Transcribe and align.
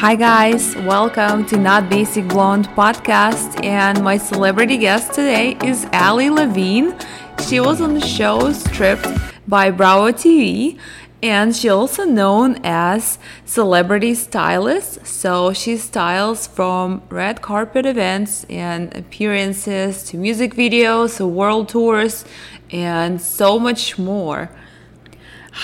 Hi, 0.00 0.14
guys, 0.14 0.76
welcome 0.76 1.46
to 1.46 1.56
Not 1.56 1.88
Basic 1.88 2.28
Blonde 2.28 2.68
podcast. 2.76 3.64
And 3.64 4.04
my 4.04 4.18
celebrity 4.18 4.76
guest 4.76 5.14
today 5.14 5.56
is 5.64 5.86
Ali 5.90 6.28
Levine. 6.28 6.94
She 7.48 7.60
was 7.60 7.80
on 7.80 7.94
the 7.94 8.06
show 8.06 8.52
Stripped 8.52 9.08
by 9.48 9.70
Bravo 9.70 10.12
TV, 10.12 10.78
and 11.22 11.56
she 11.56 11.70
also 11.70 12.04
known 12.04 12.60
as 12.62 13.18
celebrity 13.46 14.14
stylist. 14.14 15.06
So 15.06 15.54
she 15.54 15.78
styles 15.78 16.46
from 16.46 17.02
red 17.08 17.40
carpet 17.40 17.86
events 17.86 18.44
and 18.50 18.94
appearances 18.94 20.02
to 20.10 20.18
music 20.18 20.54
videos, 20.54 21.16
to 21.16 21.26
world 21.26 21.70
tours, 21.70 22.26
and 22.70 23.18
so 23.18 23.58
much 23.58 23.98
more. 23.98 24.50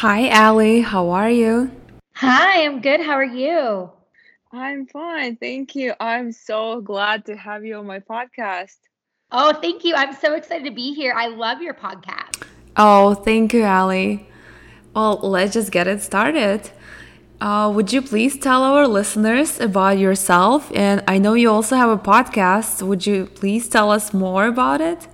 Hi, 0.00 0.30
Ali. 0.30 0.80
How 0.80 1.10
are 1.10 1.30
you? 1.30 1.70
Hi, 2.14 2.64
I'm 2.64 2.80
good. 2.80 3.02
How 3.02 3.12
are 3.12 3.24
you? 3.24 3.90
I'm 4.54 4.86
fine. 4.86 5.36
Thank 5.36 5.74
you. 5.74 5.94
I'm 5.98 6.30
so 6.30 6.82
glad 6.82 7.24
to 7.26 7.36
have 7.36 7.64
you 7.64 7.76
on 7.76 7.86
my 7.86 8.00
podcast. 8.00 8.76
Oh, 9.30 9.54
thank 9.54 9.82
you. 9.82 9.94
I'm 9.94 10.12
so 10.12 10.34
excited 10.34 10.64
to 10.66 10.70
be 10.70 10.92
here. 10.92 11.14
I 11.16 11.28
love 11.28 11.62
your 11.62 11.72
podcast. 11.72 12.42
Oh, 12.76 13.14
thank 13.14 13.54
you, 13.54 13.64
Ali. 13.64 14.28
Well, 14.94 15.20
let's 15.22 15.54
just 15.54 15.72
get 15.72 15.86
it 15.86 16.02
started. 16.02 16.70
Uh, 17.40 17.72
would 17.74 17.94
you 17.94 18.02
please 18.02 18.38
tell 18.38 18.62
our 18.62 18.86
listeners 18.86 19.58
about 19.58 19.98
yourself? 19.98 20.70
And 20.74 21.02
I 21.08 21.16
know 21.16 21.32
you 21.32 21.50
also 21.50 21.76
have 21.76 21.88
a 21.88 21.96
podcast. 21.96 22.82
Would 22.86 23.06
you 23.06 23.26
please 23.34 23.70
tell 23.70 23.90
us 23.90 24.12
more 24.12 24.46
about 24.46 24.82
it? 24.82 25.08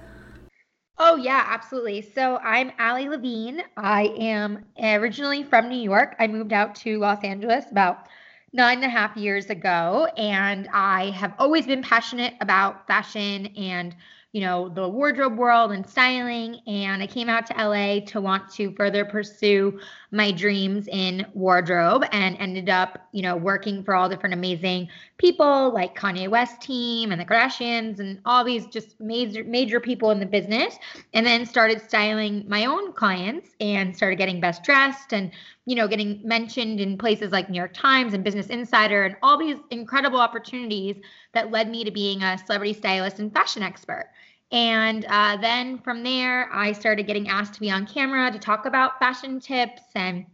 Oh, 0.99 1.15
yeah, 1.15 1.45
absolutely. 1.47 2.03
So 2.03 2.39
I'm 2.39 2.73
Ali 2.81 3.09
Levine. 3.09 3.63
I 3.77 4.07
am 4.19 4.65
originally 4.83 5.45
from 5.45 5.69
New 5.69 5.81
York. 5.81 6.17
I 6.19 6.27
moved 6.27 6.53
out 6.53 6.75
to 6.77 6.99
Los 6.99 7.23
Angeles 7.23 7.67
about 7.71 8.09
nine 8.53 8.79
and 8.79 8.87
a 8.87 8.89
half 8.89 9.17
years 9.17 9.51
ago. 9.51 10.09
And 10.17 10.69
I 10.73 11.11
have 11.11 11.35
always 11.39 11.67
been 11.67 11.83
passionate 11.83 12.35
about 12.41 12.87
fashion 12.87 13.47
and 13.57 13.95
you 14.33 14.43
know, 14.43 14.69
the 14.69 14.87
wardrobe 14.87 15.39
world 15.39 15.73
and 15.73 15.89
styling. 15.89 16.61
And 16.67 17.03
I 17.03 17.07
came 17.07 17.31
out 17.31 17.47
to 17.47 17.55
LA 17.55 18.01
to 18.07 18.21
want 18.21 18.51
to 18.53 18.73
further 18.73 19.05
pursue 19.05 19.81
my 20.11 20.31
dreams 20.31 20.87
in 20.89 21.27
wardrobe 21.33 22.05
and 22.13 22.37
ended 22.39 22.69
up, 22.69 23.09
you 23.13 23.23
know, 23.23 23.37
working 23.37 23.83
for 23.83 23.95
all 23.95 24.09
different 24.09 24.35
amazing 24.35 24.89
people 25.17 25.73
like 25.73 25.99
Kanye 25.99 26.29
West 26.29 26.61
team 26.61 27.11
and 27.11 27.21
the 27.21 27.25
Kardashians 27.25 28.01
and 28.01 28.21
all 28.27 28.45
these 28.45 28.67
just 28.67 29.01
major 29.01 29.45
major 29.45 29.81
people 29.81 30.11
in 30.11 30.21
the 30.21 30.27
business. 30.27 30.79
And 31.15 31.25
then 31.25 31.47
started 31.47 31.81
styling 31.81 32.45
my 32.49 32.67
own 32.67 32.93
clients 32.93 33.51
and 33.61 33.97
started 33.97 34.17
getting 34.17 34.41
best 34.41 34.63
dressed 34.63 35.13
and 35.15 35.31
you 35.69 35.75
know, 35.75 35.87
getting 35.87 36.19
mentioned 36.25 36.81
in 36.81 36.97
places 36.97 37.31
like 37.31 37.51
New 37.51 37.59
York 37.59 37.75
Times 37.75 38.15
and 38.15 38.25
Business 38.25 38.47
Insider 38.47 39.05
and 39.05 39.17
all 39.23 39.37
these 39.37 39.59
incredible 39.71 40.19
opportunities 40.19 40.97
that 41.35 41.51
led 41.51 41.69
me 41.69 41.85
to 41.85 41.91
being 41.91 42.23
a 42.23 42.39
celebrity 42.39 42.73
stylist 42.73 43.19
and 43.19 43.31
fashion 43.31 43.63
expert. 43.63 44.11
And 44.51 45.05
uh, 45.07 45.37
then 45.37 45.79
from 45.79 46.03
there, 46.03 46.51
I 46.53 46.73
started 46.73 47.07
getting 47.07 47.29
asked 47.29 47.55
to 47.55 47.61
be 47.61 47.71
on 47.71 47.87
camera 47.87 48.31
to 48.31 48.39
talk 48.39 48.65
about 48.65 48.99
fashion 48.99 49.41
tips 49.41 49.83
and 49.95 50.25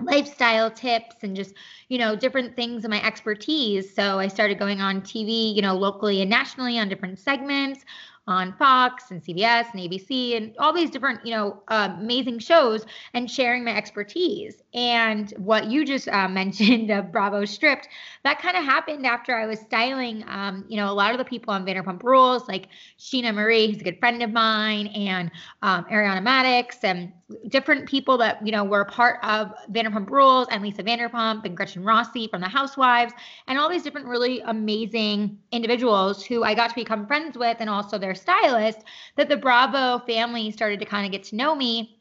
lifestyle 0.00 0.70
tips 0.70 1.16
and 1.22 1.36
just 1.36 1.54
you 1.88 1.98
know 1.98 2.16
different 2.16 2.56
things 2.56 2.84
in 2.84 2.90
my 2.90 3.04
expertise. 3.04 3.94
So 3.94 4.18
i 4.18 4.26
started 4.26 4.58
going 4.58 4.80
on 4.80 5.02
tv 5.02 5.54
you 5.54 5.62
know 5.62 5.76
locally 5.76 6.20
and 6.20 6.30
nationally 6.30 6.78
on 6.78 6.88
different 6.88 7.18
segments 7.18 7.84
on 8.28 8.52
Fox 8.56 9.10
and 9.10 9.22
CBS 9.22 9.66
and 9.72 9.80
ABC 9.80 10.36
and 10.36 10.56
all 10.58 10.72
these 10.72 10.90
different, 10.90 11.24
you 11.26 11.32
know, 11.32 11.62
uh, 11.68 11.88
amazing 11.98 12.38
shows 12.38 12.86
and 13.14 13.28
sharing 13.28 13.64
my 13.64 13.76
expertise. 13.76 14.62
And 14.74 15.30
what 15.38 15.66
you 15.66 15.84
just 15.84 16.08
uh, 16.08 16.28
mentioned 16.42 16.90
of 16.90 17.10
Bravo 17.10 17.44
Stripped, 17.44 17.88
that 18.24 18.40
kind 18.40 18.56
of 18.56 18.64
happened 18.64 19.06
after 19.06 19.36
I 19.36 19.46
was 19.46 19.58
styling, 19.60 20.24
um, 20.28 20.64
you 20.68 20.76
know, 20.76 20.90
a 20.90 20.94
lot 20.94 21.12
of 21.12 21.18
the 21.18 21.24
people 21.24 21.52
on 21.52 21.66
Vanderpump 21.66 22.02
Rules, 22.02 22.46
like 22.46 22.68
Scheana 22.98 23.34
Marie, 23.34 23.68
who's 23.68 23.80
a 23.80 23.84
good 23.84 23.98
friend 23.98 24.22
of 24.22 24.30
mine, 24.30 24.86
and 24.88 25.30
um, 25.62 25.84
Ariana 25.86 26.24
Madix, 26.24 26.84
and 26.84 27.12
different 27.48 27.88
people 27.88 28.16
that, 28.18 28.44
you 28.44 28.52
know, 28.52 28.64
were 28.64 28.84
part 28.84 29.18
of 29.22 29.52
Vanderpump 29.70 30.10
Rules 30.10 30.48
and 30.50 30.62
Lisa 30.62 30.82
Vanderpump 30.82 31.44
and 31.44 31.56
Gretchen 31.56 31.84
Rossi 31.84 32.28
from 32.28 32.40
The 32.40 32.48
Housewives, 32.48 33.12
and 33.46 33.58
all 33.58 33.68
these 33.68 33.82
different 33.82 34.06
really 34.06 34.40
amazing 34.40 35.38
individuals 35.50 36.24
who 36.24 36.44
I 36.44 36.54
got 36.54 36.68
to 36.70 36.74
become 36.74 37.06
friends 37.06 37.36
with 37.36 37.56
and 37.60 37.68
also 37.70 37.98
their 37.98 38.14
stylist, 38.14 38.80
that 39.16 39.28
the 39.28 39.36
Bravo 39.36 40.04
family 40.06 40.50
started 40.50 40.78
to 40.80 40.86
kind 40.86 41.06
of 41.06 41.12
get 41.12 41.24
to 41.24 41.36
know 41.36 41.54
me. 41.54 41.98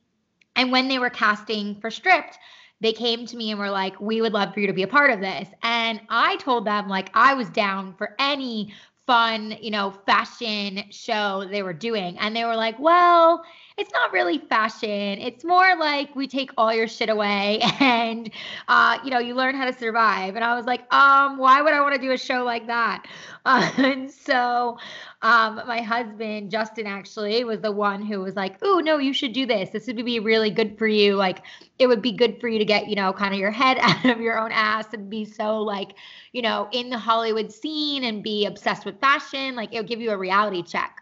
And 0.56 0.72
when 0.72 0.88
they 0.88 1.00
were 1.00 1.10
casting 1.10 1.80
for 1.80 1.90
Stripped, 1.90 2.38
they 2.82 2.92
came 2.92 3.26
to 3.28 3.38
me 3.38 3.52
and 3.52 3.60
were 3.60 3.70
like, 3.70 4.00
We 4.02 4.22
would 4.22 4.34
love 4.34 4.54
for 4.54 4.60
you 4.60 4.68
to 4.68 4.74
be 4.74 4.84
a 4.84 4.88
part 4.88 5.12
of 5.12 5.22
this. 5.22 5.48
And 5.64 6.02
I 6.10 6.36
told 6.38 6.66
them, 6.66 6.90
like, 6.90 7.10
I 7.14 7.34
was 7.34 7.50
down 7.50 7.94
for 7.96 8.16
any 8.20 8.74
fun, 9.06 9.58
you 9.62 9.72
know, 9.72 9.92
fashion 10.06 10.84
show 10.90 11.46
they 11.50 11.64
were 11.64 11.74
doing. 11.74 12.18
And 12.20 12.36
they 12.36 12.44
were 12.44 12.56
like, 12.56 12.80
Well, 12.80 13.44
it's 13.78 13.92
not 13.94 14.12
really 14.12 14.38
fashion. 14.38 14.90
It's 15.20 15.44
more 15.44 15.76
like 15.78 16.16
we 16.16 16.28
take 16.28 16.52
all 16.58 16.74
your 16.74 16.88
shit 16.88 17.10
away 17.10 17.60
and 17.80 18.30
uh, 18.68 18.98
you 19.04 19.10
know, 19.12 19.20
you 19.20 19.34
learn 19.36 19.56
how 19.56 19.66
to 19.66 19.74
survive. 19.74 20.36
And 20.36 20.44
I 20.44 20.56
was 20.56 20.66
like, 20.66 20.92
um, 20.94 21.38
why 21.38 21.62
would 21.62 21.74
I 21.74 21.82
want 21.82 21.96
to 21.96 22.02
do 22.02 22.12
a 22.12 22.18
show 22.18 22.44
like 22.44 22.68
that? 22.68 23.06
Uh, 23.46 23.70
and 23.78 24.12
so 24.12 24.78
Um, 25.24 25.62
my 25.68 25.82
husband, 25.82 26.50
Justin, 26.52 26.88
actually 26.88 27.44
was 27.44 27.62
the 27.62 27.72
one 27.72 28.02
who 28.04 28.20
was 28.22 28.36
like, 28.36 28.58
Oh, 28.62 28.80
no, 28.84 28.98
you 28.98 29.14
should 29.14 29.34
do 29.34 29.46
this. 29.46 29.70
This 29.70 29.88
would 29.88 30.04
be 30.04 30.20
really 30.20 30.50
good 30.50 30.78
for 30.78 30.88
you. 30.88 31.16
Like, 31.16 31.44
it 31.80 31.88
would 31.88 32.02
be 32.02 32.12
good 32.12 32.40
for 32.42 32.48
you 32.48 32.60
to 32.60 32.66
get, 32.66 32.88
you 32.88 32.96
know, 32.96 33.14
kind 33.14 33.34
of 33.34 33.40
your 33.40 33.52
head 33.52 33.78
out 33.82 34.06
of 34.06 34.20
your 34.22 34.40
own 34.40 34.52
ass 34.52 34.94
and 34.94 35.10
be 35.10 35.26
so, 35.26 35.62
like, 35.62 35.94
you 36.34 36.42
know, 36.42 36.68
in 36.72 36.90
the 36.90 36.98
Hollywood 36.98 37.52
scene 37.52 38.04
and 38.04 38.24
be 38.24 38.46
obsessed 38.46 38.86
with 38.86 39.00
fashion. 39.00 39.56
Like, 39.56 39.74
it 39.74 39.78
would 39.78 39.88
give 39.88 40.02
you 40.02 40.12
a 40.12 40.18
reality 40.18 40.64
check. 40.64 41.01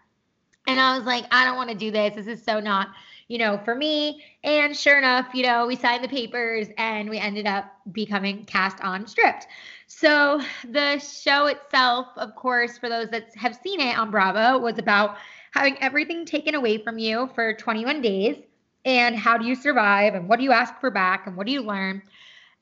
And 0.66 0.78
I 0.78 0.96
was 0.96 1.06
like, 1.06 1.24
I 1.30 1.44
don't 1.44 1.56
want 1.56 1.70
to 1.70 1.76
do 1.76 1.90
this. 1.90 2.14
This 2.14 2.26
is 2.26 2.44
so 2.44 2.60
not 2.60 2.88
you 3.30 3.38
know, 3.38 3.60
for 3.64 3.76
me. 3.76 4.24
And 4.42 4.76
sure 4.76 4.98
enough, 4.98 5.28
you 5.34 5.44
know, 5.44 5.64
we 5.64 5.76
signed 5.76 6.02
the 6.02 6.08
papers 6.08 6.66
and 6.76 7.08
we 7.08 7.16
ended 7.16 7.46
up 7.46 7.72
becoming 7.92 8.44
cast 8.44 8.80
on 8.82 9.06
Stripped. 9.06 9.46
So 9.86 10.40
the 10.68 10.98
show 10.98 11.46
itself, 11.46 12.08
of 12.16 12.34
course, 12.34 12.76
for 12.76 12.88
those 12.88 13.08
that 13.10 13.32
have 13.36 13.54
seen 13.54 13.78
it 13.78 13.96
on 13.96 14.10
Bravo, 14.10 14.58
was 14.58 14.78
about 14.78 15.16
having 15.52 15.80
everything 15.80 16.24
taken 16.24 16.56
away 16.56 16.78
from 16.78 16.98
you 16.98 17.30
for 17.32 17.54
21 17.54 18.02
days 18.02 18.36
and 18.84 19.14
how 19.14 19.38
do 19.38 19.46
you 19.46 19.54
survive 19.54 20.14
and 20.14 20.28
what 20.28 20.40
do 20.40 20.44
you 20.44 20.52
ask 20.52 20.80
for 20.80 20.90
back 20.90 21.28
and 21.28 21.36
what 21.36 21.46
do 21.46 21.52
you 21.52 21.62
learn 21.62 22.02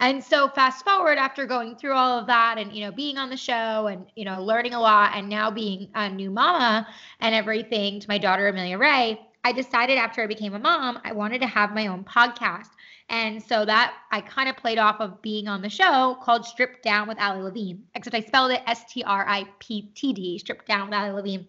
and 0.00 0.22
so 0.22 0.48
fast 0.48 0.84
forward 0.84 1.18
after 1.18 1.46
going 1.46 1.76
through 1.76 1.92
all 1.92 2.18
of 2.18 2.26
that 2.26 2.56
and 2.58 2.72
you 2.72 2.84
know 2.84 2.92
being 2.92 3.18
on 3.18 3.30
the 3.30 3.36
show 3.36 3.86
and 3.86 4.06
you 4.16 4.24
know 4.24 4.42
learning 4.42 4.74
a 4.74 4.80
lot 4.80 5.12
and 5.14 5.28
now 5.28 5.50
being 5.50 5.88
a 5.94 6.08
new 6.08 6.30
mama 6.30 6.86
and 7.20 7.34
everything 7.34 8.00
to 8.00 8.08
my 8.08 8.18
daughter 8.18 8.48
amelia 8.48 8.78
ray 8.78 9.18
I 9.44 9.52
decided 9.52 9.98
after 9.98 10.22
I 10.22 10.26
became 10.26 10.54
a 10.54 10.58
mom, 10.58 10.98
I 11.04 11.12
wanted 11.12 11.40
to 11.40 11.46
have 11.46 11.72
my 11.72 11.86
own 11.86 12.04
podcast. 12.04 12.68
And 13.08 13.42
so 13.42 13.64
that 13.64 13.94
I 14.12 14.20
kind 14.20 14.48
of 14.48 14.56
played 14.56 14.78
off 14.78 15.00
of 15.00 15.22
being 15.22 15.48
on 15.48 15.62
the 15.62 15.70
show 15.70 16.18
called 16.22 16.44
Stripped 16.44 16.82
Down 16.82 17.08
with 17.08 17.18
Ali 17.18 17.40
Levine, 17.40 17.82
except 17.94 18.14
I 18.14 18.20
spelled 18.20 18.50
it 18.50 18.60
S 18.66 18.84
T 18.92 19.02
R 19.04 19.26
I 19.26 19.46
P 19.58 19.90
T 19.94 20.12
D, 20.12 20.38
Stripped 20.38 20.66
Down 20.66 20.90
with 20.90 20.98
Ali 20.98 21.12
Levine, 21.12 21.48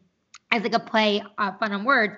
as 0.52 0.64
like 0.64 0.74
a 0.74 0.80
play 0.80 1.22
uh, 1.38 1.52
fun 1.58 1.74
on 1.74 1.84
words. 1.84 2.16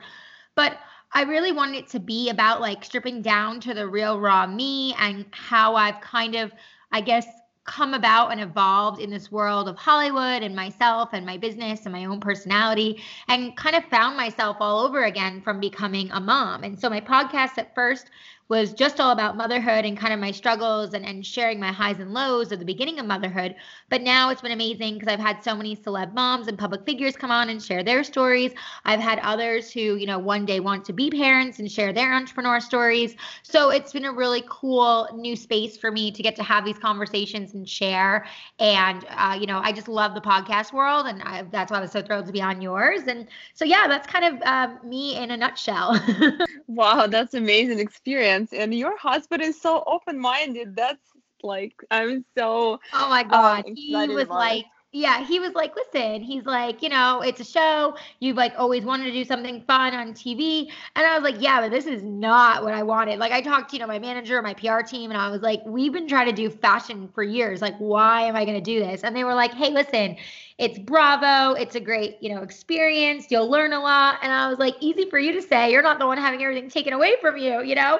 But 0.55 0.77
I 1.13 1.23
really 1.23 1.51
wanted 1.51 1.77
it 1.77 1.87
to 1.89 1.99
be 1.99 2.29
about 2.29 2.61
like 2.61 2.83
stripping 2.85 3.21
down 3.21 3.59
to 3.61 3.73
the 3.73 3.87
real 3.87 4.19
raw 4.19 4.47
me 4.47 4.95
and 4.97 5.25
how 5.31 5.75
I've 5.75 5.99
kind 6.01 6.35
of, 6.35 6.51
I 6.91 7.01
guess, 7.01 7.27
come 7.63 7.93
about 7.93 8.31
and 8.31 8.41
evolved 8.41 8.99
in 8.99 9.09
this 9.09 9.31
world 9.31 9.69
of 9.69 9.77
Hollywood 9.77 10.41
and 10.41 10.55
myself 10.55 11.09
and 11.13 11.25
my 11.25 11.37
business 11.37 11.85
and 11.85 11.93
my 11.93 12.05
own 12.05 12.19
personality 12.19 13.01
and 13.27 13.55
kind 13.55 13.75
of 13.75 13.83
found 13.85 14.17
myself 14.17 14.57
all 14.59 14.79
over 14.85 15.03
again 15.03 15.41
from 15.41 15.59
becoming 15.59 16.09
a 16.11 16.19
mom. 16.19 16.63
And 16.63 16.79
so 16.79 16.89
my 16.89 17.01
podcast 17.01 17.57
at 17.57 17.75
first 17.75 18.09
was 18.51 18.73
just 18.73 18.99
all 18.99 19.11
about 19.11 19.37
motherhood 19.37 19.85
and 19.85 19.97
kind 19.97 20.13
of 20.13 20.19
my 20.19 20.29
struggles 20.29 20.93
and, 20.93 21.05
and 21.05 21.25
sharing 21.25 21.57
my 21.57 21.71
highs 21.71 22.01
and 22.01 22.13
lows 22.13 22.51
at 22.51 22.59
the 22.59 22.65
beginning 22.65 22.99
of 22.99 23.05
motherhood. 23.05 23.55
But 23.89 24.01
now 24.01 24.29
it's 24.29 24.41
been 24.41 24.51
amazing 24.51 24.95
because 24.95 25.07
I've 25.07 25.21
had 25.21 25.41
so 25.41 25.55
many 25.55 25.73
celeb 25.73 26.13
moms 26.13 26.49
and 26.49 26.59
public 26.59 26.85
figures 26.85 27.15
come 27.15 27.31
on 27.31 27.49
and 27.49 27.63
share 27.63 27.81
their 27.81 28.03
stories. 28.03 28.51
I've 28.83 28.99
had 28.99 29.19
others 29.19 29.71
who, 29.71 29.95
you 29.95 30.05
know, 30.05 30.19
one 30.19 30.45
day 30.45 30.59
want 30.59 30.83
to 30.83 30.91
be 30.91 31.09
parents 31.09 31.59
and 31.59 31.71
share 31.71 31.93
their 31.93 32.13
entrepreneur 32.13 32.59
stories. 32.59 33.15
So 33.41 33.69
it's 33.69 33.93
been 33.93 34.03
a 34.03 34.11
really 34.11 34.43
cool 34.49 35.07
new 35.15 35.37
space 35.37 35.77
for 35.77 35.89
me 35.89 36.11
to 36.11 36.21
get 36.21 36.35
to 36.35 36.43
have 36.43 36.65
these 36.65 36.77
conversations 36.77 37.53
and 37.53 37.69
share. 37.69 38.25
And, 38.59 39.05
uh, 39.11 39.37
you 39.39 39.45
know, 39.45 39.59
I 39.63 39.71
just 39.71 39.87
love 39.87 40.13
the 40.13 40.19
podcast 40.19 40.73
world. 40.73 41.07
And 41.07 41.21
I, 41.23 41.43
that's 41.43 41.71
why 41.71 41.77
I 41.77 41.81
was 41.81 41.93
so 41.93 42.01
thrilled 42.01 42.25
to 42.25 42.33
be 42.33 42.41
on 42.41 42.61
yours. 42.61 43.03
And 43.07 43.29
so, 43.53 43.63
yeah, 43.63 43.87
that's 43.87 44.07
kind 44.07 44.25
of 44.25 44.41
um, 44.41 44.77
me 44.83 45.15
in 45.15 45.31
a 45.31 45.37
nutshell. 45.37 45.97
wow, 46.67 47.07
that's 47.07 47.33
an 47.33 47.43
amazing 47.43 47.79
experience 47.79 48.40
and 48.51 48.73
your 48.73 48.97
husband 48.97 49.41
is 49.41 49.59
so 49.59 49.83
open-minded 49.87 50.75
that's 50.75 51.11
like 51.43 51.73
i'm 51.91 52.23
so 52.37 52.79
oh 52.93 53.09
my 53.09 53.23
god 53.23 53.65
um, 53.65 53.75
he 53.75 53.95
was 54.07 54.27
like 54.27 54.65
yeah, 54.93 55.25
he 55.25 55.39
was 55.39 55.53
like, 55.53 55.73
listen, 55.73 56.21
he's 56.21 56.45
like, 56.45 56.83
you 56.83 56.89
know, 56.89 57.21
it's 57.21 57.39
a 57.39 57.45
show. 57.45 57.95
You've 58.19 58.35
like 58.35 58.53
always 58.57 58.83
wanted 58.83 59.05
to 59.05 59.11
do 59.13 59.23
something 59.23 59.61
fun 59.61 59.93
on 59.93 60.13
TV. 60.13 60.69
And 60.97 61.07
I 61.07 61.17
was 61.17 61.23
like, 61.23 61.41
yeah, 61.41 61.61
but 61.61 61.71
this 61.71 61.85
is 61.85 62.03
not 62.03 62.61
what 62.61 62.73
I 62.73 62.83
wanted. 62.83 63.17
Like 63.17 63.31
I 63.31 63.39
talked 63.39 63.69
to, 63.69 63.77
you 63.77 63.79
know, 63.79 63.87
my 63.87 63.99
manager, 63.99 64.41
my 64.41 64.53
PR 64.53 64.81
team, 64.81 65.09
and 65.09 65.17
I 65.17 65.29
was 65.29 65.41
like, 65.41 65.61
we've 65.65 65.93
been 65.93 66.09
trying 66.09 66.25
to 66.25 66.33
do 66.33 66.49
fashion 66.49 67.07
for 67.13 67.23
years. 67.23 67.61
Like, 67.61 67.77
why 67.77 68.23
am 68.23 68.35
I 68.35 68.43
going 68.43 68.57
to 68.57 68.61
do 68.61 68.81
this? 68.81 69.05
And 69.05 69.15
they 69.15 69.23
were 69.23 69.33
like, 69.33 69.53
hey, 69.53 69.69
listen, 69.69 70.17
it's 70.61 70.77
Bravo. 70.77 71.53
It's 71.59 71.73
a 71.73 71.79
great, 71.79 72.17
you 72.21 72.33
know, 72.33 72.43
experience. 72.43 73.25
You'll 73.31 73.49
learn 73.49 73.73
a 73.73 73.79
lot. 73.79 74.19
And 74.21 74.31
I 74.31 74.47
was 74.47 74.59
like, 74.59 74.75
easy 74.79 75.09
for 75.09 75.17
you 75.17 75.31
to 75.31 75.41
say. 75.41 75.71
You're 75.71 75.81
not 75.81 75.97
the 75.97 76.05
one 76.05 76.19
having 76.19 76.43
everything 76.43 76.69
taken 76.69 76.93
away 76.93 77.15
from 77.19 77.35
you, 77.35 77.63
you 77.63 77.73
know? 77.73 77.99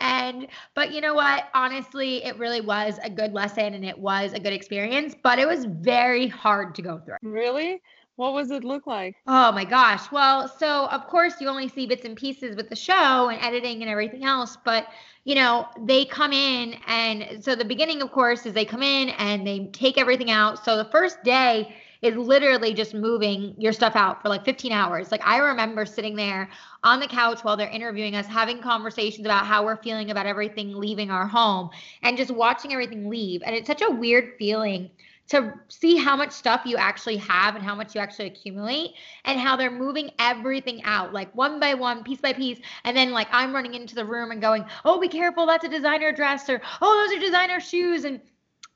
And, 0.00 0.48
but 0.74 0.90
you 0.90 1.02
know 1.02 1.12
what? 1.12 1.48
Honestly, 1.52 2.24
it 2.24 2.38
really 2.38 2.62
was 2.62 2.98
a 3.04 3.10
good 3.10 3.34
lesson 3.34 3.74
and 3.74 3.84
it 3.84 3.98
was 3.98 4.32
a 4.32 4.40
good 4.40 4.54
experience, 4.54 5.14
but 5.22 5.38
it 5.38 5.46
was 5.46 5.66
very 5.66 6.26
hard 6.26 6.74
to 6.76 6.82
go 6.82 6.98
through. 6.98 7.18
Really? 7.20 7.82
What 8.16 8.32
was 8.32 8.50
it 8.50 8.64
look 8.64 8.86
like? 8.86 9.14
Oh 9.26 9.52
my 9.52 9.66
gosh. 9.66 10.10
Well, 10.10 10.48
so 10.48 10.86
of 10.86 11.06
course 11.08 11.34
you 11.42 11.48
only 11.48 11.68
see 11.68 11.86
bits 11.86 12.06
and 12.06 12.16
pieces 12.16 12.56
with 12.56 12.70
the 12.70 12.74
show 12.74 13.28
and 13.28 13.38
editing 13.42 13.82
and 13.82 13.90
everything 13.90 14.24
else, 14.24 14.56
but 14.64 14.86
you 15.24 15.34
know, 15.34 15.68
they 15.84 16.06
come 16.06 16.32
in 16.32 16.74
and 16.86 17.44
so 17.44 17.54
the 17.54 17.66
beginning 17.66 18.00
of 18.00 18.10
course 18.12 18.46
is 18.46 18.54
they 18.54 18.64
come 18.64 18.82
in 18.82 19.10
and 19.10 19.46
they 19.46 19.66
take 19.74 19.98
everything 19.98 20.30
out. 20.30 20.64
So 20.64 20.78
the 20.78 20.90
first 20.90 21.22
day 21.22 21.76
is 22.02 22.16
literally 22.16 22.72
just 22.74 22.94
moving 22.94 23.54
your 23.58 23.72
stuff 23.72 23.96
out 23.96 24.22
for 24.22 24.28
like 24.28 24.44
15 24.44 24.72
hours. 24.72 25.10
Like 25.10 25.26
I 25.26 25.38
remember 25.38 25.84
sitting 25.84 26.14
there 26.14 26.48
on 26.84 27.00
the 27.00 27.08
couch 27.08 27.42
while 27.42 27.56
they're 27.56 27.68
interviewing 27.68 28.14
us, 28.14 28.26
having 28.26 28.60
conversations 28.60 29.26
about 29.26 29.46
how 29.46 29.64
we're 29.64 29.82
feeling 29.82 30.10
about 30.10 30.26
everything 30.26 30.74
leaving 30.74 31.10
our 31.10 31.26
home 31.26 31.70
and 32.02 32.16
just 32.16 32.30
watching 32.30 32.72
everything 32.72 33.08
leave. 33.08 33.42
And 33.44 33.54
it's 33.54 33.66
such 33.66 33.82
a 33.82 33.90
weird 33.90 34.34
feeling 34.38 34.90
to 35.28 35.52
see 35.68 35.96
how 35.96 36.16
much 36.16 36.32
stuff 36.32 36.62
you 36.64 36.76
actually 36.76 37.16
have 37.16 37.54
and 37.54 37.64
how 37.64 37.74
much 37.74 37.94
you 37.94 38.00
actually 38.00 38.26
accumulate 38.26 38.94
and 39.24 39.38
how 39.38 39.56
they're 39.56 39.70
moving 39.70 40.10
everything 40.18 40.82
out 40.84 41.12
like 41.12 41.34
one 41.34 41.60
by 41.60 41.74
one 41.74 42.02
piece 42.02 42.20
by 42.20 42.32
piece 42.32 42.58
and 42.84 42.96
then 42.96 43.10
like 43.10 43.28
i'm 43.30 43.54
running 43.54 43.74
into 43.74 43.94
the 43.94 44.04
room 44.04 44.30
and 44.30 44.40
going 44.40 44.64
oh 44.84 44.98
be 44.98 45.08
careful 45.08 45.44
that's 45.44 45.64
a 45.64 45.68
designer 45.68 46.12
dress 46.12 46.48
or 46.48 46.60
oh 46.80 47.06
those 47.06 47.18
are 47.18 47.20
designer 47.20 47.60
shoes 47.60 48.04
and 48.04 48.20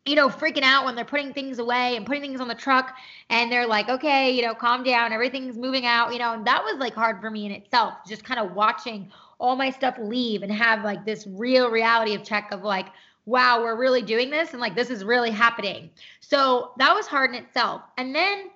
you 0.04 0.16
know, 0.16 0.28
freaking 0.28 0.62
out 0.62 0.84
when 0.84 0.96
they're 0.96 1.04
putting 1.04 1.32
things 1.32 1.58
away 1.60 1.96
and 1.96 2.04
putting 2.04 2.22
things 2.22 2.40
on 2.40 2.48
the 2.48 2.54
truck 2.54 2.94
and 3.30 3.52
they're 3.52 3.66
like, 3.66 3.88
okay, 3.88 4.32
you 4.32 4.42
know, 4.42 4.54
calm 4.54 4.82
down, 4.82 5.12
everything's 5.12 5.56
moving 5.56 5.86
out, 5.86 6.12
you 6.12 6.18
know, 6.18 6.32
and 6.32 6.44
that 6.46 6.64
was 6.64 6.76
like 6.78 6.94
hard 6.94 7.20
for 7.20 7.30
me 7.30 7.46
in 7.46 7.52
itself, 7.52 7.94
just 8.06 8.24
kind 8.24 8.40
of 8.40 8.52
watching 8.52 9.10
all 9.38 9.54
my 9.54 9.70
stuff 9.70 9.96
leave 10.00 10.42
and 10.42 10.50
have 10.50 10.82
like 10.82 11.04
this 11.04 11.26
real 11.28 11.70
reality 11.70 12.14
of 12.14 12.24
check 12.24 12.50
of 12.50 12.62
like, 12.62 12.86
wow, 13.26 13.62
we're 13.62 13.76
really 13.76 14.02
doing 14.02 14.28
this 14.28 14.50
and 14.50 14.60
like 14.60 14.74
this 14.74 14.90
is 14.90 15.04
really 15.04 15.30
happening. 15.30 15.88
So 16.20 16.72
that 16.78 16.92
was 16.92 17.06
hard 17.06 17.30
in 17.30 17.36
itself. 17.36 17.82
And 17.96 18.14
then 18.14 18.50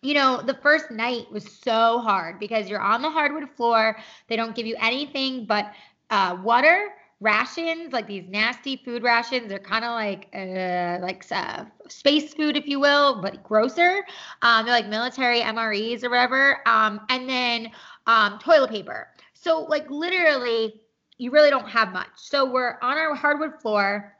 you 0.00 0.14
know, 0.14 0.40
the 0.40 0.54
first 0.54 0.92
night 0.92 1.26
was 1.32 1.50
so 1.50 1.98
hard 1.98 2.38
because 2.38 2.68
you're 2.68 2.80
on 2.80 3.02
the 3.02 3.10
hardwood 3.10 3.50
floor. 3.56 3.98
They 4.28 4.36
don't 4.36 4.54
give 4.54 4.64
you 4.64 4.76
anything 4.78 5.44
but 5.44 5.72
uh, 6.10 6.38
water 6.42 6.90
rations, 7.20 7.92
like 7.92 8.06
these 8.06 8.24
nasty 8.28 8.76
food 8.76 9.02
rations. 9.02 9.48
They're 9.48 9.58
kind 9.58 9.84
of 9.84 9.92
like 9.92 10.28
uh, 10.34 10.98
like 11.02 11.24
uh, 11.30 11.64
space 11.88 12.34
food, 12.34 12.56
if 12.56 12.66
you 12.66 12.80
will, 12.80 13.20
but 13.20 13.42
grosser. 13.42 14.04
Um, 14.42 14.64
they're 14.64 14.74
like 14.74 14.88
military 14.88 15.40
MREs 15.40 16.04
or 16.04 16.10
whatever. 16.10 16.60
Um, 16.66 17.00
and 17.08 17.28
then 17.28 17.70
um, 18.06 18.38
toilet 18.38 18.70
paper. 18.70 19.08
So 19.34 19.60
like 19.64 19.90
literally, 19.90 20.80
you 21.18 21.30
really 21.30 21.50
don't 21.50 21.68
have 21.68 21.92
much. 21.92 22.08
So 22.14 22.44
we're 22.50 22.78
on 22.82 22.96
our 22.96 23.14
hardwood 23.14 23.60
floor, 23.60 24.14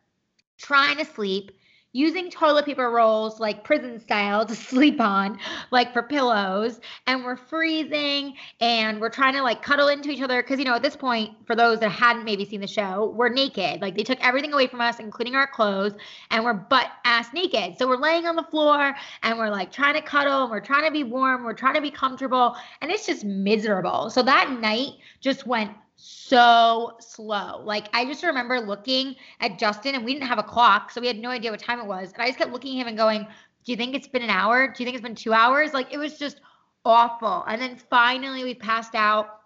trying 0.56 0.96
to 0.98 1.04
sleep 1.04 1.52
using 1.92 2.30
toilet 2.30 2.66
paper 2.66 2.90
rolls 2.90 3.40
like 3.40 3.64
prison 3.64 3.98
style 3.98 4.44
to 4.44 4.54
sleep 4.70 5.00
on, 5.00 5.38
like 5.70 5.92
for 5.92 6.02
pillows. 6.02 6.80
And 7.06 7.24
we're 7.24 7.36
freezing 7.36 8.34
and 8.60 9.00
we're 9.00 9.08
trying 9.08 9.34
to 9.34 9.42
like 9.42 9.62
cuddle 9.62 9.88
into 9.88 10.10
each 10.10 10.20
other. 10.20 10.42
Cause, 10.42 10.58
you 10.58 10.64
know, 10.64 10.74
at 10.74 10.82
this 10.82 10.96
point, 10.96 11.34
for 11.46 11.56
those 11.56 11.80
that 11.80 11.90
hadn't 11.90 12.24
maybe 12.24 12.44
seen 12.44 12.60
the 12.60 12.66
show, 12.66 13.12
we're 13.16 13.28
naked. 13.28 13.80
Like 13.80 13.96
they 13.96 14.02
took 14.02 14.18
everything 14.24 14.52
away 14.52 14.66
from 14.66 14.80
us, 14.80 15.00
including 15.00 15.34
our 15.34 15.46
clothes, 15.46 15.94
and 16.30 16.44
we're 16.44 16.54
butt 16.54 16.90
ass 17.04 17.32
naked. 17.32 17.78
So 17.78 17.88
we're 17.88 17.96
laying 17.96 18.26
on 18.26 18.36
the 18.36 18.44
floor 18.44 18.94
and 19.22 19.38
we're 19.38 19.50
like 19.50 19.72
trying 19.72 19.94
to 19.94 20.02
cuddle 20.02 20.42
and 20.42 20.50
we're 20.50 20.60
trying 20.60 20.84
to 20.84 20.92
be 20.92 21.04
warm. 21.04 21.44
We're 21.44 21.54
trying 21.54 21.74
to 21.74 21.80
be 21.80 21.90
comfortable. 21.90 22.56
And 22.82 22.90
it's 22.90 23.06
just 23.06 23.24
miserable. 23.24 24.10
So 24.10 24.22
that 24.22 24.50
night 24.60 24.92
just 25.20 25.46
went 25.46 25.70
so 25.98 26.96
slow. 27.00 27.60
Like 27.64 27.88
I 27.92 28.04
just 28.04 28.22
remember 28.22 28.60
looking 28.60 29.16
at 29.40 29.58
Justin 29.58 29.96
and 29.96 30.04
we 30.04 30.14
didn't 30.14 30.28
have 30.28 30.38
a 30.38 30.44
clock, 30.44 30.90
so 30.92 31.00
we 31.00 31.08
had 31.08 31.18
no 31.18 31.28
idea 31.28 31.50
what 31.50 31.60
time 31.60 31.80
it 31.80 31.86
was. 31.86 32.12
And 32.12 32.22
I 32.22 32.26
just 32.26 32.38
kept 32.38 32.52
looking 32.52 32.78
at 32.78 32.82
him 32.82 32.88
and 32.88 32.96
going, 32.96 33.26
"Do 33.64 33.72
you 33.72 33.76
think 33.76 33.94
it's 33.94 34.06
been 34.06 34.22
an 34.22 34.30
hour? 34.30 34.68
Do 34.68 34.82
you 34.82 34.86
think 34.86 34.94
it's 34.96 35.02
been 35.02 35.16
2 35.16 35.32
hours?" 35.32 35.74
Like 35.74 35.92
it 35.92 35.98
was 35.98 36.16
just 36.18 36.40
awful. 36.84 37.44
And 37.48 37.60
then 37.60 37.76
finally 37.90 38.44
we 38.44 38.54
passed 38.54 38.94
out 38.94 39.40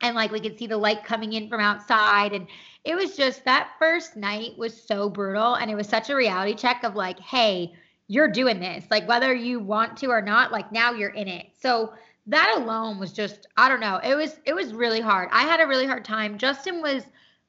and 0.00 0.16
like 0.16 0.32
we 0.32 0.40
could 0.40 0.58
see 0.58 0.66
the 0.66 0.78
light 0.78 1.04
coming 1.04 1.34
in 1.34 1.48
from 1.48 1.60
outside 1.60 2.32
and 2.32 2.46
it 2.84 2.94
was 2.94 3.14
just 3.14 3.44
that 3.44 3.72
first 3.78 4.16
night 4.16 4.56
was 4.56 4.82
so 4.82 5.10
brutal 5.10 5.56
and 5.56 5.70
it 5.70 5.74
was 5.74 5.86
such 5.86 6.08
a 6.08 6.16
reality 6.16 6.54
check 6.54 6.82
of 6.82 6.96
like, 6.96 7.20
"Hey, 7.20 7.74
you're 8.08 8.26
doing 8.26 8.58
this. 8.58 8.86
Like 8.90 9.06
whether 9.06 9.34
you 9.34 9.60
want 9.60 9.98
to 9.98 10.06
or 10.06 10.22
not, 10.22 10.50
like 10.50 10.72
now 10.72 10.92
you're 10.92 11.10
in 11.10 11.28
it." 11.28 11.48
So 11.60 11.92
that 12.26 12.54
alone 12.56 12.98
was 12.98 13.12
just 13.12 13.46
I 13.56 13.68
don't 13.68 13.80
know. 13.80 14.00
It 14.02 14.14
was 14.14 14.38
it 14.44 14.54
was 14.54 14.72
really 14.72 15.00
hard. 15.00 15.28
I 15.32 15.42
had 15.42 15.60
a 15.60 15.66
really 15.66 15.86
hard 15.86 16.04
time. 16.04 16.38
Justin 16.38 16.80
was 16.82 17.04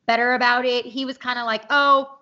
better 0.05 0.33
about 0.33 0.65
it. 0.65 0.85
He 0.85 1.05
was 1.05 1.17
kind 1.17 1.37
of 1.37 1.45
like, 1.45 1.63
"Oh, 1.69 2.19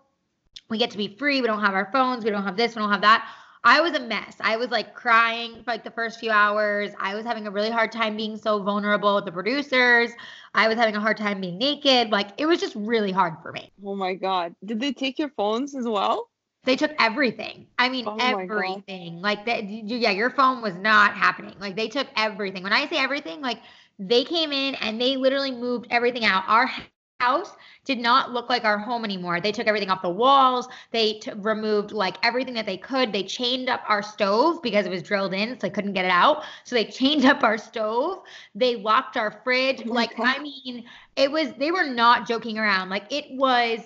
we 0.69 0.77
get 0.77 0.91
to 0.91 0.97
be 0.97 1.15
free. 1.17 1.41
We 1.41 1.47
don't 1.47 1.61
have 1.61 1.73
our 1.73 1.89
phones. 1.91 2.23
We 2.23 2.31
don't 2.31 2.43
have 2.43 2.57
this. 2.57 2.75
We 2.75 2.81
don't 2.81 2.91
have 2.91 3.01
that." 3.01 3.27
I 3.63 3.81
was 3.81 3.93
a 3.93 3.99
mess. 3.99 4.37
I 4.39 4.55
was 4.55 4.69
like 4.69 4.93
crying 4.93 5.63
for 5.63 5.71
like 5.71 5.83
the 5.83 5.91
first 5.91 6.19
few 6.19 6.31
hours. 6.31 6.91
I 6.99 7.15
was 7.15 7.25
having 7.25 7.45
a 7.45 7.51
really 7.51 7.69
hard 7.69 7.91
time 7.91 8.15
being 8.15 8.37
so 8.37 8.63
vulnerable 8.63 9.15
with 9.15 9.25
the 9.25 9.33
producers. 9.33 10.11
I 10.53 10.67
was 10.69 10.77
having 10.77 10.95
a 10.95 10.99
hard 10.99 11.17
time 11.17 11.41
being 11.41 11.57
naked. 11.57 12.09
Like 12.09 12.29
it 12.37 12.45
was 12.45 12.59
just 12.59 12.75
really 12.75 13.11
hard 13.11 13.35
for 13.41 13.51
me. 13.51 13.71
Oh 13.83 13.95
my 13.95 14.13
god. 14.13 14.55
Did 14.63 14.79
they 14.79 14.93
take 14.93 15.19
your 15.19 15.29
phones 15.29 15.75
as 15.75 15.85
well? 15.85 16.28
They 16.65 16.75
took 16.75 16.91
everything. 16.99 17.67
I 17.77 17.89
mean, 17.89 18.07
Oh 18.07 18.19
everything. 18.19 19.21
Like 19.21 19.45
that. 19.45 19.63
Yeah, 19.65 20.11
your 20.11 20.29
phone 20.29 20.61
was 20.61 20.75
not 20.75 21.13
happening. 21.15 21.55
Like 21.59 21.75
they 21.75 21.87
took 21.87 22.07
everything. 22.15 22.63
When 22.63 22.73
I 22.73 22.87
say 22.87 22.97
everything, 22.97 23.41
like 23.41 23.59
they 23.99 24.23
came 24.23 24.51
in 24.51 24.75
and 24.75 24.99
they 25.01 25.17
literally 25.17 25.51
moved 25.51 25.87
everything 25.91 26.25
out. 26.25 26.43
Our 26.47 26.67
house 26.67 27.13
did 27.49 27.63
not 27.63 27.93
look 27.93 28.13
like 28.13 28.29
our 28.29 28.41
home 28.41 28.69
anymore. 28.69 29.05
They 29.05 29.15
took 29.17 29.35
everything 29.35 29.63
off 29.63 29.75
the 29.75 29.77
walls. 29.77 30.39
They 30.69 30.93
t- 30.93 31.09
removed 31.15 31.73
like 31.73 31.95
everything 32.11 32.43
that 32.43 32.53
they 32.53 32.65
could. 32.77 33.11
They 33.11 33.23
chained 33.23 33.69
up 33.69 33.81
our 33.87 34.01
stove 34.01 34.61
because 34.61 34.85
it 34.85 34.89
was 34.89 35.01
drilled 35.01 35.33
in, 35.33 35.51
so 35.51 35.67
they 35.67 35.69
couldn't 35.69 35.93
get 35.93 36.05
it 36.05 36.11
out. 36.11 36.43
So 36.63 36.75
they 36.75 36.85
chained 36.85 37.25
up 37.25 37.43
our 37.43 37.57
stove. 37.57 38.19
They 38.55 38.75
locked 38.75 39.17
our 39.17 39.31
fridge. 39.43 39.83
Oh 39.89 39.93
like 39.93 40.13
I 40.23 40.39
mean, 40.39 40.85
it 41.15 41.31
was. 41.31 41.53
They 41.53 41.71
were 41.71 41.85
not 41.85 42.27
joking 42.27 42.57
around. 42.57 42.89
Like 42.89 43.05
it 43.11 43.25
was 43.31 43.81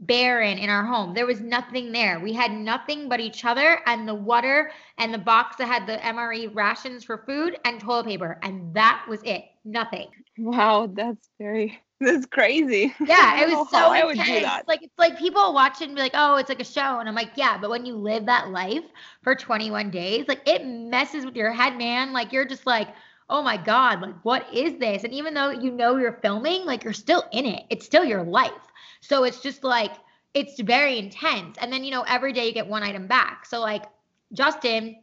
barren 0.00 0.58
in 0.58 0.68
our 0.70 0.84
home. 0.84 1.14
There 1.14 1.26
was 1.26 1.40
nothing 1.40 1.92
there. 1.92 2.20
We 2.20 2.32
had 2.32 2.52
nothing 2.52 3.08
but 3.08 3.20
each 3.20 3.44
other 3.44 3.80
and 3.86 4.06
the 4.08 4.14
water 4.14 4.70
and 4.98 5.12
the 5.12 5.18
box 5.18 5.56
that 5.56 5.66
had 5.66 5.86
the 5.86 6.04
MRE 6.04 6.46
rations 6.48 7.04
for 7.04 7.18
food 7.26 7.58
and 7.64 7.80
toilet 7.80 8.06
paper. 8.06 8.38
And 8.42 8.74
that 8.74 9.04
was 9.08 9.22
it. 9.24 9.44
Nothing. 9.64 10.08
Wow, 10.38 10.88
that's 10.92 11.28
very 11.38 11.80
that's 12.00 12.26
crazy. 12.26 12.94
Yeah, 13.04 13.40
it 13.42 13.48
was 13.48 13.68
so 13.70 13.90
I 13.90 14.04
would 14.04 14.22
do 14.22 14.40
intense. 14.40 14.42
that. 14.42 14.66
Like 14.68 14.82
it's 14.82 14.98
like 14.98 15.18
people 15.18 15.52
watch 15.54 15.80
it 15.80 15.86
and 15.86 15.94
be 15.96 16.00
like, 16.02 16.12
"Oh, 16.14 16.36
it's 16.36 16.48
like 16.48 16.60
a 16.60 16.64
show," 16.64 16.98
and 17.00 17.08
I'm 17.08 17.14
like, 17.14 17.30
"Yeah," 17.36 17.58
but 17.58 17.70
when 17.70 17.86
you 17.86 17.94
live 17.96 18.26
that 18.26 18.50
life 18.50 18.84
for 19.22 19.34
21 19.34 19.90
days, 19.90 20.26
like 20.28 20.42
it 20.46 20.64
messes 20.66 21.24
with 21.24 21.36
your 21.36 21.52
head, 21.52 21.76
man. 21.78 22.12
Like 22.12 22.32
you're 22.32 22.44
just 22.44 22.66
like, 22.66 22.88
"Oh 23.30 23.42
my 23.42 23.56
god, 23.56 24.00
like 24.02 24.14
what 24.24 24.52
is 24.54 24.78
this?" 24.78 25.04
And 25.04 25.12
even 25.12 25.34
though 25.34 25.50
you 25.50 25.70
know 25.70 25.96
you're 25.96 26.18
filming, 26.22 26.64
like 26.66 26.84
you're 26.84 26.92
still 26.92 27.24
in 27.32 27.46
it. 27.46 27.64
It's 27.70 27.86
still 27.86 28.04
your 28.04 28.24
life. 28.24 28.52
So 29.00 29.24
it's 29.24 29.40
just 29.40 29.64
like 29.64 29.92
it's 30.34 30.60
very 30.60 30.98
intense. 30.98 31.56
And 31.60 31.72
then 31.72 31.84
you 31.84 31.90
know 31.90 32.02
every 32.02 32.32
day 32.32 32.46
you 32.46 32.52
get 32.52 32.66
one 32.66 32.82
item 32.82 33.06
back. 33.06 33.46
So 33.46 33.60
like 33.60 33.84
Justin 34.32 34.96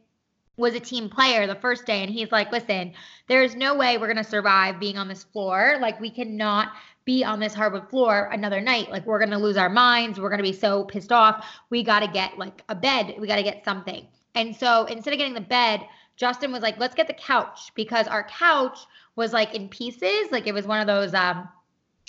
was 0.56 0.74
a 0.74 0.80
team 0.80 1.10
player 1.10 1.46
the 1.46 1.54
first 1.54 1.84
day 1.84 2.02
and 2.02 2.10
he's 2.10 2.32
like, 2.32 2.50
"Listen, 2.52 2.92
there's 3.28 3.54
no 3.54 3.74
way 3.74 3.98
we're 3.98 4.12
going 4.12 4.16
to 4.16 4.24
survive 4.24 4.80
being 4.80 4.96
on 4.96 5.08
this 5.08 5.24
floor. 5.24 5.76
Like 5.80 6.00
we 6.00 6.10
cannot 6.10 6.72
be 7.04 7.24
on 7.24 7.38
this 7.38 7.54
hardwood 7.54 7.88
floor 7.90 8.30
another 8.32 8.60
night. 8.60 8.90
Like 8.90 9.06
we're 9.06 9.18
going 9.18 9.30
to 9.30 9.38
lose 9.38 9.56
our 9.56 9.68
minds. 9.68 10.18
We're 10.18 10.30
going 10.30 10.38
to 10.38 10.50
be 10.50 10.52
so 10.52 10.84
pissed 10.84 11.12
off. 11.12 11.46
We 11.70 11.82
got 11.82 12.00
to 12.00 12.08
get 12.08 12.38
like 12.38 12.62
a 12.68 12.74
bed. 12.74 13.14
We 13.18 13.26
got 13.26 13.36
to 13.36 13.42
get 13.42 13.64
something." 13.64 14.06
And 14.34 14.54
so 14.54 14.84
instead 14.86 15.12
of 15.12 15.18
getting 15.18 15.34
the 15.34 15.40
bed, 15.40 15.86
Justin 16.16 16.52
was 16.52 16.62
like, 16.62 16.78
"Let's 16.78 16.94
get 16.94 17.06
the 17.06 17.14
couch 17.14 17.72
because 17.74 18.06
our 18.06 18.24
couch 18.24 18.78
was 19.16 19.32
like 19.32 19.54
in 19.54 19.68
pieces. 19.68 20.30
Like 20.30 20.46
it 20.46 20.54
was 20.54 20.66
one 20.66 20.80
of 20.80 20.86
those 20.86 21.12
um 21.14 21.48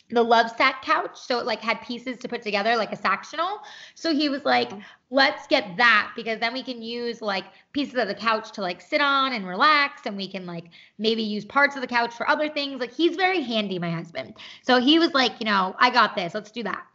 the 0.10 0.24
Lovesac 0.24 0.82
couch 0.84 1.18
so 1.20 1.40
it 1.40 1.46
like 1.46 1.60
had 1.60 1.82
pieces 1.82 2.18
to 2.18 2.30
put 2.30 2.42
together 2.42 2.78
like 2.78 2.94
a 2.94 2.96
sectional. 2.96 3.60
So 3.96 4.14
he 4.14 4.30
was 4.30 4.46
like 4.46 4.70
mm-hmm. 4.70 4.80
let's 5.10 5.48
get 5.48 5.76
that 5.78 6.14
because 6.16 6.40
then 6.40 6.54
we 6.54 6.64
can 6.64 6.82
use 6.82 7.22
like 7.22 7.44
pieces 7.74 7.96
of 7.96 8.08
the 8.08 8.16
couch 8.16 8.52
to 8.54 8.62
like 8.62 8.80
sit 8.80 9.02
on 9.02 9.34
and 9.34 9.46
relax 9.46 10.04
and 10.06 10.16
we 10.16 10.30
can 10.30 10.46
like 10.46 10.66
maybe 10.98 11.22
use 11.22 11.44
parts 11.44 11.76
of 11.76 11.82
the 11.82 11.88
couch 11.88 12.14
for 12.14 12.28
other 12.30 12.48
things. 12.50 12.80
Like 12.80 12.94
he's 12.94 13.18
very 13.18 13.42
handy 13.42 13.80
my 13.80 13.92
husband. 13.92 14.36
So 14.62 14.80
he 14.80 14.98
was 14.98 15.14
like 15.14 15.34
you 15.40 15.46
know 15.46 15.76
i 15.80 15.90
got 15.90 16.16
this 16.16 16.34
let's 16.34 16.52
do 16.52 16.64
that. 16.64 16.86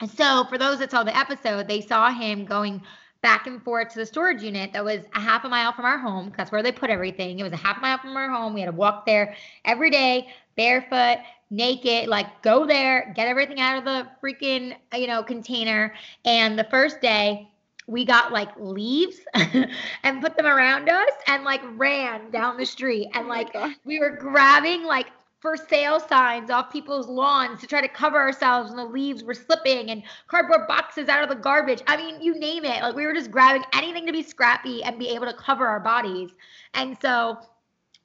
And 0.00 0.10
so 0.10 0.44
for 0.48 0.58
those 0.58 0.80
that 0.80 0.90
saw 0.90 1.04
the 1.04 1.16
episode 1.16 1.68
they 1.68 1.80
saw 1.80 2.10
him 2.10 2.44
going 2.44 2.82
back 3.22 3.46
and 3.46 3.62
forth 3.62 3.88
to 3.90 3.98
the 3.98 4.06
storage 4.06 4.42
unit 4.42 4.72
that 4.72 4.84
was 4.84 5.04
a 5.14 5.20
half 5.20 5.44
a 5.44 5.48
mile 5.48 5.72
from 5.72 5.84
our 5.84 5.98
home 5.98 6.32
that's 6.36 6.50
where 6.50 6.62
they 6.62 6.72
put 6.72 6.90
everything. 6.90 7.38
It 7.38 7.44
was 7.44 7.52
a 7.52 7.56
half 7.56 7.80
mile 7.80 7.98
from 7.98 8.16
our 8.16 8.28
home. 8.28 8.52
We 8.52 8.62
had 8.62 8.66
to 8.66 8.72
walk 8.72 9.06
there 9.06 9.36
every 9.64 9.90
day 9.90 10.28
barefoot 10.56 11.18
naked, 11.50 12.08
like 12.08 12.42
go 12.42 12.66
there, 12.66 13.12
get 13.14 13.28
everything 13.28 13.60
out 13.60 13.78
of 13.78 13.84
the 13.84 14.08
freaking, 14.22 14.76
you 14.94 15.06
know, 15.06 15.22
container. 15.22 15.94
And 16.24 16.58
the 16.58 16.64
first 16.64 17.00
day, 17.00 17.48
we 17.86 18.04
got 18.04 18.32
like 18.32 18.50
leaves 18.58 19.20
and 19.34 20.20
put 20.20 20.36
them 20.36 20.46
around 20.46 20.88
us 20.88 21.12
and 21.28 21.44
like 21.44 21.60
ran 21.76 22.30
down 22.30 22.56
the 22.56 22.66
street 22.66 23.08
oh 23.14 23.20
and 23.20 23.26
Oh 23.26 23.28
like 23.28 23.52
God. 23.52 23.74
we 23.84 23.98
were 24.00 24.16
grabbing 24.16 24.84
like 24.84 25.06
for 25.40 25.56
sale 25.56 26.00
signs 26.00 26.50
off 26.50 26.72
people's 26.72 27.06
lawns 27.06 27.60
to 27.60 27.66
try 27.66 27.80
to 27.80 27.88
cover 27.88 28.18
ourselves 28.18 28.70
and 28.70 28.78
the 28.78 28.84
leaves 28.84 29.22
were 29.22 29.34
slipping 29.34 29.90
and 29.90 30.02
cardboard 30.26 30.66
boxes 30.66 31.08
out 31.08 31.22
of 31.22 31.28
the 31.28 31.36
garbage. 31.36 31.82
I 31.86 31.96
mean, 31.96 32.20
you 32.20 32.38
name 32.38 32.64
it. 32.64 32.82
Like 32.82 32.96
we 32.96 33.06
were 33.06 33.14
just 33.14 33.30
grabbing 33.30 33.62
anything 33.72 34.06
to 34.06 34.12
be 34.12 34.22
scrappy 34.22 34.82
and 34.82 34.98
be 34.98 35.08
able 35.10 35.26
to 35.26 35.34
cover 35.34 35.66
our 35.66 35.78
bodies. 35.78 36.30
And 36.74 36.96
so 37.00 37.38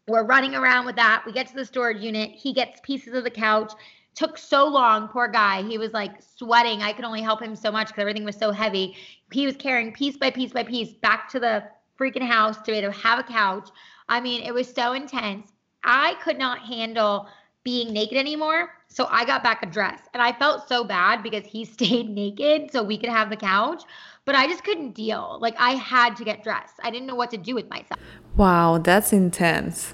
we're 0.07 0.25
running 0.25 0.55
around 0.55 0.85
with 0.85 0.95
that. 0.95 1.23
We 1.25 1.31
get 1.31 1.47
to 1.47 1.55
the 1.55 1.65
storage 1.65 2.01
unit. 2.01 2.31
He 2.31 2.53
gets 2.53 2.79
pieces 2.81 3.13
of 3.13 3.23
the 3.23 3.29
couch. 3.29 3.73
Took 4.15 4.37
so 4.37 4.67
long, 4.67 5.07
poor 5.07 5.27
guy. 5.27 5.63
He 5.63 5.77
was 5.77 5.93
like 5.93 6.21
sweating. 6.21 6.81
I 6.81 6.91
could 6.91 7.05
only 7.05 7.21
help 7.21 7.41
him 7.41 7.55
so 7.55 7.71
much 7.71 7.87
because 7.87 8.01
everything 8.01 8.25
was 8.25 8.35
so 8.35 8.51
heavy. 8.51 8.95
He 9.31 9.45
was 9.45 9.55
carrying 9.55 9.93
piece 9.93 10.17
by 10.17 10.31
piece 10.31 10.51
by 10.51 10.63
piece 10.63 10.93
back 10.93 11.29
to 11.29 11.39
the 11.39 11.63
freaking 11.97 12.27
house 12.27 12.57
to 12.57 12.71
be 12.71 12.73
able 12.73 12.91
to 12.91 12.99
have 12.99 13.19
a 13.19 13.23
couch. 13.23 13.69
I 14.09 14.19
mean, 14.19 14.41
it 14.41 14.53
was 14.53 14.67
so 14.67 14.93
intense. 14.93 15.53
I 15.83 16.15
could 16.21 16.37
not 16.37 16.59
handle 16.59 17.27
being 17.63 17.93
naked 17.93 18.17
anymore. 18.17 18.69
So 18.87 19.07
I 19.09 19.23
got 19.23 19.43
back 19.43 19.63
a 19.63 19.67
dress 19.67 20.01
and 20.13 20.21
I 20.21 20.33
felt 20.33 20.67
so 20.67 20.83
bad 20.83 21.23
because 21.23 21.45
he 21.45 21.63
stayed 21.65 22.09
naked 22.09 22.71
so 22.71 22.83
we 22.83 22.97
could 22.97 23.09
have 23.09 23.29
the 23.29 23.37
couch. 23.37 23.83
But 24.25 24.35
I 24.35 24.47
just 24.47 24.63
couldn't 24.63 24.91
deal. 24.91 25.37
Like 25.41 25.55
I 25.59 25.71
had 25.71 26.15
to 26.17 26.23
get 26.23 26.43
dressed. 26.43 26.75
I 26.83 26.91
didn't 26.91 27.07
know 27.07 27.15
what 27.15 27.31
to 27.31 27.37
do 27.37 27.55
with 27.55 27.69
myself. 27.69 27.99
Wow, 28.37 28.77
that's 28.77 29.11
intense. 29.11 29.93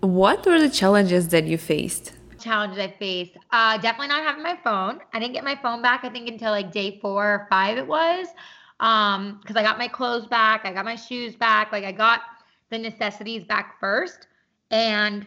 What 0.00 0.44
were 0.44 0.58
the 0.58 0.68
challenges 0.68 1.28
that 1.28 1.44
you 1.44 1.58
faced? 1.58 2.12
challenges 2.46 2.78
I 2.78 2.88
faced. 2.88 3.36
Uh, 3.50 3.76
definitely 3.78 4.08
not 4.08 4.22
having 4.22 4.42
my 4.42 4.56
phone. 4.62 5.00
I 5.12 5.18
didn't 5.18 5.34
get 5.34 5.44
my 5.44 5.56
phone 5.56 5.82
back. 5.82 6.04
I 6.04 6.08
think 6.08 6.28
until 6.28 6.52
like 6.52 6.70
day 6.70 6.98
four 7.00 7.24
or 7.24 7.46
five 7.50 7.76
it 7.76 7.86
was, 7.86 8.28
um, 8.80 9.38
because 9.40 9.56
I 9.56 9.62
got 9.62 9.78
my 9.78 9.88
clothes 9.88 10.26
back, 10.26 10.62
I 10.64 10.72
got 10.72 10.84
my 10.84 10.96
shoes 10.96 11.34
back, 11.34 11.72
like 11.72 11.84
I 11.84 11.92
got 11.92 12.20
the 12.70 12.78
necessities 12.78 13.44
back 13.44 13.80
first, 13.80 14.28
and 14.70 15.26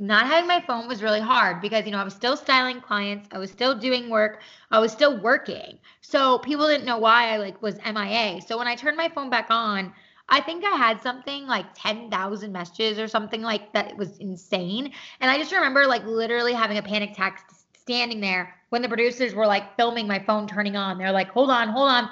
not 0.00 0.26
having 0.26 0.48
my 0.48 0.60
phone 0.60 0.88
was 0.88 1.02
really 1.02 1.20
hard 1.20 1.60
because 1.60 1.84
you 1.84 1.92
know 1.92 1.98
I 1.98 2.04
was 2.04 2.14
still 2.14 2.36
styling 2.36 2.80
clients, 2.80 3.28
I 3.32 3.38
was 3.38 3.50
still 3.50 3.74
doing 3.74 4.08
work, 4.08 4.40
I 4.70 4.78
was 4.78 4.92
still 4.92 5.20
working. 5.20 5.78
So 6.00 6.38
people 6.38 6.66
didn't 6.66 6.86
know 6.86 6.98
why 6.98 7.34
I 7.34 7.36
like 7.36 7.60
was 7.62 7.76
MIA. 7.84 8.40
So 8.40 8.58
when 8.58 8.66
I 8.66 8.74
turned 8.74 8.96
my 8.96 9.08
phone 9.08 9.30
back 9.30 9.46
on, 9.50 9.92
I 10.28 10.40
think 10.40 10.64
I 10.64 10.76
had 10.76 11.02
something 11.02 11.46
like 11.46 11.66
10,000 11.74 12.52
messages 12.52 12.98
or 12.98 13.08
something 13.08 13.42
like 13.42 13.72
that. 13.72 13.90
It 13.90 13.96
was 13.96 14.18
insane. 14.18 14.92
And 15.20 15.30
I 15.30 15.36
just 15.38 15.52
remember 15.52 15.86
like 15.86 16.04
literally 16.04 16.52
having 16.52 16.78
a 16.78 16.82
panic 16.82 17.10
attack 17.10 17.50
standing 17.76 18.20
there 18.20 18.54
when 18.68 18.82
the 18.82 18.88
producers 18.88 19.34
were 19.34 19.46
like 19.46 19.76
filming 19.76 20.06
my 20.06 20.20
phone 20.20 20.46
turning 20.46 20.76
on. 20.76 20.98
They're 20.98 21.10
like, 21.10 21.30
hold 21.30 21.50
on, 21.50 21.68
hold 21.68 21.90
on. 21.90 22.08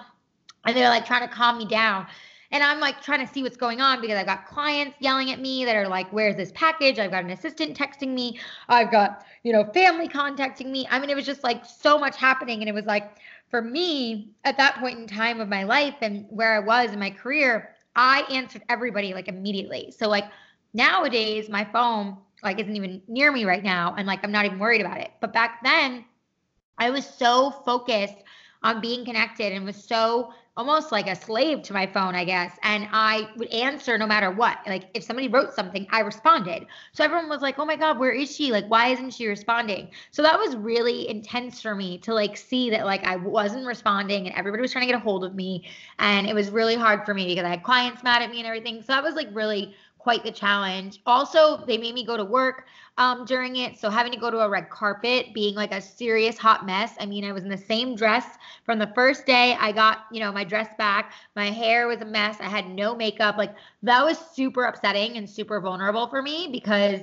And 0.65 0.77
they're 0.77 0.89
like 0.89 1.07
trying 1.07 1.27
to 1.27 1.33
calm 1.33 1.59
me 1.59 1.67
down. 1.67 2.07
And 2.51 2.63
I'm 2.63 2.81
like 2.81 3.03
trying 3.03 3.27
to 3.27 3.33
see 3.33 3.43
what's 3.43 3.57
going 3.57 3.81
on 3.81 4.01
because 4.01 4.17
I've 4.17 4.27
got 4.27 4.47
clients 4.47 4.97
yelling 5.01 5.31
at 5.31 5.41
me 5.41 5.65
that 5.67 5.77
are 5.77 5.87
like, 5.87 6.11
where's 6.13 6.37
this 6.37 6.51
package? 6.55 6.99
I've 6.99 7.11
got 7.11 7.25
an 7.25 7.31
assistant 7.31 7.77
texting 7.77 8.15
me. 8.15 8.41
I've 8.69 8.91
got, 8.91 9.25
you 9.43 9.53
know, 9.53 9.65
family 9.75 10.09
contacting 10.09 10.73
me. 10.73 10.87
I 10.91 10.99
mean, 10.99 11.11
it 11.11 11.17
was 11.17 11.27
just 11.27 11.45
like 11.45 11.65
so 11.67 11.99
much 11.99 12.17
happening. 12.17 12.61
And 12.61 12.69
it 12.69 12.75
was 12.75 12.87
like, 12.87 13.19
for 13.51 13.61
me, 13.61 14.31
at 14.45 14.57
that 14.57 14.77
point 14.77 14.99
in 14.99 15.07
time 15.07 15.41
of 15.41 15.49
my 15.49 15.65
life 15.65 15.97
and 16.01 16.27
where 16.31 16.55
I 16.55 16.61
was 16.61 16.93
in 16.93 16.99
my 16.99 17.11
career, 17.11 17.75
I 17.97 18.23
answered 18.31 18.63
everybody 18.69 19.13
like 19.13 19.29
immediately. 19.29 19.93
So 19.97 20.09
like 20.09 20.25
nowadays, 20.73 21.49
my 21.49 21.65
phone 21.65 22.17
like 22.43 22.61
isn't 22.61 22.77
even 22.77 23.03
near 23.09 23.33
me 23.33 23.45
right 23.45 23.65
now, 23.65 23.95
and 23.99 24.07
like 24.07 24.21
I'm 24.23 24.31
not 24.31 24.45
even 24.45 24.59
worried 24.59 24.81
about 24.81 24.99
it. 24.99 25.11
But 25.21 25.33
back 25.33 25.63
then, 25.65 26.05
I 26.79 26.91
was 26.91 27.05
so 27.05 27.51
focused 27.51 28.15
on 28.63 28.81
being 28.81 29.05
connected 29.05 29.53
and 29.53 29.65
was 29.65 29.83
so 29.83 30.33
almost 30.59 30.91
like 30.91 31.07
a 31.07 31.15
slave 31.15 31.63
to 31.63 31.73
my 31.73 31.87
phone, 31.87 32.17
I 32.17 32.25
guess. 32.25 32.59
And 32.65 32.89
I 32.93 33.29
would 33.37 33.49
answer 33.49 33.97
no 33.97 34.09
matter 34.09 34.33
what. 34.33 34.59
Like 34.67 34.91
if 34.93 35.05
somebody 35.05 35.29
wrote 35.29 35.55
something, 35.55 35.87
I 35.91 36.01
responded. 36.01 36.67
So 36.93 37.05
everyone 37.05 37.29
was 37.29 37.41
like, 37.41 37.59
"Oh 37.61 37.65
my 37.65 37.77
god, 37.77 37.99
where 37.99 38.11
is 38.11 38.35
she? 38.35 38.51
Like 38.51 38.67
why 38.67 38.89
isn't 38.89 39.13
she 39.13 39.29
responding?" 39.29 39.91
So 40.11 40.21
that 40.23 40.39
was 40.39 40.57
really 40.57 41.09
intense 41.09 41.63
for 41.63 41.77
me 41.77 41.99
to 41.99 42.13
like 42.13 42.37
see 42.37 42.71
that 42.71 42.85
like 42.85 43.05
I 43.05 43.17
wasn't 43.17 43.67
responding 43.67 44.27
and 44.27 44.37
everybody 44.37 44.61
was 44.61 44.73
trying 44.73 44.87
to 44.87 44.93
get 44.93 45.01
a 45.01 45.03
hold 45.03 45.25
of 45.25 45.35
me 45.35 45.65
and 46.01 46.27
it 46.27 46.35
was 46.35 46.51
really 46.51 46.75
hard 46.75 47.07
for 47.07 47.15
me 47.15 47.27
because 47.29 47.45
I 47.45 47.51
had 47.51 47.63
clients 47.63 48.03
mad 48.03 48.23
at 48.23 48.31
me 48.31 48.39
and 48.39 48.47
everything. 48.47 48.83
So 48.83 48.89
that 48.89 49.05
was 49.05 49.15
like 49.15 49.29
really 49.33 49.75
quite 50.09 50.25
the 50.25 50.33
challenge. 50.33 51.03
Also, 51.05 51.63
they 51.67 51.77
made 51.77 51.95
me 51.95 52.03
go 52.03 52.17
to 52.17 52.25
work 52.25 52.65
um, 52.97 53.27
during 53.27 53.57
it. 53.57 53.79
So 53.79 53.91
having 53.91 54.11
to 54.13 54.19
go 54.19 54.31
to 54.31 54.39
a 54.39 54.49
red 54.49 54.71
carpet, 54.71 55.35
being 55.35 55.55
like 55.55 55.71
a 55.71 55.83
serious 55.83 56.39
hot 56.39 56.65
mess. 56.65 56.95
I 56.99 57.05
mean, 57.05 57.27
I 57.27 57.33
was 57.33 57.43
in 57.43 57.51
the 57.51 57.59
same 57.59 57.95
dress 57.95 58.25
from 58.65 58.79
the 58.79 58.91
first 58.95 59.27
day 59.27 59.55
I 59.61 59.71
got, 59.71 60.07
you 60.11 60.21
know, 60.21 60.33
my 60.33 60.45
dress 60.45 60.71
back. 60.79 61.13
My 61.37 61.51
hair 61.51 61.89
was 61.89 62.01
a 62.01 62.07
mess. 62.07 62.39
I 62.41 62.49
had 62.49 62.71
no 62.71 62.95
makeup. 62.95 63.37
Like 63.37 63.55
that 63.83 64.03
was 64.03 64.17
super 64.33 64.65
upsetting 64.65 65.19
and 65.19 65.29
super 65.29 65.61
vulnerable 65.61 66.07
for 66.07 66.23
me 66.23 66.49
because 66.51 67.03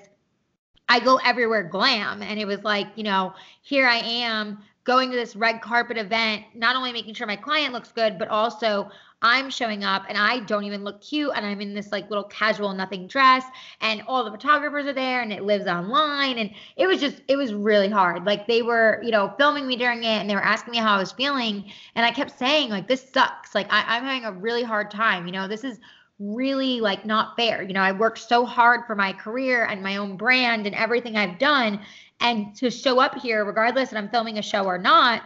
I 0.90 1.00
go 1.00 1.20
everywhere 1.24 1.62
glam. 1.62 2.24
And 2.24 2.40
it 2.40 2.46
was 2.46 2.64
like, 2.64 2.88
you 2.96 3.04
know, 3.04 3.36
here 3.62 3.86
I 3.86 3.98
am 3.98 4.64
going 4.86 5.10
to 5.10 5.18
this 5.18 5.36
red 5.36 5.62
carpet 5.62 5.98
event, 5.98 6.44
not 6.54 6.76
only 6.76 6.94
making 6.94 7.16
sure 7.16 7.28
my 7.28 7.36
client 7.36 7.74
looks 7.74 7.92
good, 7.92 8.18
but 8.18 8.28
also 8.28 8.90
I'm 9.22 9.50
showing 9.50 9.84
up 9.84 10.04
and 10.08 10.18
I 10.18 10.42
don't 10.42 10.66
even 10.66 10.84
look 10.84 11.02
cute 11.02 11.32
and 11.36 11.44
I'm 11.44 11.60
in 11.60 11.74
this 11.74 11.92
like 11.92 12.08
little 12.10 12.26
casual 12.26 12.72
nothing 12.74 13.08
dress 13.08 13.44
and 13.82 14.04
all 14.08 14.24
the 14.24 14.30
photographers 14.30 14.86
are 14.86 14.94
there 14.94 15.24
and 15.24 15.34
it 15.34 15.44
lives 15.44 15.66
online 15.66 16.38
and 16.38 16.52
it 16.78 16.86
was 16.86 17.02
just 17.02 17.22
it 17.28 17.36
was 17.36 17.52
really 17.52 17.90
hard. 17.90 18.26
Like 18.26 18.46
they 18.46 18.62
were, 18.62 19.02
you 19.04 19.10
know, 19.10 19.34
filming 19.40 19.66
me 19.66 19.76
during 19.76 20.04
it 20.04 20.20
and 20.20 20.30
they 20.30 20.36
were 20.36 20.44
asking 20.44 20.72
me 20.72 20.78
how 20.78 20.96
I 20.96 21.00
was 21.00 21.12
feeling 21.12 21.72
and 21.96 22.06
I 22.06 22.12
kept 22.12 22.38
saying 22.38 22.70
like 22.70 22.88
this 22.88 23.10
sucks. 23.10 23.56
Like 23.56 23.66
I, 23.74 23.98
I'm 23.98 24.04
having 24.04 24.26
a 24.26 24.32
really 24.32 24.64
hard 24.64 24.92
time. 24.92 25.26
You 25.26 25.32
know, 25.32 25.48
this 25.48 25.64
is 25.64 25.80
really 26.20 26.80
like 26.80 27.06
not 27.06 27.36
fair. 27.36 27.64
You 27.64 27.74
know, 27.74 27.82
I 27.82 27.92
worked 27.92 28.20
so 28.20 28.46
hard 28.46 28.86
for 28.86 28.96
my 28.96 29.12
career 29.12 29.66
and 29.66 29.82
my 29.82 29.98
own 29.98 30.18
brand 30.18 30.66
and 30.66 30.76
everything 30.76 31.18
I've 31.18 31.40
done 31.40 31.80
and 32.20 32.56
to 32.56 32.70
show 32.72 33.00
up 33.00 33.16
here 33.16 33.46
regardless 33.46 33.90
that 33.90 33.98
I'm 33.98 34.10
filming 34.10 34.38
a 34.38 34.42
show 34.42 34.66
or 34.66 34.78
not, 34.78 35.24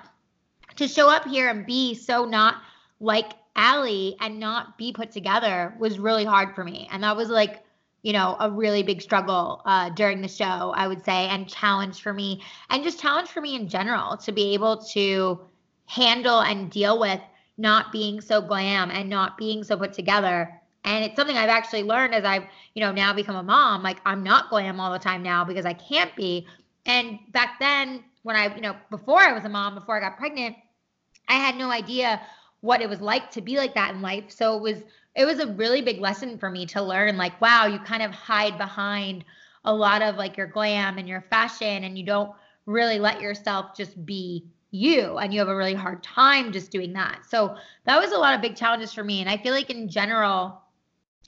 to 0.76 0.88
show 0.88 1.10
up 1.10 1.26
here 1.26 1.50
and 1.50 1.66
be 1.66 1.94
so 1.94 2.26
not 2.26 2.62
like 3.00 3.34
Ali 3.56 4.16
and 4.20 4.40
not 4.40 4.78
be 4.78 4.92
put 4.94 5.12
together 5.12 5.74
was 5.80 6.00
really 6.00 6.26
hard 6.26 6.56
for 6.56 6.64
me. 6.64 6.88
And 6.92 7.04
that 7.04 7.16
was 7.16 7.30
like, 7.30 7.64
you 8.02 8.14
know, 8.14 8.38
a 8.40 8.50
really 8.50 8.84
big 8.84 9.02
struggle 9.02 9.62
uh, 9.66 9.90
during 9.90 10.22
the 10.22 10.28
show, 10.28 10.74
I 10.76 10.88
would 10.88 11.04
say, 11.04 11.28
and 11.28 11.50
challenge 11.50 12.02
for 12.02 12.14
me, 12.14 12.42
and 12.70 12.84
just 12.84 13.00
challenge 13.00 13.30
for 13.30 13.42
me 13.42 13.56
in 13.56 13.68
general 13.68 14.16
to 14.18 14.32
be 14.32 14.54
able 14.54 14.78
to 14.94 15.42
handle 15.86 16.40
and 16.40 16.72
deal 16.72 17.00
with 17.00 17.20
not 17.58 17.92
being 17.92 18.22
so 18.22 18.42
glam 18.42 18.90
and 18.90 19.10
not 19.10 19.38
being 19.38 19.64
so 19.64 19.76
put 19.76 19.92
together. 19.92 20.50
And 20.86 21.04
it's 21.04 21.18
something 21.18 21.36
I've 21.36 21.50
actually 21.50 21.84
learned 21.84 22.16
as 22.16 22.24
I've, 22.24 22.46
you 22.74 22.82
know, 22.82 22.94
now 22.94 23.12
become 23.12 23.36
a 23.36 23.44
mom. 23.44 23.84
Like 23.84 24.00
I'm 24.06 24.24
not 24.24 24.50
glam 24.50 24.80
all 24.80 24.94
the 24.94 25.00
time 25.00 25.22
now 25.22 25.44
because 25.44 25.66
I 25.66 25.74
can't 25.74 26.16
be. 26.16 26.48
And 26.90 27.20
back 27.32 27.60
then, 27.60 28.04
when 28.24 28.36
I, 28.36 28.54
you 28.56 28.62
know, 28.62 28.76
before 28.90 29.20
I 29.22 29.32
was 29.32 29.46
a 29.46 29.50
mom, 29.50 29.76
before 29.76 29.96
I 29.96 30.00
got 30.00 30.18
pregnant, 30.18 30.56
I 31.28 31.34
had 31.34 31.56
no 31.56 31.70
idea 31.70 32.20
what 32.62 32.82
it 32.82 32.90
was 32.90 33.00
like 33.00 33.30
to 33.32 33.42
be 33.42 33.58
like 33.58 33.76
that 33.76 33.94
in 33.94 34.02
life. 34.02 34.32
So 34.32 34.58
it 34.58 34.62
was 34.64 34.84
it 35.16 35.26
was 35.26 35.40
a 35.40 35.54
really 35.54 35.84
big 35.84 36.02
lesson 36.02 36.40
for 36.40 36.50
me 36.50 36.66
to 36.66 36.82
learn 36.82 37.16
like 37.16 37.40
wow, 37.40 37.68
you 37.68 37.78
kind 37.78 38.02
of 38.02 38.12
hide 38.12 38.58
behind 38.58 39.24
a 39.66 39.74
lot 39.74 40.02
of 40.02 40.16
like 40.16 40.36
your 40.36 40.48
glam 40.48 40.98
and 40.98 41.08
your 41.08 41.22
fashion 41.30 41.84
and 41.84 41.96
you 41.96 42.04
don't 42.04 42.32
really 42.66 42.98
let 42.98 43.22
yourself 43.22 43.78
just 43.78 44.04
be 44.04 44.48
you 44.72 45.18
and 45.18 45.32
you 45.32 45.40
have 45.40 45.48
a 45.48 45.56
really 45.56 45.76
hard 45.76 46.02
time 46.02 46.52
just 46.52 46.72
doing 46.72 46.94
that. 46.94 47.20
So 47.30 47.56
that 47.86 48.02
was 48.02 48.14
a 48.14 48.18
lot 48.18 48.34
of 48.34 48.42
big 48.42 48.56
challenges 48.56 48.94
for 48.94 49.04
me 49.04 49.22
and 49.22 49.30
I 49.30 49.38
feel 49.38 49.54
like 49.54 49.70
in 49.70 49.90
general 49.90 50.64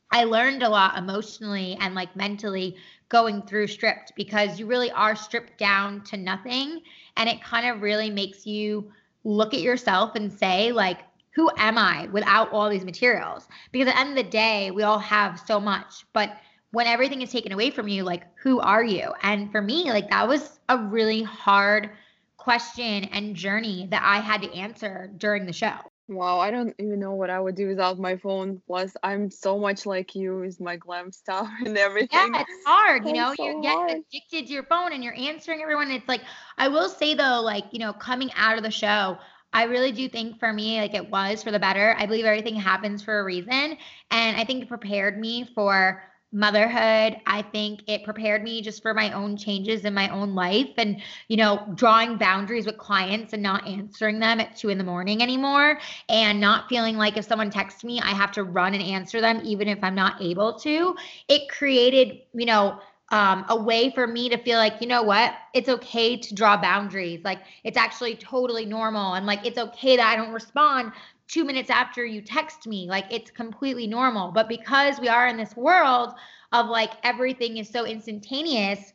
I 0.09 0.23
learned 0.23 0.63
a 0.63 0.69
lot 0.69 0.97
emotionally 0.97 1.77
and 1.79 1.93
like 1.93 2.15
mentally 2.15 2.77
going 3.11 3.41
through 3.43 3.67
stripped 3.67 4.13
because 4.15 4.59
you 4.59 4.65
really 4.65 4.89
are 4.91 5.15
stripped 5.15 5.57
down 5.59 6.01
to 6.05 6.17
nothing 6.17 6.81
and 7.17 7.29
it 7.29 7.43
kind 7.43 7.67
of 7.67 7.81
really 7.81 8.09
makes 8.09 8.47
you 8.47 8.89
look 9.25 9.53
at 9.53 9.59
yourself 9.59 10.15
and 10.15 10.31
say 10.31 10.71
like 10.71 11.01
who 11.33 11.49
am 11.57 11.77
I 11.77 12.07
without 12.07 12.51
all 12.51 12.69
these 12.69 12.83
materials? 12.85 13.47
Because 13.71 13.87
at 13.87 13.93
the 13.93 13.99
end 13.99 14.09
of 14.09 14.15
the 14.17 14.29
day, 14.29 14.71
we 14.71 14.83
all 14.83 14.99
have 14.99 15.39
so 15.39 15.59
much, 15.59 16.05
but 16.11 16.37
when 16.71 16.87
everything 16.87 17.21
is 17.21 17.31
taken 17.31 17.51
away 17.51 17.69
from 17.69 17.87
you, 17.87 18.03
like 18.03 18.23
who 18.41 18.59
are 18.59 18.83
you? 18.83 19.13
And 19.23 19.51
for 19.51 19.61
me, 19.61 19.91
like 19.91 20.09
that 20.09 20.27
was 20.27 20.59
a 20.69 20.77
really 20.77 21.23
hard 21.23 21.89
question 22.37 23.05
and 23.05 23.35
journey 23.35 23.87
that 23.91 24.01
I 24.03 24.19
had 24.19 24.41
to 24.41 24.53
answer 24.53 25.09
during 25.17 25.45
the 25.45 25.53
show. 25.53 25.75
Wow, 26.11 26.39
I 26.39 26.51
don't 26.51 26.75
even 26.77 26.99
know 26.99 27.13
what 27.13 27.29
I 27.29 27.39
would 27.39 27.55
do 27.55 27.67
without 27.67 27.97
my 27.97 28.17
phone. 28.17 28.61
Plus, 28.67 28.91
I'm 29.01 29.31
so 29.31 29.57
much 29.57 29.85
like 29.85 30.13
you 30.13 30.39
with 30.39 30.59
my 30.59 30.75
glam 30.75 31.11
stuff 31.11 31.49
and 31.65 31.77
everything. 31.77 32.33
Yeah, 32.33 32.41
it's 32.41 32.65
hard. 32.65 33.07
You 33.07 33.13
know, 33.13 33.33
so 33.33 33.45
you 33.45 33.61
get 33.61 33.75
hard. 33.75 33.91
addicted 33.91 34.47
to 34.47 34.53
your 34.53 34.63
phone 34.63 34.91
and 34.91 35.03
you're 35.03 35.15
answering 35.15 35.61
everyone. 35.61 35.89
It's 35.89 36.07
like, 36.09 36.21
I 36.57 36.67
will 36.67 36.89
say 36.89 37.13
though, 37.13 37.41
like, 37.41 37.63
you 37.71 37.79
know, 37.79 37.93
coming 37.93 38.29
out 38.35 38.57
of 38.57 38.63
the 38.63 38.71
show, 38.71 39.17
I 39.53 39.63
really 39.63 39.91
do 39.91 40.09
think 40.09 40.39
for 40.39 40.51
me, 40.51 40.79
like 40.79 40.93
it 40.93 41.09
was 41.09 41.43
for 41.43 41.51
the 41.51 41.59
better. 41.59 41.95
I 41.97 42.05
believe 42.05 42.25
everything 42.25 42.55
happens 42.55 43.01
for 43.01 43.19
a 43.19 43.23
reason. 43.23 43.77
And 44.11 44.37
I 44.37 44.43
think 44.43 44.63
it 44.63 44.69
prepared 44.69 45.17
me 45.17 45.49
for 45.55 46.03
motherhood. 46.31 47.17
I 47.25 47.45
think 47.51 47.81
it 47.87 48.03
prepared 48.03 48.43
me 48.43 48.61
just 48.61 48.81
for 48.81 48.93
my 48.93 49.11
own 49.11 49.35
changes 49.35 49.83
in 49.83 49.93
my 49.93 50.09
own 50.09 50.33
life 50.33 50.69
and, 50.77 51.01
you 51.27 51.37
know, 51.37 51.67
drawing 51.75 52.17
boundaries 52.17 52.65
with 52.65 52.77
clients 52.77 53.33
and 53.33 53.43
not 53.43 53.67
answering 53.67 54.19
them 54.19 54.39
at 54.39 54.55
two 54.55 54.69
in 54.69 54.77
the 54.77 54.83
morning 54.83 55.21
anymore 55.21 55.79
and 56.07 56.39
not 56.39 56.69
feeling 56.69 56.97
like 56.97 57.17
if 57.17 57.25
someone 57.25 57.49
texts 57.49 57.83
me, 57.83 57.99
I 57.99 58.11
have 58.11 58.31
to 58.33 58.43
run 58.43 58.73
and 58.73 58.83
answer 58.83 59.19
them, 59.19 59.41
even 59.43 59.67
if 59.67 59.79
I'm 59.83 59.95
not 59.95 60.21
able 60.21 60.53
to. 60.59 60.95
It 61.27 61.49
created, 61.49 62.21
you 62.33 62.45
know, 62.45 62.79
um, 63.11 63.45
a 63.49 63.61
way 63.61 63.91
for 63.91 64.07
me 64.07 64.29
to 64.29 64.37
feel 64.37 64.57
like, 64.57 64.79
you 64.79 64.87
know 64.87 65.03
what, 65.03 65.33
it's 65.53 65.67
okay 65.67 66.15
to 66.15 66.33
draw 66.33 66.55
boundaries. 66.55 67.19
Like 67.25 67.39
it's 67.65 67.77
actually 67.77 68.15
totally 68.15 68.65
normal. 68.65 69.15
And 69.15 69.25
like 69.25 69.45
it's 69.45 69.57
okay 69.57 69.97
that 69.97 70.07
I 70.07 70.15
don't 70.15 70.31
respond 70.31 70.93
two 71.31 71.45
minutes 71.45 71.69
after 71.69 72.05
you 72.05 72.21
text 72.21 72.67
me. 72.67 72.87
Like 72.87 73.05
it's 73.09 73.31
completely 73.31 73.87
normal. 73.87 74.31
But 74.31 74.49
because 74.49 74.99
we 74.99 75.07
are 75.07 75.27
in 75.27 75.37
this 75.37 75.55
world 75.55 76.13
of 76.51 76.67
like 76.67 76.91
everything 77.03 77.57
is 77.57 77.69
so 77.69 77.85
instantaneous, 77.85 78.93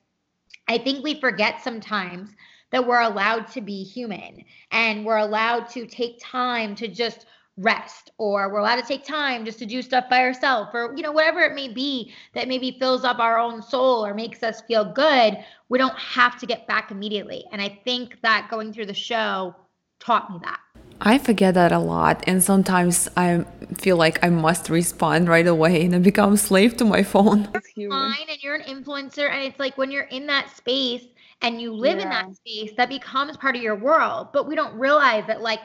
I 0.68 0.78
think 0.78 1.02
we 1.02 1.18
forget 1.18 1.62
sometimes 1.62 2.30
that 2.70 2.86
we're 2.86 3.00
allowed 3.00 3.48
to 3.52 3.60
be 3.60 3.82
human 3.82 4.44
and 4.70 5.06
we're 5.06 5.16
allowed 5.16 5.68
to 5.70 5.86
take 5.86 6.18
time 6.20 6.74
to 6.76 6.88
just 6.88 7.26
rest 7.56 8.10
or 8.18 8.52
we're 8.52 8.58
allowed 8.58 8.76
to 8.76 8.86
take 8.86 9.02
time 9.02 9.46
just 9.46 9.58
to 9.58 9.64
do 9.64 9.80
stuff 9.80 10.04
by 10.10 10.20
ourselves 10.20 10.68
or 10.74 10.92
you 10.94 11.02
know 11.02 11.12
whatever 11.12 11.40
it 11.40 11.54
may 11.54 11.68
be 11.72 12.12
that 12.34 12.48
maybe 12.48 12.76
fills 12.78 13.02
up 13.02 13.18
our 13.18 13.38
own 13.38 13.62
soul 13.62 14.04
or 14.04 14.12
makes 14.12 14.42
us 14.42 14.60
feel 14.68 14.84
good 14.84 15.38
we 15.70 15.78
don't 15.78 15.98
have 15.98 16.38
to 16.38 16.44
get 16.44 16.66
back 16.66 16.90
immediately 16.90 17.46
and 17.52 17.62
i 17.62 17.80
think 17.82 18.20
that 18.20 18.46
going 18.50 18.74
through 18.74 18.84
the 18.84 18.92
show 18.92 19.56
taught 20.00 20.30
me 20.30 20.38
that 20.42 20.60
I 21.00 21.18
forget 21.18 21.54
that 21.54 21.72
a 21.72 21.78
lot, 21.78 22.24
and 22.26 22.42
sometimes 22.42 23.08
I 23.16 23.44
feel 23.74 23.96
like 23.96 24.24
I 24.24 24.30
must 24.30 24.70
respond 24.70 25.28
right 25.28 25.46
away 25.46 25.84
and 25.84 25.94
I 25.94 25.98
become 25.98 26.34
a 26.34 26.36
slave 26.36 26.76
to 26.78 26.84
my 26.84 27.02
phone. 27.02 27.48
It's 27.54 27.68
human. 27.68 27.98
fine 27.98 28.26
and 28.28 28.42
you're 28.42 28.54
an 28.54 28.62
influencer 28.62 29.30
and 29.30 29.42
it's 29.42 29.58
like 29.58 29.76
when 29.76 29.90
you're 29.90 30.04
in 30.04 30.26
that 30.26 30.54
space 30.56 31.04
and 31.42 31.60
you 31.60 31.72
live 31.72 31.98
in 31.98 32.08
that 32.08 32.34
space 32.34 32.72
that 32.76 32.88
becomes 32.88 33.36
part 33.36 33.56
of 33.56 33.62
your 33.62 33.76
world 33.76 34.28
but 34.32 34.48
we 34.48 34.54
don't 34.54 34.74
realize 34.74 35.24
that 35.26 35.42
like 35.42 35.60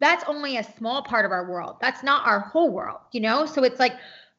that's 0.00 0.24
only 0.28 0.58
a 0.58 0.64
small 0.78 1.02
part 1.02 1.24
of 1.24 1.32
our 1.32 1.50
world 1.50 1.76
that's 1.80 2.02
not 2.02 2.26
our 2.26 2.40
whole 2.40 2.70
world 2.70 3.00
you 3.12 3.20
know 3.20 3.44
so 3.44 3.64
it's 3.64 3.80
like 3.80 3.94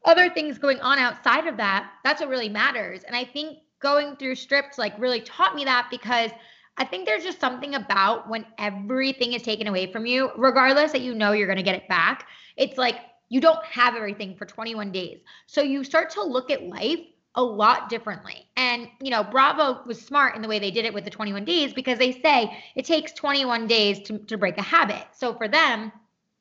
other 0.05 0.29
things 0.29 0.57
going 0.57 0.79
on 0.79 0.97
outside 0.97 1.47
of 1.47 1.57
that 1.57 1.91
that's 2.03 2.21
what 2.21 2.29
really 2.29 2.49
matters 2.49 3.03
and 3.03 3.15
i 3.15 3.25
think 3.25 3.57
going 3.81 4.15
through 4.15 4.35
strips 4.35 4.77
like 4.77 4.97
really 4.97 5.21
taught 5.21 5.55
me 5.55 5.65
that 5.65 5.87
because 5.91 6.31
i 6.77 6.85
think 6.85 7.05
there's 7.05 7.23
just 7.23 7.39
something 7.39 7.75
about 7.75 8.29
when 8.29 8.45
everything 8.57 9.33
is 9.33 9.41
taken 9.41 9.67
away 9.67 9.91
from 9.91 10.05
you 10.05 10.31
regardless 10.37 10.91
that 10.91 11.01
you 11.01 11.13
know 11.13 11.31
you're 11.31 11.47
going 11.47 11.57
to 11.57 11.63
get 11.63 11.75
it 11.75 11.87
back 11.87 12.27
it's 12.55 12.77
like 12.77 12.95
you 13.29 13.41
don't 13.41 13.63
have 13.65 13.95
everything 13.95 14.35
for 14.35 14.45
21 14.45 14.91
days 14.91 15.19
so 15.45 15.61
you 15.61 15.83
start 15.83 16.09
to 16.09 16.23
look 16.23 16.49
at 16.49 16.63
life 16.63 16.99
a 17.37 17.43
lot 17.43 17.87
differently. 17.87 18.49
And, 18.57 18.89
you 18.99 19.11
know, 19.11 19.23
Bravo 19.23 19.83
was 19.85 20.01
smart 20.01 20.35
in 20.35 20.41
the 20.41 20.47
way 20.47 20.57
they 20.57 20.71
did 20.71 20.85
it 20.85 20.93
with 20.93 21.05
the 21.05 21.11
21 21.11 21.45
days 21.45 21.71
because 21.71 21.99
they 21.99 22.11
say 22.11 22.51
it 22.75 22.83
takes 22.83 23.13
21 23.13 23.67
days 23.67 23.99
to, 24.07 24.17
to 24.17 24.37
break 24.37 24.57
a 24.57 24.63
habit. 24.63 25.05
So 25.13 25.35
for 25.35 25.47
them, 25.47 25.91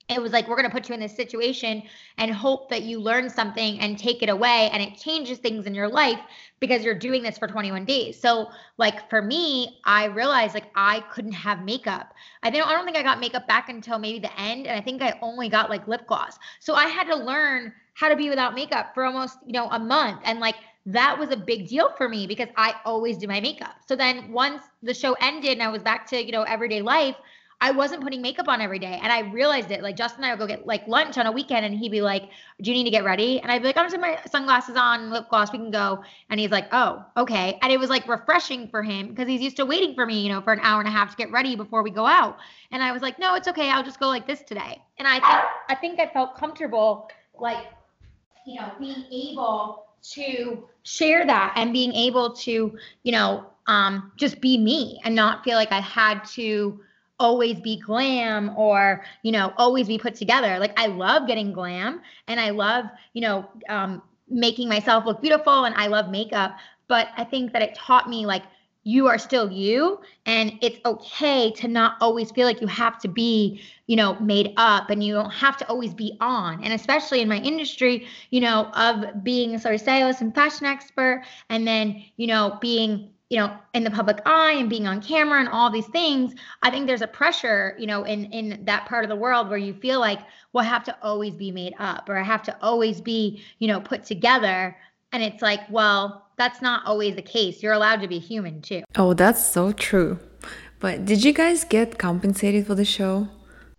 it 0.08 0.22
was 0.22 0.32
like, 0.32 0.46
we're 0.46 0.56
going 0.56 0.68
to 0.68 0.74
put 0.74 0.88
you 0.88 0.94
in 0.94 1.00
this 1.00 1.16
situation 1.16 1.82
and 2.16 2.30
hope 2.30 2.68
that 2.70 2.82
you 2.82 3.00
learn 3.00 3.28
something 3.28 3.80
and 3.80 3.98
take 3.98 4.22
it 4.22 4.28
away 4.28 4.70
and 4.72 4.80
it 4.80 4.96
changes 4.96 5.38
things 5.38 5.66
in 5.66 5.74
your 5.74 5.88
life 5.88 6.20
because 6.60 6.84
you're 6.84 6.98
doing 6.98 7.22
this 7.22 7.36
for 7.38 7.48
21 7.48 7.84
days. 7.84 8.18
So, 8.18 8.50
like 8.78 9.10
for 9.10 9.20
me, 9.20 9.80
I 9.84 10.04
realized 10.04 10.54
like 10.54 10.70
I 10.76 11.00
couldn't 11.10 11.32
have 11.32 11.64
makeup. 11.64 12.14
I 12.42 12.50
don't 12.50 12.68
I 12.68 12.72
don't 12.72 12.84
think 12.84 12.96
I 12.96 13.02
got 13.02 13.18
makeup 13.18 13.48
back 13.48 13.68
until 13.68 13.98
maybe 13.98 14.20
the 14.20 14.40
end 14.40 14.66
and 14.66 14.78
I 14.78 14.80
think 14.80 15.02
I 15.02 15.18
only 15.22 15.48
got 15.48 15.70
like 15.70 15.88
lip 15.88 16.06
gloss. 16.06 16.38
So 16.60 16.74
I 16.74 16.86
had 16.86 17.08
to 17.08 17.16
learn 17.16 17.72
how 17.94 18.08
to 18.08 18.16
be 18.16 18.28
without 18.28 18.54
makeup 18.54 18.94
for 18.94 19.04
almost, 19.04 19.38
you 19.44 19.52
know, 19.52 19.68
a 19.70 19.78
month 19.78 20.20
and 20.24 20.38
like 20.38 20.56
that 20.86 21.18
was 21.18 21.30
a 21.30 21.36
big 21.36 21.66
deal 21.66 21.90
for 21.96 22.08
me 22.08 22.28
because 22.28 22.48
I 22.56 22.74
always 22.84 23.18
do 23.18 23.26
my 23.26 23.40
makeup. 23.40 23.74
So 23.88 23.96
then 23.96 24.30
once 24.30 24.62
the 24.84 24.94
show 24.94 25.16
ended 25.20 25.52
and 25.52 25.62
I 25.62 25.68
was 25.68 25.82
back 25.82 26.06
to, 26.10 26.24
you 26.24 26.30
know, 26.30 26.42
everyday 26.42 26.80
life, 26.80 27.16
I 27.60 27.70
wasn't 27.70 28.02
putting 28.02 28.20
makeup 28.20 28.48
on 28.48 28.60
every 28.60 28.78
day. 28.78 29.00
And 29.02 29.10
I 29.10 29.20
realized 29.20 29.70
it. 29.70 29.82
Like 29.82 29.96
Justin 29.96 30.24
and 30.24 30.26
I 30.30 30.34
would 30.34 30.38
go 30.38 30.46
get 30.46 30.66
like 30.66 30.86
lunch 30.86 31.16
on 31.16 31.26
a 31.26 31.32
weekend 31.32 31.64
and 31.64 31.74
he'd 31.74 31.90
be 31.90 32.02
like, 32.02 32.24
Do 32.60 32.70
you 32.70 32.76
need 32.76 32.84
to 32.84 32.90
get 32.90 33.02
ready? 33.02 33.40
And 33.40 33.50
I'd 33.50 33.62
be 33.62 33.68
like, 33.68 33.78
I'm 33.78 33.88
just 33.88 33.98
my 33.98 34.18
sunglasses 34.30 34.76
on, 34.76 35.10
lip 35.10 35.28
gloss, 35.30 35.52
we 35.52 35.58
can 35.58 35.70
go. 35.70 36.02
And 36.28 36.38
he's 36.38 36.50
like, 36.50 36.68
Oh, 36.72 37.04
okay. 37.16 37.58
And 37.62 37.72
it 37.72 37.80
was 37.80 37.88
like 37.88 38.06
refreshing 38.06 38.68
for 38.68 38.82
him 38.82 39.08
because 39.08 39.26
he's 39.26 39.40
used 39.40 39.56
to 39.56 39.64
waiting 39.64 39.94
for 39.94 40.04
me, 40.04 40.20
you 40.20 40.28
know, 40.28 40.42
for 40.42 40.52
an 40.52 40.60
hour 40.62 40.80
and 40.80 40.88
a 40.88 40.92
half 40.92 41.10
to 41.12 41.16
get 41.16 41.32
ready 41.32 41.56
before 41.56 41.82
we 41.82 41.90
go 41.90 42.06
out. 42.06 42.36
And 42.72 42.82
I 42.82 42.92
was 42.92 43.00
like, 43.00 43.18
No, 43.18 43.34
it's 43.34 43.48
okay. 43.48 43.70
I'll 43.70 43.84
just 43.84 44.00
go 44.00 44.08
like 44.08 44.26
this 44.26 44.42
today. 44.42 44.82
And 44.98 45.08
I 45.08 45.14
think 45.14 45.44
I 45.70 45.74
think 45.74 46.00
I 46.00 46.12
felt 46.12 46.36
comfortable 46.36 47.08
like, 47.38 47.66
you 48.46 48.60
know, 48.60 48.70
being 48.78 49.04
able 49.10 49.86
to 50.10 50.68
share 50.82 51.26
that 51.26 51.54
and 51.56 51.72
being 51.72 51.92
able 51.94 52.32
to, 52.34 52.76
you 53.02 53.12
know, 53.12 53.46
um, 53.66 54.12
just 54.16 54.40
be 54.40 54.58
me 54.58 55.00
and 55.04 55.14
not 55.14 55.42
feel 55.42 55.56
like 55.56 55.72
I 55.72 55.80
had 55.80 56.24
to 56.34 56.80
always 57.18 57.60
be 57.60 57.78
glam 57.78 58.56
or 58.56 59.04
you 59.22 59.32
know 59.32 59.52
always 59.56 59.86
be 59.86 59.98
put 59.98 60.14
together. 60.14 60.58
Like 60.58 60.78
i 60.78 60.86
love 60.86 61.26
getting 61.26 61.52
glam 61.52 62.00
and 62.28 62.40
i 62.40 62.50
love 62.50 62.86
you 63.14 63.22
know 63.22 63.48
um, 63.68 64.02
making 64.28 64.68
myself 64.68 65.04
look 65.06 65.20
beautiful 65.20 65.64
and 65.64 65.74
i 65.76 65.86
love 65.86 66.10
makeup 66.10 66.56
but 66.88 67.08
i 67.16 67.24
think 67.24 67.52
that 67.52 67.62
it 67.62 67.74
taught 67.74 68.08
me 68.08 68.26
like 68.26 68.42
you 68.86 69.08
are 69.08 69.18
still 69.18 69.50
you 69.50 70.00
and 70.26 70.52
it's 70.62 70.78
okay 70.86 71.50
to 71.50 71.66
not 71.66 71.96
always 72.00 72.30
feel 72.30 72.46
like 72.46 72.60
you 72.60 72.68
have 72.68 73.00
to 73.00 73.08
be 73.08 73.60
you 73.88 73.96
know 73.96 74.14
made 74.20 74.52
up 74.56 74.90
and 74.90 75.02
you 75.02 75.12
don't 75.12 75.32
have 75.32 75.56
to 75.56 75.68
always 75.68 75.92
be 75.92 76.16
on. 76.20 76.62
And 76.62 76.72
especially 76.72 77.20
in 77.20 77.28
my 77.28 77.38
industry 77.38 78.06
you 78.30 78.40
know 78.40 78.70
of 78.74 79.24
being 79.24 79.56
a 79.56 79.58
sort 79.58 79.74
of 79.74 79.80
stylist 79.80 80.20
and 80.20 80.32
fashion 80.32 80.66
expert 80.66 81.24
and 81.48 81.66
then 81.66 82.04
you 82.16 82.28
know 82.28 82.58
being 82.60 83.10
you 83.30 83.38
know 83.38 83.56
in 83.74 83.82
the 83.82 83.90
public 83.90 84.20
eye 84.24 84.52
and 84.52 84.70
being 84.70 84.86
on 84.86 85.02
camera 85.02 85.40
and 85.40 85.48
all 85.48 85.70
these 85.70 85.86
things 85.88 86.34
i 86.62 86.70
think 86.70 86.86
there's 86.86 87.02
a 87.02 87.08
pressure 87.08 87.74
you 87.78 87.86
know 87.86 88.04
in 88.04 88.26
in 88.26 88.64
that 88.64 88.86
part 88.86 89.04
of 89.04 89.08
the 89.08 89.16
world 89.16 89.48
where 89.48 89.58
you 89.58 89.74
feel 89.74 89.98
like 89.98 90.20
well 90.52 90.64
i 90.64 90.68
have 90.68 90.84
to 90.84 90.96
always 91.02 91.34
be 91.34 91.50
made 91.50 91.74
up 91.78 92.08
or 92.08 92.16
i 92.16 92.22
have 92.22 92.42
to 92.42 92.56
always 92.62 93.00
be 93.00 93.42
you 93.58 93.66
know 93.66 93.80
put 93.80 94.04
together 94.04 94.76
and 95.12 95.22
it's 95.22 95.42
like 95.42 95.60
well 95.70 96.26
that's 96.36 96.60
not 96.60 96.86
always 96.86 97.16
the 97.16 97.22
case. 97.22 97.62
You're 97.62 97.72
allowed 97.72 98.02
to 98.02 98.08
be 98.08 98.18
human 98.18 98.60
too. 98.60 98.82
Oh, 98.94 99.14
that's 99.14 99.44
so 99.44 99.72
true. 99.72 100.18
But 100.78 101.04
did 101.04 101.24
you 101.24 101.32
guys 101.32 101.64
get 101.64 101.98
compensated 101.98 102.66
for 102.66 102.74
the 102.74 102.84
show? 102.84 103.28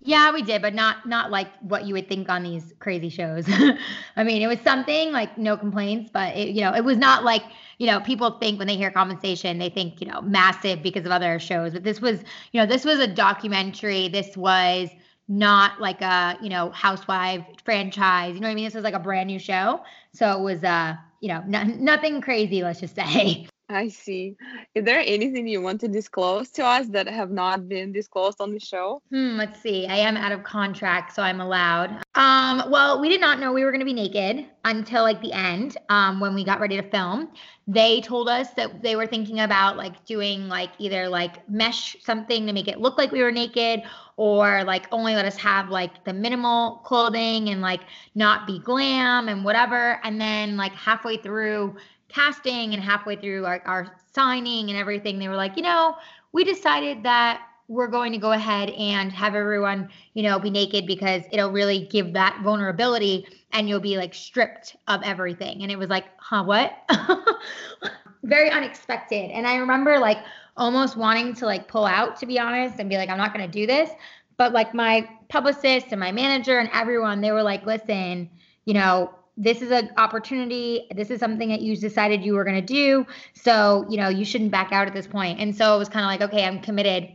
Yeah, 0.08 0.32
we 0.32 0.42
did, 0.42 0.62
but 0.62 0.74
not 0.74 1.06
not 1.06 1.32
like 1.32 1.50
what 1.60 1.84
you 1.86 1.94
would 1.94 2.08
think 2.08 2.30
on 2.30 2.42
these 2.42 2.74
crazy 2.80 3.10
shows. 3.10 3.46
I 4.16 4.24
mean, 4.24 4.42
it 4.42 4.48
was 4.48 4.60
something 4.62 5.12
like 5.12 5.38
no 5.38 5.58
complaints, 5.58 6.10
but 6.14 6.34
it, 6.34 6.56
you 6.56 6.62
know, 6.62 6.74
it 6.74 6.86
was 6.86 6.96
not 6.96 7.26
like 7.26 7.44
you 7.78 7.88
know 7.88 8.00
people 8.00 8.32
think 8.40 8.58
when 8.58 8.70
they 8.70 8.78
hear 8.78 8.90
compensation, 8.90 9.58
they 9.58 9.68
think 9.68 10.00
you 10.00 10.08
know 10.08 10.22
massive 10.22 10.82
because 10.82 11.06
of 11.06 11.12
other 11.12 11.38
shows. 11.40 11.74
But 11.74 11.84
this 11.84 12.00
was 12.00 12.22
you 12.54 12.62
know 12.62 12.66
this 12.66 12.86
was 12.86 13.00
a 13.00 13.08
documentary. 13.08 14.08
This 14.08 14.38
was 14.38 14.88
not 15.28 15.82
like 15.82 16.02
a 16.02 16.38
you 16.42 16.48
know 16.48 16.70
housewife 16.70 17.46
franchise. 17.66 18.34
You 18.34 18.40
know 18.40 18.48
what 18.48 18.54
I 18.54 18.56
mean? 18.56 18.64
This 18.64 18.76
was 18.76 18.86
like 18.86 18.94
a 18.94 19.00
brand 19.00 19.28
new 19.28 19.40
show, 19.40 19.84
so 20.14 20.40
it 20.40 20.42
was 20.42 20.64
uh 20.64 20.96
you 21.20 21.30
know, 21.30 21.42
nothing 21.42 22.22
crazy, 22.22 22.62
let's 22.64 22.80
just 22.80 22.96
say. 22.96 23.48
I 23.70 23.90
see. 23.90 24.38
Is 24.76 24.86
there 24.86 25.00
anything 25.00 25.46
you 25.46 25.62
want 25.62 25.82
to 25.82 25.90
disclose 25.90 26.50
to 26.52 26.66
us 26.66 26.88
that 26.88 27.08
have 27.08 27.32
not 27.32 27.68
been 27.68 27.92
disclosed 27.92 28.40
on 28.40 28.54
the 28.54 28.60
show? 28.60 29.02
Hmm, 29.10 29.36
let's 29.38 29.62
see. 29.62 29.88
I 29.88 29.98
am 29.98 30.16
out 30.16 30.32
of 30.32 30.44
contract, 30.44 31.14
so 31.14 31.22
I'm 31.22 31.42
allowed. 31.42 32.02
Um, 32.16 32.72
well, 32.72 33.02
we 33.02 33.10
did 33.10 33.20
not 33.20 33.40
know 33.40 33.52
we 33.52 33.66
were 33.66 33.72
going 33.72 33.82
to 33.82 33.86
be 33.86 33.94
naked 33.94 34.46
until 34.64 35.04
like 35.04 35.22
the 35.22 35.34
end 35.34 35.76
um, 35.90 36.22
when 36.22 36.34
we 36.34 36.46
got 36.46 36.62
ready 36.62 36.78
to 36.78 36.90
film. 36.90 37.30
They 37.68 38.00
told 38.00 38.30
us 38.30 38.52
that 38.52 38.82
they 38.82 38.96
were 38.96 39.06
thinking 39.06 39.42
about 39.42 39.76
like 39.76 40.06
doing 40.06 40.48
like 40.48 40.70
either 40.80 41.10
like 41.10 41.48
mesh 41.50 41.98
something 42.02 42.48
to 42.48 42.54
make 42.54 42.70
it 42.70 42.80
look 42.80 42.98
like 42.98 43.12
we 43.12 43.22
were 43.22 43.32
naked 43.34 43.84
or 44.16 44.64
like 44.64 44.88
only 44.94 45.14
let 45.14 45.26
us 45.26 45.36
have 45.38 45.70
like 45.70 46.06
the 46.06 46.14
minimal 46.14 46.78
clothing 46.86 47.50
and 47.50 47.62
like 47.62 47.82
not 48.16 48.48
be 48.48 48.60
glam 48.60 49.28
and 49.28 49.44
whatever. 49.44 50.00
And 50.04 50.20
then 50.20 50.56
like 50.56 50.72
halfway 50.72 51.18
through 51.18 51.76
casting 52.10 52.74
and 52.74 52.82
halfway 52.82 53.16
through 53.16 53.46
our, 53.46 53.62
our 53.66 53.96
signing 54.14 54.70
and 54.70 54.78
everything, 54.78 55.20
they 55.20 55.28
were 55.28 55.36
like, 55.36 55.58
you 55.58 55.64
know, 55.64 55.96
we 56.32 56.44
decided 56.44 57.04
that 57.04 57.42
we're 57.68 57.88
going 57.88 58.12
to 58.14 58.18
go 58.18 58.32
ahead 58.32 58.70
and 58.70 59.12
have 59.12 59.36
everyone, 59.36 59.90
you 60.14 60.24
know, 60.24 60.40
be 60.40 60.50
naked 60.50 60.88
because 60.88 61.24
it'll 61.32 61.52
really 61.52 61.86
give 61.92 62.14
that 62.14 62.40
vulnerability 62.42 63.28
and 63.52 63.68
you'll 63.68 63.80
be 63.80 63.98
like 63.98 64.14
stripped 64.14 64.76
of 64.88 65.02
everything. 65.04 65.64
And 65.64 65.72
it 65.72 65.78
was 65.78 65.90
like, 65.90 66.06
huh, 66.18 66.44
what? 66.44 66.78
Very 68.24 68.50
unexpected. 68.50 69.32
And 69.32 69.46
I 69.46 69.56
remember 69.56 70.00
like 70.00 70.20
almost 70.56 70.96
wanting 70.96 71.34
to 71.36 71.46
like 71.46 71.68
pull 71.68 71.86
out, 71.86 72.18
to 72.20 72.26
be 72.26 72.40
honest, 72.40 72.80
and 72.80 72.90
be 72.90 72.98
like, 72.98 73.10
I'm 73.10 73.18
not 73.18 73.34
going 73.34 73.46
to 73.46 73.52
do 73.52 73.68
this. 73.68 73.90
But 74.38 74.54
like 74.54 74.74
my 74.74 75.10
publicist 75.30 75.88
and 75.92 76.00
my 76.00 76.12
manager 76.12 76.60
and 76.60 76.70
everyone, 76.74 77.22
they 77.22 77.32
were 77.32 77.44
like, 77.44 77.66
listen, 77.66 78.30
you 78.66 78.74
know, 78.74 79.14
this 79.38 79.62
is 79.62 79.70
an 79.70 79.92
opportunity. 79.98 80.88
This 80.96 81.12
is 81.12 81.20
something 81.20 81.50
that 81.50 81.62
you 81.62 81.78
decided 81.78 82.24
you 82.24 82.34
were 82.34 82.44
going 82.44 82.60
to 82.60 82.74
do. 82.74 83.06
So, 83.34 83.86
you 83.88 83.98
know, 83.98 84.10
you 84.10 84.26
shouldn't 84.26 84.52
back 84.52 84.72
out 84.72 84.88
at 84.88 84.94
this 84.94 85.06
point. 85.06 85.40
And 85.40 85.56
so 85.56 85.76
it 85.76 85.78
was 85.78 85.90
kind 85.90 86.04
of 86.04 86.10
like, 86.10 86.30
okay, 86.30 86.44
I'm 86.44 86.60
committed. 86.60 87.10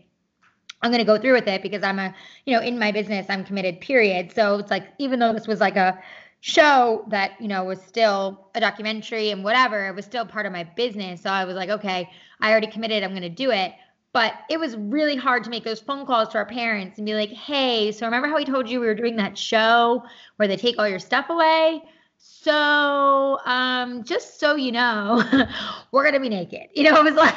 I'm 0.83 0.91
going 0.91 1.01
to 1.01 1.05
go 1.05 1.19
through 1.19 1.35
with 1.35 1.49
it 1.49 1.63
because 1.63 1.83
I'm 1.83 1.99
a, 1.99 2.15
you 2.47 2.55
know, 2.55 2.63
in 2.63 2.79
my 2.79 2.93
business, 2.93 3.27
I'm 3.29 3.45
committed, 3.45 3.81
period. 3.81 4.33
So 4.33 4.59
it's 4.59 4.71
like, 4.71 4.87
even 4.99 5.19
though 5.19 5.33
this 5.33 5.49
was 5.49 5.61
like 5.61 5.77
a 5.77 5.99
show 6.41 7.05
that, 7.09 7.41
you 7.41 7.49
know, 7.49 7.65
was 7.65 7.81
still 7.83 8.49
a 8.55 8.61
documentary 8.61 9.31
and 9.31 9.43
whatever, 9.45 9.89
it 9.89 9.95
was 9.95 10.05
still 10.05 10.25
part 10.25 10.47
of 10.47 10.53
my 10.53 10.65
business. 10.65 11.23
So 11.23 11.31
I 11.31 11.45
was 11.45 11.57
like, 11.57 11.71
okay, 11.71 12.09
I 12.41 12.51
already 12.51 12.69
committed. 12.69 13.03
I'm 13.03 13.11
going 13.11 13.23
to 13.23 13.29
do 13.29 13.51
it. 13.51 13.73
But 14.13 14.35
it 14.51 14.61
was 14.61 14.77
really 14.77 15.17
hard 15.17 15.43
to 15.45 15.51
make 15.51 15.65
those 15.65 15.81
phone 15.81 16.05
calls 16.05 16.29
to 16.31 16.39
our 16.39 16.47
parents 16.47 16.99
and 16.99 17.07
be 17.07 17.15
like, 17.15 17.31
hey, 17.31 17.91
so 17.93 18.05
remember 18.05 18.29
how 18.29 18.37
we 18.37 18.45
told 18.45 18.69
you 18.69 18.79
we 18.79 18.87
were 18.87 18.95
doing 18.95 19.17
that 19.17 19.39
show 19.39 20.05
where 20.37 20.47
they 20.47 20.57
take 20.57 20.79
all 20.79 20.87
your 20.87 20.99
stuff 20.99 21.31
away? 21.31 21.83
So, 22.25 23.41
um, 23.45 24.05
just 24.05 24.39
so 24.39 24.55
you 24.55 24.71
know, 24.71 25.25
we're 25.93 26.05
gonna 26.05 26.21
be 26.21 26.29
naked. 26.29 26.69
You 26.73 26.85
know, 26.85 26.97
it 27.01 27.05
was 27.05 27.15
like, 27.15 27.35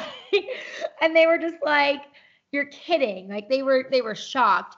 and 1.00 1.14
they 1.14 1.26
were 1.26 1.38
just 1.38 1.56
like, 1.64 2.02
"You're 2.52 2.66
kidding!" 2.66 3.28
Like 3.28 3.48
they 3.48 3.62
were, 3.62 3.86
they 3.90 4.00
were 4.00 4.14
shocked, 4.14 4.76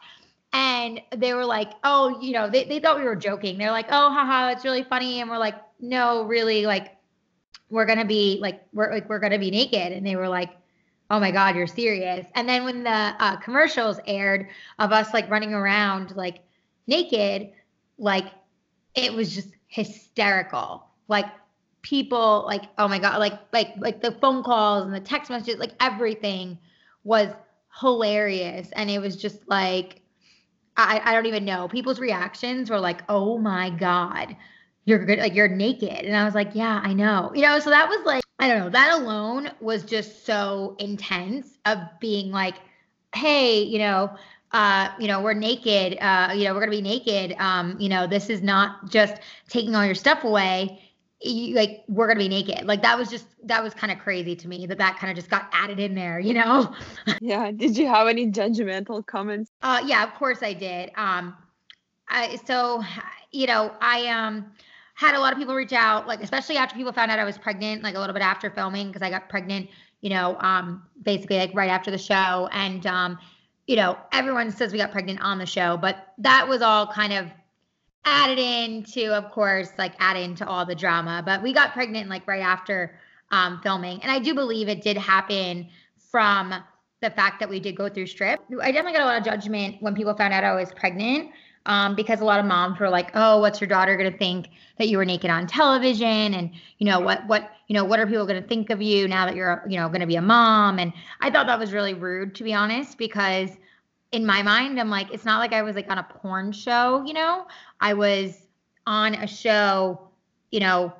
and 0.54 1.02
they 1.14 1.34
were 1.34 1.44
like, 1.44 1.72
"Oh, 1.84 2.18
you 2.22 2.32
know," 2.32 2.48
they 2.48 2.64
they 2.64 2.80
thought 2.80 2.96
we 2.96 3.04
were 3.04 3.16
joking. 3.16 3.58
They're 3.58 3.70
like, 3.70 3.88
"Oh, 3.90 4.10
haha, 4.10 4.48
it's 4.52 4.64
really 4.64 4.82
funny," 4.82 5.20
and 5.20 5.28
we're 5.28 5.36
like, 5.38 5.56
"No, 5.78 6.22
really, 6.22 6.64
like, 6.64 6.96
we're 7.68 7.86
gonna 7.86 8.06
be 8.06 8.38
like, 8.40 8.62
we're 8.72 8.90
like, 8.90 9.10
we're 9.10 9.20
gonna 9.20 9.38
be 9.38 9.50
naked," 9.50 9.92
and 9.92 10.06
they 10.06 10.16
were 10.16 10.28
like. 10.28 10.50
Oh 11.10 11.18
my 11.18 11.30
God, 11.30 11.56
you're 11.56 11.66
serious. 11.66 12.26
And 12.34 12.46
then 12.46 12.64
when 12.64 12.82
the 12.84 12.90
uh, 12.90 13.36
commercials 13.36 13.98
aired 14.06 14.48
of 14.78 14.92
us 14.92 15.14
like 15.14 15.30
running 15.30 15.54
around 15.54 16.14
like 16.16 16.40
naked, 16.86 17.52
like 17.96 18.26
it 18.94 19.14
was 19.14 19.34
just 19.34 19.48
hysterical. 19.68 20.84
Like 21.06 21.26
people 21.82 22.44
like 22.46 22.64
oh 22.76 22.88
my 22.88 22.98
god 22.98 23.18
like 23.18 23.38
like 23.52 23.68
like 23.78 24.02
the 24.02 24.10
phone 24.12 24.42
calls 24.42 24.84
and 24.84 24.92
the 24.92 25.00
text 25.00 25.30
messages 25.30 25.58
like 25.58 25.72
everything 25.80 26.58
was 27.04 27.28
hilarious. 27.80 28.70
And 28.72 28.90
it 28.90 28.98
was 28.98 29.16
just 29.16 29.48
like 29.48 30.02
I, 30.76 31.00
I 31.04 31.12
don't 31.12 31.26
even 31.26 31.44
know. 31.44 31.68
People's 31.68 32.00
reactions 32.00 32.70
were 32.70 32.80
like 32.80 33.02
oh 33.08 33.38
my 33.38 33.70
god 33.70 34.36
you're 34.84 35.04
good 35.04 35.18
like 35.18 35.34
you're 35.34 35.48
naked. 35.48 36.04
And 36.04 36.16
i 36.16 36.24
was 36.24 36.34
like 36.34 36.50
yeah 36.54 36.80
i 36.82 36.92
know. 36.92 37.30
You 37.34 37.42
know 37.42 37.58
so 37.60 37.70
that 37.70 37.88
was 37.88 38.04
like 38.04 38.22
i 38.38 38.48
don't 38.48 38.58
know. 38.58 38.70
That 38.70 39.00
alone 39.00 39.50
was 39.60 39.84
just 39.84 40.26
so 40.26 40.76
intense 40.78 41.58
of 41.64 41.78
being 42.00 42.30
like 42.30 42.56
hey 43.14 43.62
you 43.62 43.78
know 43.78 44.14
uh, 44.52 44.90
you 44.98 45.06
know, 45.06 45.20
we're 45.20 45.34
naked, 45.34 45.98
uh, 46.00 46.32
you 46.34 46.44
know, 46.44 46.54
we're 46.54 46.60
gonna 46.60 46.70
be 46.70 46.82
naked. 46.82 47.34
Um, 47.38 47.76
you 47.78 47.88
know, 47.88 48.06
this 48.06 48.30
is 48.30 48.42
not 48.42 48.88
just 48.88 49.20
taking 49.48 49.74
all 49.74 49.84
your 49.84 49.94
stuff 49.94 50.24
away. 50.24 50.82
You, 51.20 51.54
like 51.54 51.84
we're 51.88 52.06
gonna 52.06 52.18
be 52.20 52.28
naked. 52.28 52.66
Like 52.66 52.80
that 52.82 52.96
was 52.96 53.10
just 53.10 53.26
that 53.44 53.62
was 53.62 53.74
kind 53.74 53.92
of 53.92 53.98
crazy 53.98 54.36
to 54.36 54.48
me 54.48 54.66
that 54.66 54.78
that 54.78 54.98
kind 54.98 55.10
of 55.10 55.16
just 55.16 55.30
got 55.30 55.48
added 55.52 55.78
in 55.78 55.94
there, 55.94 56.18
you 56.18 56.34
know? 56.34 56.74
yeah. 57.20 57.50
Did 57.50 57.76
you 57.76 57.88
have 57.88 58.08
any 58.08 58.30
judgmental 58.30 59.04
comments? 59.04 59.50
Uh, 59.62 59.82
yeah, 59.84 60.04
of 60.04 60.14
course 60.14 60.42
I 60.42 60.54
did. 60.54 60.90
Um, 60.96 61.36
I 62.08 62.36
so 62.46 62.82
you 63.32 63.46
know 63.46 63.74
I 63.80 64.06
um 64.06 64.46
had 64.94 65.14
a 65.14 65.20
lot 65.20 65.32
of 65.32 65.38
people 65.38 65.54
reach 65.54 65.72
out, 65.72 66.08
like 66.08 66.22
especially 66.22 66.56
after 66.56 66.74
people 66.74 66.92
found 66.92 67.10
out 67.10 67.18
I 67.18 67.24
was 67.24 67.38
pregnant, 67.38 67.82
like 67.82 67.94
a 67.94 68.00
little 68.00 68.14
bit 68.14 68.22
after 68.22 68.50
filming 68.50 68.88
because 68.88 69.02
I 69.02 69.10
got 69.10 69.28
pregnant, 69.28 69.68
you 70.00 70.10
know, 70.10 70.36
um, 70.40 70.82
basically 71.02 71.38
like 71.38 71.54
right 71.54 71.70
after 71.70 71.90
the 71.90 71.98
show 71.98 72.48
and 72.50 72.86
um 72.86 73.18
you 73.68 73.76
know, 73.76 73.98
everyone 74.12 74.50
says 74.50 74.72
we 74.72 74.78
got 74.78 74.90
pregnant 74.90 75.20
on 75.20 75.38
the 75.38 75.46
show, 75.46 75.76
but 75.76 76.14
that 76.16 76.48
was 76.48 76.62
all 76.62 76.86
kind 76.86 77.12
of 77.12 77.26
added 78.06 78.38
into, 78.38 79.12
of 79.12 79.30
course, 79.30 79.70
like 79.76 79.92
added 80.00 80.22
into 80.22 80.48
all 80.48 80.64
the 80.64 80.74
drama. 80.74 81.22
But 81.24 81.42
we 81.42 81.52
got 81.52 81.74
pregnant 81.74 82.08
like 82.08 82.26
right 82.26 82.40
after 82.40 82.98
um, 83.30 83.60
filming. 83.62 84.02
And 84.02 84.10
I 84.10 84.20
do 84.20 84.34
believe 84.34 84.68
it 84.68 84.80
did 84.80 84.96
happen 84.96 85.68
from 86.10 86.54
the 87.02 87.10
fact 87.10 87.40
that 87.40 87.50
we 87.50 87.60
did 87.60 87.76
go 87.76 87.90
through 87.90 88.06
strip. 88.06 88.40
I 88.60 88.72
definitely 88.72 88.94
got 88.94 89.02
a 89.02 89.04
lot 89.04 89.18
of 89.18 89.24
judgment 89.24 89.76
when 89.80 89.94
people 89.94 90.14
found 90.14 90.32
out 90.32 90.44
I 90.44 90.54
was 90.54 90.72
pregnant. 90.72 91.30
Um, 91.66 91.94
because 91.94 92.22
a 92.22 92.24
lot 92.24 92.40
of 92.40 92.46
moms 92.46 92.80
were 92.80 92.88
like, 92.88 93.10
"Oh, 93.12 93.40
what's 93.40 93.60
your 93.60 93.68
daughter 93.68 93.94
gonna 93.94 94.16
think 94.16 94.48
that 94.78 94.88
you 94.88 94.96
were 94.96 95.04
naked 95.04 95.28
on 95.28 95.46
television?" 95.46 96.32
And 96.32 96.52
you 96.78 96.86
know 96.86 96.98
what, 96.98 97.26
what, 97.26 97.50
you 97.68 97.74
know, 97.74 97.84
what 97.84 98.00
are 98.00 98.06
people 98.06 98.26
gonna 98.26 98.42
think 98.42 98.70
of 98.70 98.82
you 98.82 99.06
now 99.06 99.26
that 99.26 99.36
you're, 99.36 99.64
you 99.68 99.78
know, 99.78 99.88
gonna 99.88 100.06
be 100.06 100.16
a 100.16 100.22
mom? 100.22 100.78
And 100.78 100.92
I 101.20 101.30
thought 101.30 101.46
that 101.46 101.58
was 101.58 101.72
really 101.72 101.94
rude, 101.94 102.34
to 102.36 102.44
be 102.44 102.54
honest, 102.54 102.98
because 102.98 103.50
in 104.10 104.24
my 104.24 104.42
mind, 104.42 104.80
I'm 104.80 104.90
like, 104.90 105.12
it's 105.12 105.26
not 105.26 105.38
like 105.38 105.52
I 105.52 105.62
was 105.62 105.76
like 105.76 105.90
on 105.90 105.98
a 105.98 106.02
porn 106.02 106.50
show, 106.52 107.04
you 107.06 107.12
know. 107.12 107.46
I 107.80 107.92
was 107.92 108.46
on 108.86 109.14
a 109.14 109.26
show, 109.26 110.00
you 110.50 110.60
know, 110.60 110.92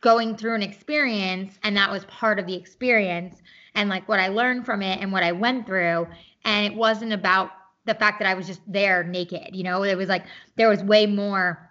going 0.00 0.36
through 0.36 0.54
an 0.54 0.62
experience, 0.62 1.58
and 1.64 1.76
that 1.76 1.90
was 1.90 2.04
part 2.04 2.38
of 2.38 2.46
the 2.46 2.54
experience, 2.54 3.42
and 3.74 3.90
like 3.90 4.08
what 4.08 4.20
I 4.20 4.28
learned 4.28 4.64
from 4.64 4.82
it 4.82 5.00
and 5.00 5.12
what 5.12 5.24
I 5.24 5.32
went 5.32 5.66
through, 5.66 6.06
and 6.44 6.72
it 6.72 6.74
wasn't 6.74 7.12
about 7.12 7.50
the 7.84 7.94
fact 7.94 8.20
that 8.20 8.28
I 8.28 8.34
was 8.34 8.46
just 8.46 8.60
there 8.66 9.02
naked. 9.02 9.54
You 9.54 9.64
know, 9.64 9.82
it 9.82 9.96
was 9.96 10.08
like 10.08 10.24
there 10.56 10.68
was 10.68 10.84
way 10.84 11.06
more 11.06 11.69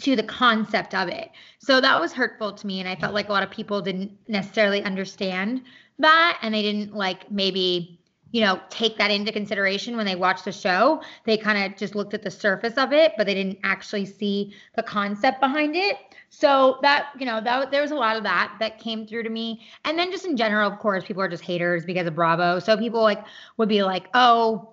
to 0.00 0.16
the 0.16 0.22
concept 0.22 0.94
of 0.94 1.08
it. 1.08 1.30
So 1.58 1.80
that 1.80 2.00
was 2.00 2.12
hurtful 2.12 2.52
to 2.52 2.66
me. 2.66 2.80
And 2.80 2.88
I 2.88 2.96
felt 2.96 3.14
like 3.14 3.28
a 3.28 3.32
lot 3.32 3.42
of 3.42 3.50
people 3.50 3.82
didn't 3.82 4.12
necessarily 4.28 4.82
understand 4.82 5.62
that 5.98 6.38
and 6.42 6.54
they 6.54 6.62
didn't 6.62 6.94
like 6.94 7.30
maybe 7.30 7.98
you 8.32 8.40
know, 8.40 8.58
take 8.70 8.96
that 8.96 9.10
into 9.10 9.30
consideration 9.30 9.94
when 9.94 10.06
they 10.06 10.14
watch 10.14 10.42
the 10.42 10.52
show. 10.52 11.02
They 11.24 11.36
kind 11.36 11.70
of 11.70 11.78
just 11.78 11.94
looked 11.94 12.14
at 12.14 12.22
the 12.22 12.30
surface 12.30 12.78
of 12.78 12.92
it, 12.92 13.12
but 13.18 13.26
they 13.26 13.34
didn't 13.34 13.58
actually 13.62 14.06
see 14.06 14.54
the 14.74 14.82
concept 14.82 15.38
behind 15.38 15.76
it. 15.76 15.98
So 16.30 16.78
that, 16.80 17.10
you 17.18 17.26
know, 17.26 17.42
that 17.42 17.70
there 17.70 17.82
was 17.82 17.90
a 17.90 17.94
lot 17.94 18.16
of 18.16 18.22
that 18.22 18.56
that 18.58 18.78
came 18.78 19.06
through 19.06 19.24
to 19.24 19.28
me. 19.28 19.60
And 19.84 19.98
then 19.98 20.10
just 20.10 20.24
in 20.24 20.38
general, 20.38 20.70
of 20.70 20.78
course, 20.78 21.04
people 21.04 21.22
are 21.22 21.28
just 21.28 21.44
haters 21.44 21.84
because 21.84 22.06
of 22.06 22.14
Bravo. 22.14 22.58
So 22.58 22.74
people 22.78 23.02
like 23.02 23.22
would 23.58 23.68
be 23.68 23.82
like, 23.82 24.08
"Oh, 24.14 24.71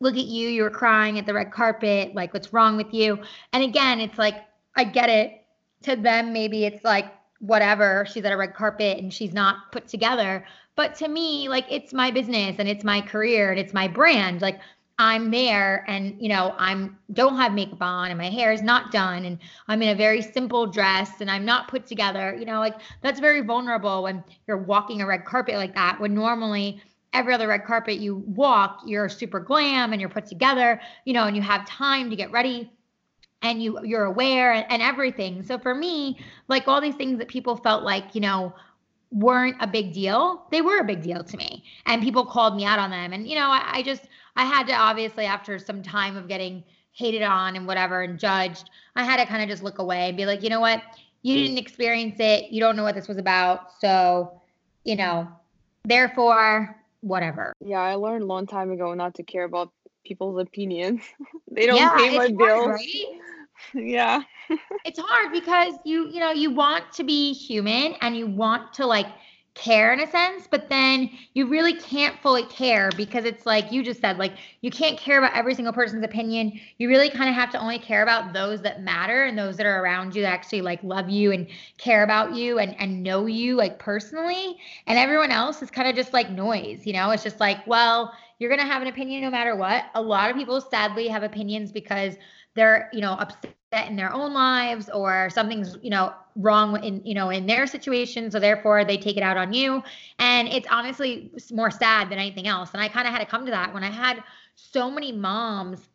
look 0.00 0.16
at 0.16 0.24
you, 0.24 0.48
you 0.48 0.62
were 0.62 0.70
crying 0.70 1.18
at 1.18 1.26
the 1.26 1.34
red 1.34 1.50
carpet, 1.52 2.14
like 2.14 2.32
what's 2.32 2.52
wrong 2.52 2.76
with 2.76 2.92
you?" 2.92 3.18
And 3.52 3.62
again, 3.62 4.00
it's 4.00 4.18
like 4.18 4.36
I 4.76 4.84
get 4.84 5.08
it. 5.10 5.44
To 5.82 5.94
them 5.94 6.32
maybe 6.32 6.64
it's 6.64 6.84
like 6.84 7.12
whatever, 7.40 8.06
she's 8.10 8.24
at 8.24 8.32
a 8.32 8.36
red 8.36 8.54
carpet 8.54 8.98
and 8.98 9.12
she's 9.12 9.32
not 9.32 9.70
put 9.72 9.86
together. 9.86 10.44
But 10.76 10.94
to 10.96 11.08
me, 11.08 11.48
like 11.48 11.66
it's 11.70 11.92
my 11.92 12.10
business 12.10 12.56
and 12.58 12.68
it's 12.68 12.84
my 12.84 13.00
career 13.00 13.50
and 13.50 13.58
it's 13.60 13.72
my 13.72 13.88
brand. 13.88 14.42
Like 14.42 14.60
I'm 15.00 15.30
there 15.30 15.84
and 15.88 16.20
you 16.20 16.28
know, 16.28 16.54
I'm 16.58 16.98
don't 17.12 17.36
have 17.36 17.52
makeup 17.52 17.80
on 17.80 18.10
and 18.10 18.18
my 18.18 18.30
hair 18.30 18.52
is 18.52 18.62
not 18.62 18.90
done 18.90 19.24
and 19.24 19.38
I'm 19.68 19.80
in 19.82 19.90
a 19.90 19.94
very 19.94 20.22
simple 20.22 20.66
dress 20.66 21.20
and 21.20 21.30
I'm 21.30 21.44
not 21.44 21.68
put 21.68 21.86
together. 21.86 22.36
You 22.36 22.46
know, 22.46 22.58
like 22.58 22.74
that's 23.02 23.20
very 23.20 23.40
vulnerable 23.40 24.02
when 24.02 24.24
you're 24.46 24.58
walking 24.58 25.00
a 25.00 25.06
red 25.06 25.24
carpet 25.24 25.54
like 25.54 25.74
that 25.76 26.00
when 26.00 26.14
normally 26.14 26.82
every 27.12 27.34
other 27.34 27.48
red 27.48 27.64
carpet 27.64 27.98
you 27.98 28.16
walk, 28.16 28.82
you're 28.86 29.08
super 29.08 29.40
glam 29.40 29.92
and 29.92 30.00
you're 30.00 30.10
put 30.10 30.26
together, 30.26 30.80
you 31.04 31.12
know, 31.12 31.24
and 31.24 31.36
you 31.36 31.42
have 31.42 31.66
time 31.66 32.10
to 32.10 32.16
get 32.16 32.30
ready 32.30 32.70
and 33.42 33.62
you 33.62 33.78
you're 33.84 34.04
aware 34.04 34.52
and, 34.52 34.66
and 34.70 34.82
everything. 34.82 35.42
So 35.42 35.58
for 35.58 35.74
me, 35.74 36.18
like 36.48 36.68
all 36.68 36.80
these 36.80 36.96
things 36.96 37.18
that 37.18 37.28
people 37.28 37.56
felt 37.56 37.82
like, 37.82 38.14
you 38.14 38.20
know, 38.20 38.54
weren't 39.10 39.56
a 39.60 39.66
big 39.66 39.92
deal, 39.92 40.46
they 40.50 40.60
were 40.60 40.78
a 40.78 40.84
big 40.84 41.02
deal 41.02 41.24
to 41.24 41.36
me. 41.36 41.64
And 41.86 42.02
people 42.02 42.26
called 42.26 42.56
me 42.56 42.64
out 42.64 42.78
on 42.78 42.90
them. 42.90 43.12
And, 43.12 43.26
you 43.26 43.36
know, 43.36 43.48
I, 43.48 43.62
I 43.66 43.82
just, 43.82 44.02
I 44.36 44.44
had 44.44 44.66
to 44.66 44.74
obviously, 44.74 45.24
after 45.24 45.58
some 45.58 45.82
time 45.82 46.16
of 46.16 46.28
getting 46.28 46.62
hated 46.92 47.22
on 47.22 47.56
and 47.56 47.66
whatever 47.66 48.02
and 48.02 48.18
judged, 48.18 48.70
I 48.96 49.04
had 49.04 49.18
to 49.18 49.26
kind 49.26 49.42
of 49.42 49.48
just 49.48 49.62
look 49.62 49.78
away 49.78 50.08
and 50.08 50.16
be 50.16 50.26
like, 50.26 50.42
you 50.42 50.50
know 50.50 50.60
what? 50.60 50.82
You 51.22 51.34
didn't 51.34 51.58
experience 51.58 52.16
it. 52.18 52.50
You 52.50 52.60
don't 52.60 52.76
know 52.76 52.82
what 52.82 52.94
this 52.94 53.08
was 53.08 53.18
about. 53.18 53.72
So, 53.80 54.40
you 54.84 54.96
know, 54.96 55.28
therefore, 55.84 56.77
whatever. 57.00 57.52
Yeah, 57.64 57.80
I 57.80 57.94
learned 57.94 58.24
a 58.24 58.26
long 58.26 58.46
time 58.46 58.70
ago 58.70 58.94
not 58.94 59.14
to 59.14 59.22
care 59.22 59.44
about 59.44 59.72
people's 60.04 60.40
opinions. 60.40 61.02
they 61.50 61.66
don't 61.66 61.76
yeah, 61.76 61.96
pay 61.96 62.16
my 62.16 62.28
bills. 62.28 62.64
Hard, 62.64 62.70
right? 62.70 63.04
yeah 63.74 64.22
it's 64.84 64.98
hard 64.98 65.32
because 65.32 65.74
you 65.84 66.08
you 66.10 66.20
know 66.20 66.30
you 66.30 66.50
want 66.50 66.84
to 66.92 67.04
be 67.04 67.32
human 67.32 67.94
and 68.00 68.16
you 68.16 68.26
want 68.26 68.72
to 68.72 68.86
like 68.86 69.06
care 69.58 69.92
in 69.92 70.00
a 70.00 70.10
sense 70.10 70.46
but 70.48 70.68
then 70.68 71.10
you 71.34 71.46
really 71.46 71.74
can't 71.74 72.16
fully 72.22 72.44
care 72.44 72.90
because 72.96 73.24
it's 73.24 73.44
like 73.44 73.72
you 73.72 73.82
just 73.82 74.00
said 74.00 74.16
like 74.16 74.34
you 74.60 74.70
can't 74.70 74.98
care 74.98 75.18
about 75.18 75.34
every 75.34 75.54
single 75.54 75.72
person's 75.72 76.04
opinion. 76.04 76.58
You 76.78 76.88
really 76.88 77.10
kind 77.10 77.28
of 77.28 77.34
have 77.34 77.50
to 77.50 77.60
only 77.60 77.78
care 77.78 78.02
about 78.02 78.32
those 78.32 78.62
that 78.62 78.82
matter 78.82 79.24
and 79.24 79.38
those 79.38 79.56
that 79.56 79.66
are 79.66 79.82
around 79.82 80.14
you 80.14 80.22
that 80.22 80.32
actually 80.32 80.62
like 80.62 80.82
love 80.82 81.08
you 81.08 81.32
and 81.32 81.46
care 81.76 82.02
about 82.02 82.34
you 82.34 82.58
and 82.58 82.78
and 82.80 83.02
know 83.02 83.26
you 83.26 83.56
like 83.56 83.78
personally. 83.78 84.56
And 84.86 84.98
everyone 84.98 85.30
else 85.30 85.62
is 85.62 85.70
kind 85.70 85.88
of 85.88 85.94
just 85.94 86.12
like 86.12 86.30
noise 86.30 86.86
you 86.86 86.92
know? 86.92 87.10
It's 87.10 87.22
just 87.22 87.40
like 87.40 87.66
well 87.66 88.12
you're 88.38 88.50
going 88.50 88.60
to 88.60 88.72
have 88.72 88.82
an 88.82 88.88
opinion 88.88 89.22
no 89.22 89.30
matter 89.30 89.56
what. 89.56 89.86
A 89.96 90.02
lot 90.02 90.30
of 90.30 90.36
people 90.36 90.60
sadly 90.60 91.08
have 91.08 91.24
opinions 91.24 91.72
because 91.72 92.14
they're 92.54 92.88
you 92.92 93.00
know 93.00 93.12
upset 93.12 93.57
in 93.72 93.96
their 93.96 94.12
own 94.12 94.32
lives 94.32 94.88
or 94.88 95.28
something's 95.30 95.76
you 95.82 95.90
know 95.90 96.12
wrong 96.36 96.82
in 96.82 97.04
you 97.04 97.14
know 97.14 97.30
in 97.30 97.46
their 97.46 97.66
situation 97.66 98.30
so 98.30 98.40
therefore 98.40 98.84
they 98.84 98.96
take 98.96 99.16
it 99.16 99.22
out 99.22 99.36
on 99.36 99.52
you. 99.52 99.82
And 100.18 100.48
it's 100.48 100.66
honestly 100.70 101.30
more 101.52 101.70
sad 101.70 102.10
than 102.10 102.18
anything 102.18 102.46
else. 102.46 102.70
And 102.72 102.82
i 102.82 102.88
kind 102.88 103.06
of 103.06 103.12
had 103.12 103.20
to 103.20 103.26
come 103.26 103.44
to 103.44 103.50
that 103.50 103.72
when 103.74 103.84
i 103.84 103.90
had 103.90 104.22
so 104.54 104.90
many 104.90 105.12
moms 105.12 105.88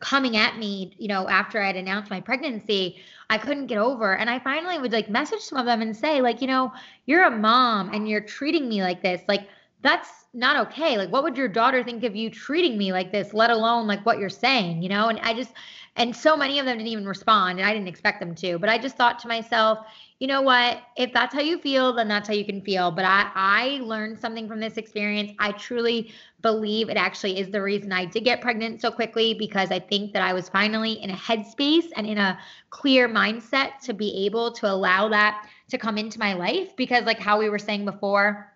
coming 0.00 0.36
at 0.36 0.58
me 0.58 0.94
you 0.98 1.08
know 1.08 1.28
after 1.28 1.60
i'd 1.60 1.76
announced 1.76 2.10
my 2.10 2.20
pregnancy 2.20 3.02
i 3.28 3.38
couldn't 3.38 3.66
get 3.66 3.78
over. 3.78 4.16
And 4.16 4.28
i 4.28 4.38
finally 4.38 4.78
would 4.78 4.92
like 4.92 5.08
message 5.08 5.40
some 5.40 5.58
of 5.58 5.64
them 5.64 5.80
and 5.80 5.96
say 5.96 6.20
like 6.20 6.42
you 6.42 6.46
know 6.48 6.72
you're 7.06 7.24
a 7.24 7.30
mom 7.30 7.92
and 7.94 8.08
you're 8.08 8.20
treating 8.20 8.68
me 8.68 8.82
like 8.82 9.02
this. 9.02 9.22
Like 9.26 9.48
that's 9.82 10.26
not 10.34 10.68
okay. 10.68 10.98
Like 10.98 11.10
what 11.10 11.22
would 11.22 11.36
your 11.36 11.48
daughter 11.48 11.82
think 11.82 12.04
of 12.04 12.14
you 12.14 12.28
treating 12.28 12.76
me 12.76 12.92
like 12.92 13.10
this 13.10 13.32
let 13.32 13.50
alone 13.50 13.86
like 13.86 14.04
what 14.04 14.18
you're 14.18 14.28
saying? 14.28 14.82
You 14.82 14.90
know? 14.90 15.08
And 15.08 15.18
i 15.20 15.32
just 15.32 15.52
and 16.00 16.16
so 16.16 16.34
many 16.34 16.58
of 16.58 16.64
them 16.64 16.78
didn't 16.78 16.88
even 16.88 17.06
respond, 17.06 17.58
and 17.58 17.68
I 17.68 17.74
didn't 17.74 17.86
expect 17.86 18.20
them 18.20 18.34
to. 18.36 18.58
But 18.58 18.70
I 18.70 18.78
just 18.78 18.96
thought 18.96 19.18
to 19.18 19.28
myself, 19.28 19.80
you 20.18 20.26
know 20.28 20.40
what? 20.40 20.78
If 20.96 21.12
that's 21.12 21.34
how 21.34 21.42
you 21.42 21.58
feel, 21.58 21.92
then 21.92 22.08
that's 22.08 22.26
how 22.26 22.32
you 22.32 22.46
can 22.46 22.62
feel. 22.62 22.90
But 22.90 23.04
I, 23.04 23.30
I 23.34 23.80
learned 23.82 24.18
something 24.18 24.48
from 24.48 24.60
this 24.60 24.78
experience. 24.78 25.32
I 25.38 25.52
truly 25.52 26.10
believe 26.40 26.88
it 26.88 26.96
actually 26.96 27.38
is 27.38 27.50
the 27.50 27.60
reason 27.60 27.92
I 27.92 28.06
did 28.06 28.24
get 28.24 28.40
pregnant 28.40 28.80
so 28.80 28.90
quickly 28.90 29.34
because 29.34 29.70
I 29.70 29.78
think 29.78 30.14
that 30.14 30.22
I 30.22 30.32
was 30.32 30.48
finally 30.48 30.94
in 30.94 31.10
a 31.10 31.16
headspace 31.16 31.90
and 31.94 32.06
in 32.06 32.16
a 32.16 32.38
clear 32.70 33.06
mindset 33.06 33.80
to 33.82 33.92
be 33.92 34.24
able 34.24 34.52
to 34.52 34.70
allow 34.70 35.06
that 35.10 35.46
to 35.68 35.76
come 35.76 35.98
into 35.98 36.18
my 36.18 36.32
life. 36.32 36.74
Because, 36.76 37.04
like 37.04 37.20
how 37.20 37.38
we 37.38 37.50
were 37.50 37.58
saying 37.58 37.84
before, 37.84 38.49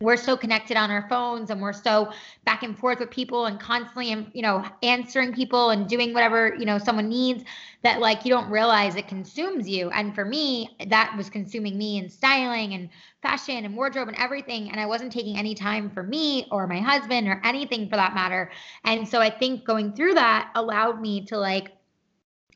we're 0.00 0.16
so 0.16 0.36
connected 0.36 0.76
on 0.76 0.90
our 0.90 1.08
phones 1.08 1.50
and 1.50 1.60
we're 1.60 1.72
so 1.72 2.10
back 2.44 2.64
and 2.64 2.76
forth 2.76 2.98
with 2.98 3.10
people 3.10 3.46
and 3.46 3.60
constantly 3.60 4.10
and 4.10 4.28
you 4.34 4.42
know 4.42 4.64
answering 4.82 5.32
people 5.32 5.70
and 5.70 5.88
doing 5.88 6.12
whatever 6.12 6.52
you 6.58 6.66
know 6.66 6.78
someone 6.78 7.08
needs 7.08 7.44
that 7.82 8.00
like 8.00 8.24
you 8.24 8.30
don't 8.30 8.50
realize 8.50 8.96
it 8.96 9.06
consumes 9.06 9.68
you. 9.68 9.90
And 9.90 10.14
for 10.14 10.24
me 10.24 10.76
that 10.88 11.14
was 11.16 11.30
consuming 11.30 11.78
me 11.78 11.98
in 11.98 12.08
styling 12.08 12.74
and 12.74 12.88
fashion 13.22 13.64
and 13.64 13.76
wardrobe 13.76 14.08
and 14.08 14.16
everything. 14.18 14.70
And 14.70 14.80
i 14.80 14.86
wasn't 14.86 15.12
taking 15.12 15.38
any 15.38 15.54
time 15.54 15.88
for 15.90 16.02
me 16.02 16.48
or 16.50 16.66
my 16.66 16.80
husband 16.80 17.28
or 17.28 17.40
anything 17.44 17.88
for 17.88 17.96
that 17.96 18.14
matter. 18.14 18.50
And 18.84 19.06
so 19.06 19.20
i 19.20 19.30
think 19.30 19.64
going 19.64 19.92
through 19.92 20.14
that 20.14 20.50
allowed 20.56 21.00
me 21.00 21.24
to 21.26 21.38
like 21.38 21.70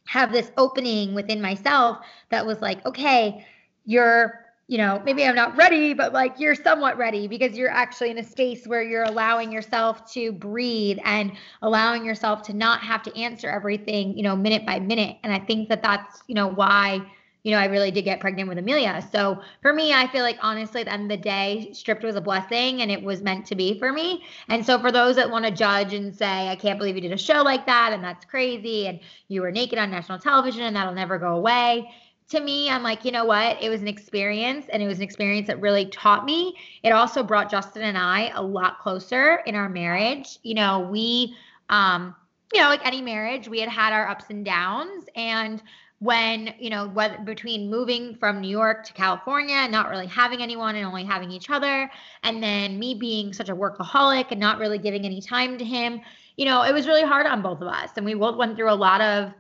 have 0.07 0.33
this 0.33 0.51
opening 0.57 1.15
within 1.15 1.41
myself 1.41 1.99
that 2.31 2.45
was 2.45 2.61
like 2.63 2.85
okay 2.87 3.47
you're 3.85 4.48
you 4.69 4.77
know, 4.77 5.01
maybe 5.03 5.25
I'm 5.25 5.35
not 5.35 5.57
ready, 5.57 5.95
but 5.95 6.13
like 6.13 6.39
you're 6.39 6.55
somewhat 6.55 6.99
ready 6.99 7.27
because 7.27 7.57
you're 7.57 7.71
actually 7.71 8.11
in 8.11 8.19
a 8.19 8.23
space 8.23 8.67
where 8.67 8.83
you're 8.83 9.05
allowing 9.05 9.51
yourself 9.51 10.13
to 10.13 10.31
breathe 10.31 10.99
and 11.05 11.33
allowing 11.63 12.05
yourself 12.05 12.43
to 12.43 12.53
not 12.53 12.81
have 12.81 13.03
to 13.05 13.17
answer 13.19 13.49
everything, 13.49 14.15
you 14.15 14.23
know, 14.23 14.37
minute 14.37 14.67
by 14.67 14.79
minute. 14.79 15.17
And 15.25 15.33
I 15.33 15.39
think 15.39 15.71
that 15.71 15.83
that's, 15.83 16.23
you 16.27 16.35
know, 16.35 16.49
why, 16.49 17.01
you 17.45 17.53
know, 17.53 17.59
I 17.59 17.65
really 17.65 17.91
did 17.91 18.03
get 18.03 18.21
pregnant 18.21 18.47
with 18.47 18.59
Amelia. 18.59 19.03
So 19.11 19.41
for 19.63 19.73
me, 19.73 19.95
I 19.95 20.07
feel 20.09 20.21
like 20.21 20.37
honestly, 20.43 20.83
at 20.83 20.85
the 20.85 20.93
end 20.93 21.11
of 21.11 21.17
the 21.17 21.25
day, 21.25 21.71
stripped 21.73 22.05
was 22.05 22.17
a 22.17 22.21
blessing 22.21 22.83
and 22.83 22.91
it 22.91 23.03
was 23.03 23.23
meant 23.23 23.47
to 23.47 23.55
be 23.55 23.79
for 23.79 23.91
me. 23.91 24.25
And 24.49 24.67
so 24.67 24.79
for 24.79 24.93
those 24.93 25.17
that 25.17 25.31
want 25.31 25.47
to 25.47 25.51
judge 25.51 25.95
and 25.95 26.15
say, 26.15 26.49
I 26.49 26.57
can't 26.57 26.79
believe 26.79 26.95
you 26.95 27.01
did 27.01 27.13
a 27.13 27.17
show 27.17 27.41
like 27.41 27.65
that 27.65 27.95
and 27.95 28.05
that's 28.05 28.27
crazy 28.27 28.87
and 28.87 29.01
you 29.29 29.41
were 29.41 29.51
naked 29.51 29.79
on 29.79 29.91
national 29.91 30.19
television 30.19 30.65
and 30.65 30.77
that'll 30.77 30.93
never 30.93 31.19
go 31.19 31.37
away 31.37 31.91
to 32.29 32.41
me, 32.41 32.69
I'm 32.69 32.83
like, 32.83 33.05
you 33.05 33.11
know 33.11 33.25
what? 33.25 33.63
It 33.63 33.71
was 33.71 33.81
an 33.81 33.89
experience 33.89 34.67
and 34.71 34.83
it 34.83 34.87
was 34.87 34.99
an 34.99 35.05
experience 35.05 35.47
that 35.47 35.61
really 35.61 35.87
taught 35.87 36.25
me. 36.25 36.57
It 36.83 36.91
also 36.91 37.23
brought 37.23 37.51
Justin 37.51 37.83
and 37.83 37.97
I 37.97 38.31
a 38.35 38.43
lot 38.43 38.79
closer 38.81 39.37
in 39.47 39.55
our 39.55 39.69
marriage. 39.69 40.39
You 40.43 40.55
know, 40.55 40.81
we, 40.81 41.35
um, 41.71 42.15
you 42.53 42.61
know, 42.61 42.69
like 42.69 42.87
any 42.87 43.01
marriage, 43.01 43.49
we 43.49 43.61
had 43.61 43.71
had 43.71 43.93
our 43.95 44.09
ups 44.09 44.27
and 44.29 44.45
downs. 44.45 45.05
And 45.17 45.63
when, 46.01 46.55
you 46.59 46.69
know, 46.69 46.89
whether 46.89 47.19
between 47.19 47.71
moving 47.71 48.15
from 48.17 48.41
New 48.41 48.49
York 48.49 48.85
to 48.87 48.93
California, 48.93 49.67
not 49.69 49.89
really 49.89 50.07
having 50.07 50.43
anyone 50.43 50.77
and 50.77 50.87
only 50.87 51.05
having 51.05 51.31
each 51.31 51.49
other, 51.51 51.91
and 52.23 52.43
then 52.43 52.79
me 52.79 52.95
being 52.95 53.33
such 53.33 53.49
a 53.49 53.57
workaholic 53.57 54.27
and 54.31 54.39
not 54.39 54.59
really 54.59 54.79
giving 54.79 55.05
any 55.05 55.21
time 55.21 55.57
to 55.59 55.65
him, 55.65 56.01
you 56.37 56.45
know, 56.45 56.63
it 56.63 56.73
was 56.73 56.87
really 56.87 57.03
hard 57.03 57.27
on 57.27 57.43
both 57.43 57.61
of 57.63 57.69
us. 57.69 57.91
And 57.97 58.05
we 58.05 58.15
both 58.15 58.37
went 58.37 58.57
through 58.57 58.71
a 58.71 58.75
lot 58.75 59.01
of, 59.01 59.33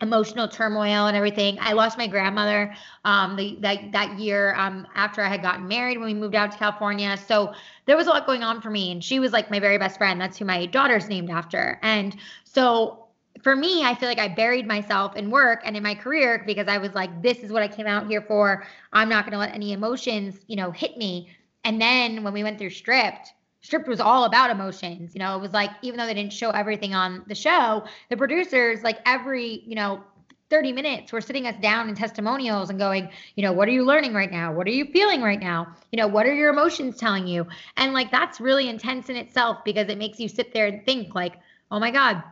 emotional 0.00 0.46
turmoil 0.46 1.06
and 1.06 1.16
everything. 1.16 1.56
I 1.60 1.72
lost 1.72 1.96
my 1.96 2.06
grandmother 2.06 2.74
um, 3.04 3.36
the, 3.36 3.56
that 3.60 3.92
that 3.92 4.18
year 4.18 4.54
um, 4.56 4.86
after 4.94 5.22
I 5.22 5.28
had 5.28 5.42
gotten 5.42 5.66
married 5.66 5.98
when 5.98 6.06
we 6.06 6.14
moved 6.14 6.34
out 6.34 6.52
to 6.52 6.58
California. 6.58 7.16
So 7.16 7.54
there 7.86 7.96
was 7.96 8.06
a 8.06 8.10
lot 8.10 8.26
going 8.26 8.42
on 8.42 8.60
for 8.60 8.70
me, 8.70 8.92
and 8.92 9.02
she 9.02 9.18
was 9.18 9.32
like 9.32 9.50
my 9.50 9.60
very 9.60 9.78
best 9.78 9.98
friend. 9.98 10.20
That's 10.20 10.38
who 10.38 10.44
my 10.44 10.66
daughter's 10.66 11.08
named 11.08 11.30
after. 11.30 11.78
And 11.82 12.16
so 12.44 13.06
for 13.42 13.54
me, 13.54 13.84
I 13.84 13.94
feel 13.94 14.08
like 14.08 14.18
I 14.18 14.28
buried 14.28 14.66
myself 14.66 15.16
in 15.16 15.30
work 15.30 15.60
and 15.64 15.76
in 15.76 15.82
my 15.82 15.94
career 15.94 16.42
because 16.46 16.68
I 16.68 16.78
was 16.78 16.94
like, 16.94 17.22
this 17.22 17.38
is 17.38 17.52
what 17.52 17.62
I 17.62 17.68
came 17.68 17.86
out 17.86 18.06
here 18.06 18.22
for. 18.22 18.66
I'm 18.92 19.08
not 19.08 19.24
going 19.24 19.32
to 19.32 19.38
let 19.38 19.54
any 19.54 19.72
emotions, 19.72 20.36
you 20.46 20.56
know, 20.56 20.70
hit 20.70 20.96
me. 20.96 21.28
And 21.64 21.80
then 21.80 22.22
when 22.22 22.32
we 22.32 22.42
went 22.42 22.58
through 22.58 22.70
Stripped, 22.70 23.32
Stripped 23.66 23.88
was 23.88 23.98
all 23.98 24.26
about 24.26 24.50
emotions. 24.50 25.12
You 25.12 25.18
know, 25.18 25.36
it 25.36 25.40
was 25.40 25.52
like 25.52 25.70
even 25.82 25.98
though 25.98 26.06
they 26.06 26.14
didn't 26.14 26.32
show 26.32 26.50
everything 26.50 26.94
on 26.94 27.24
the 27.26 27.34
show, 27.34 27.84
the 28.10 28.16
producers 28.16 28.84
like 28.84 29.00
every, 29.04 29.64
you 29.66 29.74
know, 29.74 30.04
30 30.50 30.72
minutes 30.72 31.10
were 31.10 31.20
sitting 31.20 31.48
us 31.48 31.56
down 31.60 31.88
in 31.88 31.96
testimonials 31.96 32.70
and 32.70 32.78
going, 32.78 33.10
you 33.34 33.42
know, 33.42 33.52
what 33.52 33.66
are 33.66 33.72
you 33.72 33.84
learning 33.84 34.14
right 34.14 34.30
now? 34.30 34.52
What 34.52 34.68
are 34.68 34.70
you 34.70 34.84
feeling 34.92 35.20
right 35.20 35.40
now? 35.40 35.66
You 35.90 35.96
know, 35.96 36.06
what 36.06 36.26
are 36.26 36.32
your 36.32 36.50
emotions 36.50 36.96
telling 36.96 37.26
you? 37.26 37.44
And 37.76 37.92
like 37.92 38.12
that's 38.12 38.40
really 38.40 38.68
intense 38.68 39.08
in 39.08 39.16
itself 39.16 39.58
because 39.64 39.88
it 39.88 39.98
makes 39.98 40.20
you 40.20 40.28
sit 40.28 40.54
there 40.54 40.68
and 40.68 40.86
think 40.86 41.16
like, 41.16 41.34
oh 41.72 41.80
my 41.80 41.90
God, 41.90 42.22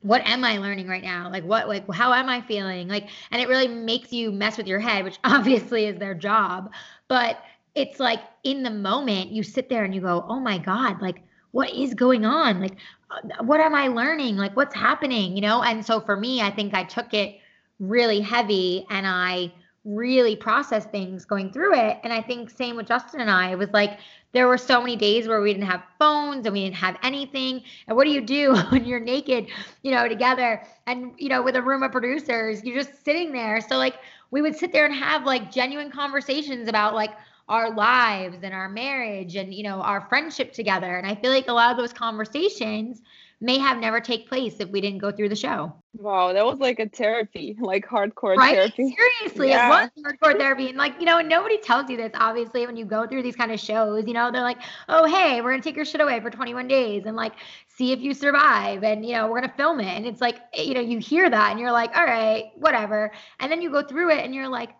what 0.00 0.26
am 0.26 0.42
I 0.42 0.56
learning 0.56 0.88
right 0.88 1.02
now? 1.02 1.28
Like 1.30 1.44
what 1.44 1.68
like 1.68 1.84
how 1.92 2.14
am 2.14 2.30
I 2.30 2.40
feeling? 2.40 2.88
Like 2.88 3.10
and 3.30 3.42
it 3.42 3.48
really 3.48 3.68
makes 3.68 4.10
you 4.10 4.32
mess 4.32 4.56
with 4.56 4.66
your 4.66 4.80
head, 4.80 5.04
which 5.04 5.18
obviously 5.24 5.84
is 5.84 5.98
their 5.98 6.14
job. 6.14 6.72
But 7.08 7.42
it's 7.74 7.98
like 7.98 8.20
in 8.44 8.62
the 8.62 8.70
moment 8.70 9.30
you 9.30 9.42
sit 9.42 9.68
there 9.68 9.84
and 9.84 9.94
you 9.94 10.00
go, 10.00 10.24
oh 10.28 10.40
my 10.40 10.58
God, 10.58 11.00
like 11.00 11.22
what 11.52 11.70
is 11.72 11.94
going 11.94 12.24
on? 12.24 12.60
Like, 12.60 12.76
uh, 13.10 13.44
what 13.44 13.60
am 13.60 13.74
I 13.74 13.88
learning? 13.88 14.36
Like, 14.36 14.56
what's 14.56 14.74
happening? 14.74 15.36
You 15.36 15.42
know? 15.42 15.62
And 15.62 15.84
so 15.84 16.00
for 16.00 16.16
me, 16.16 16.40
I 16.40 16.50
think 16.50 16.74
I 16.74 16.82
took 16.82 17.14
it 17.14 17.38
really 17.78 18.20
heavy 18.20 18.86
and 18.90 19.06
I 19.06 19.52
really 19.84 20.36
processed 20.36 20.90
things 20.90 21.24
going 21.24 21.52
through 21.52 21.74
it. 21.74 21.98
And 22.04 22.12
I 22.12 22.22
think 22.22 22.50
same 22.50 22.76
with 22.76 22.86
Justin 22.86 23.20
and 23.20 23.30
I. 23.30 23.50
It 23.50 23.58
was 23.58 23.70
like 23.70 23.98
there 24.32 24.48
were 24.48 24.58
so 24.58 24.80
many 24.80 24.96
days 24.96 25.26
where 25.26 25.40
we 25.40 25.52
didn't 25.52 25.66
have 25.66 25.82
phones 25.98 26.46
and 26.46 26.52
we 26.52 26.64
didn't 26.64 26.76
have 26.76 26.96
anything. 27.02 27.62
And 27.86 27.96
what 27.96 28.04
do 28.04 28.10
you 28.10 28.20
do 28.20 28.54
when 28.70 28.84
you're 28.84 29.00
naked, 29.00 29.48
you 29.82 29.90
know, 29.90 30.08
together 30.08 30.62
and 30.86 31.12
you 31.18 31.28
know, 31.28 31.42
with 31.42 31.56
a 31.56 31.62
room 31.62 31.82
of 31.82 31.92
producers, 31.92 32.62
you're 32.64 32.82
just 32.82 33.04
sitting 33.04 33.32
there. 33.32 33.60
So 33.60 33.76
like 33.76 33.96
we 34.30 34.40
would 34.40 34.56
sit 34.56 34.72
there 34.72 34.86
and 34.86 34.94
have 34.94 35.24
like 35.24 35.50
genuine 35.50 35.90
conversations 35.90 36.68
about 36.68 36.94
like 36.94 37.10
our 37.48 37.74
lives 37.74 38.38
and 38.42 38.54
our 38.54 38.68
marriage 38.68 39.36
and 39.36 39.52
you 39.52 39.62
know 39.62 39.80
our 39.80 40.06
friendship 40.08 40.52
together. 40.52 40.96
And 40.96 41.06
i 41.06 41.14
feel 41.14 41.30
like 41.30 41.48
a 41.48 41.52
lot 41.52 41.70
of 41.70 41.76
those 41.76 41.92
conversations 41.92 43.02
may 43.42 43.58
have 43.58 43.78
never 43.78 44.00
take 44.00 44.28
place 44.28 44.60
if 44.60 44.68
we 44.68 44.80
didn't 44.80 45.00
go 45.00 45.10
through 45.10 45.28
the 45.28 45.36
show. 45.36 45.72
Wow 45.94 46.32
that 46.32 46.46
was 46.46 46.60
like 46.60 46.78
a 46.78 46.88
therapy 46.88 47.56
like 47.60 47.84
hardcore 47.84 48.36
right? 48.36 48.54
therapy. 48.54 48.96
Seriously 48.96 49.48
yeah. 49.48 49.84
it 49.84 49.90
was 49.96 50.12
hardcore 50.12 50.38
therapy. 50.38 50.68
And 50.68 50.78
like 50.78 50.94
you 51.00 51.06
know 51.06 51.20
nobody 51.20 51.58
tells 51.58 51.90
you 51.90 51.96
this 51.96 52.12
obviously 52.14 52.64
when 52.66 52.76
you 52.76 52.84
go 52.84 53.06
through 53.06 53.24
these 53.24 53.36
kind 53.36 53.50
of 53.50 53.58
shows 53.58 54.06
you 54.06 54.14
know 54.14 54.30
they're 54.30 54.42
like 54.42 54.58
oh 54.88 55.04
hey 55.06 55.40
we're 55.40 55.50
gonna 55.50 55.62
take 55.62 55.76
your 55.76 55.84
shit 55.84 56.00
away 56.00 56.20
for 56.20 56.30
21 56.30 56.68
days 56.68 57.02
and 57.04 57.16
like 57.16 57.32
see 57.66 57.92
if 57.92 58.00
you 58.00 58.14
survive 58.14 58.84
and 58.84 59.04
you 59.04 59.12
know 59.12 59.26
we're 59.26 59.40
gonna 59.40 59.52
film 59.56 59.80
it. 59.80 59.96
And 59.96 60.06
it's 60.06 60.20
like 60.20 60.36
eh, 60.54 60.62
you 60.62 60.74
know 60.74 60.80
you 60.80 60.98
hear 60.98 61.28
that 61.28 61.50
and 61.50 61.58
you're 61.58 61.72
like 61.72 61.96
all 61.96 62.04
right 62.04 62.52
whatever. 62.54 63.10
And 63.40 63.50
then 63.50 63.60
you 63.60 63.70
go 63.70 63.82
through 63.82 64.10
it 64.10 64.24
and 64.24 64.32
you're 64.32 64.48
like 64.48 64.70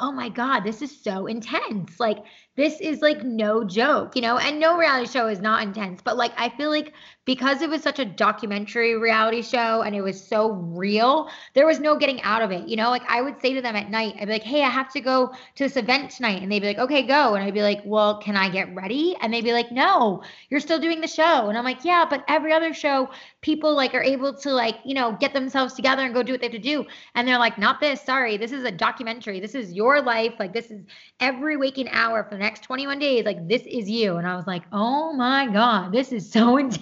oh 0.00 0.12
my 0.12 0.28
God, 0.28 0.60
this 0.60 0.82
is 0.82 1.02
so 1.02 1.26
intense. 1.26 1.98
Like, 2.00 2.18
this 2.58 2.80
is 2.80 3.00
like 3.02 3.22
no 3.22 3.62
joke, 3.62 4.16
you 4.16 4.20
know? 4.20 4.36
And 4.36 4.58
no 4.58 4.76
reality 4.76 5.08
show 5.08 5.28
is 5.28 5.38
not 5.38 5.62
intense, 5.62 6.02
but 6.02 6.16
like, 6.16 6.32
I 6.36 6.48
feel 6.48 6.70
like 6.70 6.92
because 7.24 7.62
it 7.62 7.70
was 7.70 7.82
such 7.82 8.00
a 8.00 8.04
documentary 8.04 8.98
reality 8.98 9.42
show 9.42 9.82
and 9.82 9.94
it 9.94 10.00
was 10.00 10.20
so 10.20 10.50
real, 10.50 11.28
there 11.54 11.66
was 11.66 11.78
no 11.78 11.96
getting 11.96 12.20
out 12.22 12.42
of 12.42 12.50
it, 12.50 12.66
you 12.66 12.74
know? 12.74 12.90
Like, 12.90 13.04
I 13.08 13.22
would 13.22 13.40
say 13.40 13.54
to 13.54 13.62
them 13.62 13.76
at 13.76 13.90
night, 13.90 14.16
I'd 14.18 14.26
be 14.26 14.32
like, 14.32 14.42
hey, 14.42 14.64
I 14.64 14.70
have 14.70 14.92
to 14.94 15.00
go 15.00 15.28
to 15.28 15.64
this 15.64 15.76
event 15.76 16.10
tonight. 16.10 16.42
And 16.42 16.50
they'd 16.50 16.58
be 16.58 16.66
like, 16.66 16.78
okay, 16.78 17.02
go. 17.04 17.34
And 17.34 17.44
I'd 17.44 17.54
be 17.54 17.62
like, 17.62 17.80
well, 17.84 18.18
can 18.18 18.34
I 18.34 18.48
get 18.48 18.74
ready? 18.74 19.14
And 19.20 19.32
they'd 19.32 19.44
be 19.44 19.52
like, 19.52 19.70
no, 19.70 20.24
you're 20.50 20.58
still 20.58 20.80
doing 20.80 21.00
the 21.00 21.06
show. 21.06 21.48
And 21.48 21.56
I'm 21.56 21.62
like, 21.62 21.84
yeah, 21.84 22.06
but 22.10 22.24
every 22.26 22.52
other 22.52 22.74
show, 22.74 23.08
people 23.40 23.72
like 23.76 23.94
are 23.94 24.02
able 24.02 24.34
to 24.34 24.50
like, 24.50 24.78
you 24.84 24.94
know, 24.94 25.16
get 25.20 25.32
themselves 25.32 25.74
together 25.74 26.02
and 26.02 26.12
go 26.12 26.24
do 26.24 26.32
what 26.32 26.40
they 26.40 26.48
have 26.48 26.52
to 26.54 26.58
do. 26.58 26.86
And 27.14 27.28
they're 27.28 27.38
like, 27.38 27.56
not 27.56 27.78
this, 27.78 28.02
sorry, 28.02 28.36
this 28.36 28.50
is 28.50 28.64
a 28.64 28.72
documentary. 28.72 29.38
This 29.38 29.54
is 29.54 29.72
your 29.72 30.02
life. 30.02 30.34
Like, 30.40 30.52
this 30.52 30.72
is 30.72 30.82
every 31.20 31.56
waking 31.56 31.88
hour 31.90 32.24
for 32.24 32.30
the 32.30 32.47
next 32.48 32.62
21 32.62 32.98
days. 32.98 33.26
Like, 33.26 33.46
this 33.46 33.60
is 33.66 33.90
you. 33.90 34.16
And 34.16 34.26
I 34.26 34.34
was 34.34 34.46
like, 34.46 34.62
oh 34.72 35.12
my 35.12 35.46
God, 35.48 35.92
this 35.92 36.12
is 36.12 36.30
so 36.32 36.56
intense. 36.56 36.78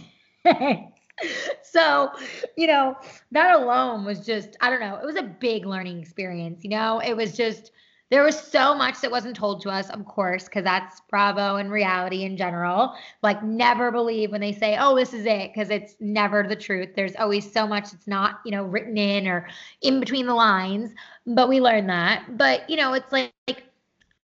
so, 1.64 2.12
you 2.56 2.68
know, 2.68 2.94
that 3.32 3.56
alone 3.56 4.04
was 4.04 4.24
just, 4.24 4.56
I 4.60 4.70
don't 4.70 4.78
know, 4.78 4.94
it 4.94 5.04
was 5.04 5.16
a 5.16 5.24
big 5.24 5.66
learning 5.66 6.00
experience. 6.00 6.62
You 6.62 6.70
know, 6.70 7.00
it 7.00 7.16
was 7.16 7.36
just, 7.36 7.72
there 8.10 8.22
was 8.22 8.38
so 8.38 8.76
much 8.76 9.00
that 9.00 9.10
wasn't 9.10 9.34
told 9.34 9.60
to 9.62 9.70
us, 9.70 9.90
of 9.90 10.04
course, 10.04 10.44
because 10.44 10.62
that's 10.62 11.00
Bravo 11.10 11.56
and 11.56 11.72
reality 11.72 12.22
in 12.22 12.36
general. 12.36 12.94
Like, 13.24 13.42
never 13.42 13.90
believe 13.90 14.30
when 14.30 14.40
they 14.40 14.52
say, 14.52 14.76
oh, 14.78 14.94
this 14.94 15.12
is 15.12 15.26
it, 15.26 15.52
because 15.52 15.70
it's 15.70 15.96
never 15.98 16.44
the 16.44 16.54
truth. 16.54 16.90
There's 16.94 17.16
always 17.16 17.50
so 17.50 17.66
much 17.66 17.90
that's 17.90 18.06
not, 18.06 18.38
you 18.44 18.52
know, 18.52 18.62
written 18.62 18.96
in 18.96 19.26
or 19.26 19.48
in 19.82 19.98
between 19.98 20.26
the 20.26 20.34
lines. 20.34 20.92
But 21.26 21.48
we 21.48 21.60
learned 21.60 21.88
that. 21.88 22.38
But, 22.38 22.70
you 22.70 22.76
know, 22.76 22.92
it's 22.92 23.10
like, 23.10 23.32
like 23.48 23.64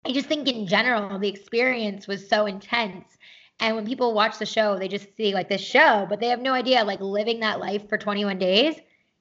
I 0.07 0.13
just 0.13 0.27
think 0.29 0.47
in 0.47 0.65
general, 0.65 1.19
the 1.19 1.27
experience 1.27 2.07
was 2.07 2.29
so 2.29 2.45
intense. 2.45 3.17
And 3.59 3.75
when 3.75 3.85
people 3.85 4.13
watch 4.13 4.39
the 4.39 4.45
show, 4.45 4.79
they 4.79 4.87
just 4.87 5.13
see 5.17 5.33
like 5.33 5.49
this 5.49 5.61
show, 5.61 6.05
but 6.09 6.21
they 6.21 6.27
have 6.27 6.39
no 6.39 6.53
idea 6.53 6.83
like 6.85 7.01
living 7.01 7.41
that 7.41 7.59
life 7.59 7.89
for 7.89 7.97
21 7.97 8.39
days. 8.39 8.75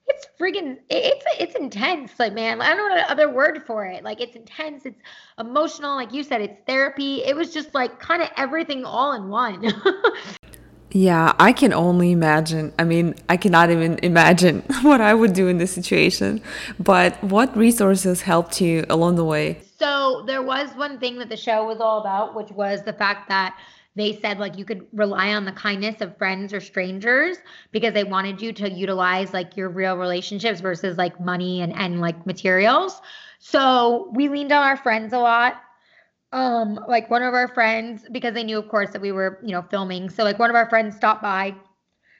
It's 0.07 0.25
freaking 0.39 0.77
it's 0.89 1.25
it's 1.37 1.55
intense. 1.55 2.13
Like 2.17 2.33
man, 2.33 2.61
I 2.61 2.73
don't 2.73 2.77
know 2.77 2.95
what 2.95 3.09
other 3.09 3.29
word 3.29 3.63
for 3.67 3.85
it. 3.85 4.05
Like 4.05 4.21
it's 4.21 4.37
intense, 4.37 4.85
it's 4.85 5.01
emotional, 5.37 5.97
like 5.97 6.13
you 6.13 6.23
said, 6.23 6.39
it's 6.39 6.61
therapy. 6.65 7.25
It 7.25 7.35
was 7.35 7.53
just 7.53 7.73
like 7.73 7.99
kind 7.99 8.21
of 8.21 8.29
everything 8.37 8.85
all 8.85 9.11
in 9.11 9.27
one. 9.27 9.69
yeah, 10.91 11.33
I 11.37 11.51
can 11.51 11.73
only 11.73 12.13
imagine. 12.13 12.71
I 12.79 12.85
mean, 12.85 13.15
I 13.27 13.35
cannot 13.35 13.69
even 13.71 13.99
imagine 14.01 14.61
what 14.83 15.01
I 15.01 15.13
would 15.13 15.33
do 15.33 15.49
in 15.49 15.57
this 15.57 15.73
situation. 15.73 16.41
But 16.79 17.21
what 17.21 17.57
resources 17.57 18.21
helped 18.21 18.61
you 18.61 18.85
along 18.89 19.17
the 19.17 19.25
way? 19.25 19.61
So 19.77 20.23
there 20.25 20.41
was 20.41 20.73
one 20.75 20.99
thing 20.99 21.17
that 21.19 21.29
the 21.29 21.37
show 21.37 21.65
was 21.65 21.79
all 21.79 21.99
about, 21.99 22.35
which 22.35 22.51
was 22.51 22.83
the 22.83 22.93
fact 22.93 23.29
that 23.29 23.57
they 23.95 24.13
said 24.19 24.37
like 24.37 24.57
you 24.57 24.63
could 24.65 24.85
rely 24.93 25.33
on 25.33 25.45
the 25.45 25.51
kindness 25.51 26.01
of 26.01 26.15
friends 26.17 26.53
or 26.53 26.59
strangers 26.59 27.37
because 27.71 27.93
they 27.93 28.03
wanted 28.03 28.41
you 28.41 28.53
to 28.53 28.69
utilize 28.71 29.33
like 29.33 29.57
your 29.57 29.69
real 29.69 29.97
relationships 29.97 30.61
versus 30.61 30.97
like 30.97 31.19
money 31.19 31.61
and 31.61 31.73
and 31.73 31.99
like 31.99 32.25
materials. 32.25 33.01
So 33.39 34.11
we 34.13 34.29
leaned 34.29 34.51
on 34.51 34.63
our 34.63 34.77
friends 34.77 35.13
a 35.13 35.19
lot. 35.19 35.61
Um, 36.33 36.79
like 36.87 37.09
one 37.09 37.23
of 37.23 37.33
our 37.33 37.47
friends, 37.47 38.05
because 38.11 38.33
they 38.33 38.43
knew, 38.43 38.59
of 38.59 38.67
course, 38.67 38.91
that 38.91 39.01
we 39.01 39.13
were, 39.13 39.39
you 39.41 39.51
know, 39.51 39.61
filming. 39.61 40.09
So 40.09 40.23
like 40.23 40.37
one 40.37 40.49
of 40.49 40.55
our 40.57 40.69
friends 40.69 40.95
stopped 40.95 41.21
by 41.21 41.55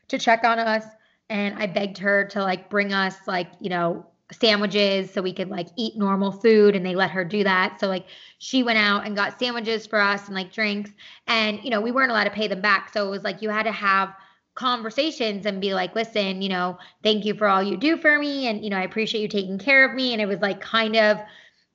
to 0.07 0.17
check 0.17 0.45
on 0.45 0.59
us, 0.59 0.85
and 1.29 1.55
I 1.61 1.67
begged 1.67 1.97
her 1.97 2.25
to 2.29 2.41
like 2.41 2.69
bring 2.69 2.93
us 2.93 3.15
like, 3.27 3.51
you 3.59 3.69
know, 3.69 4.05
sandwiches 4.31 5.11
so 5.11 5.21
we 5.21 5.33
could 5.33 5.49
like 5.49 5.67
eat 5.77 5.95
normal 5.95 6.31
food 6.31 6.75
and 6.75 6.85
they 6.85 6.95
let 6.95 7.11
her 7.11 7.23
do 7.23 7.43
that. 7.43 7.79
So 7.79 7.87
like 7.87 8.05
she 8.39 8.61
went 8.63 8.77
out 8.77 9.05
and 9.05 9.15
got 9.15 9.39
sandwiches 9.39 9.87
for 9.87 9.99
us 9.99 10.25
and 10.25 10.35
like 10.35 10.51
drinks. 10.51 10.91
And 11.27 11.63
you 11.63 11.69
know 11.69 11.81
we 11.81 11.91
weren't 11.91 12.11
allowed 12.11 12.25
to 12.25 12.31
pay 12.31 12.47
them 12.47 12.61
back. 12.61 12.91
So 12.91 13.07
it 13.07 13.09
was 13.09 13.23
like 13.23 13.41
you 13.41 13.49
had 13.49 13.63
to 13.63 13.71
have 13.71 14.13
conversations 14.55 15.45
and 15.45 15.61
be 15.61 15.75
like 15.75 15.93
listen 15.93 16.41
you 16.41 16.49
know 16.49 16.79
thank 17.03 17.23
you 17.25 17.35
for 17.35 17.47
all 17.47 17.63
you 17.63 17.77
do 17.77 17.97
for 17.97 18.19
me. 18.19 18.47
And 18.47 18.63
you 18.63 18.69
know 18.69 18.77
i 18.77 18.83
appreciate 18.83 19.21
you 19.21 19.27
taking 19.27 19.57
care 19.57 19.87
of 19.87 19.95
me. 19.95 20.13
And 20.13 20.21
it 20.21 20.27
was 20.27 20.39
like 20.39 20.59
kind 20.59 20.95
of 20.95 21.19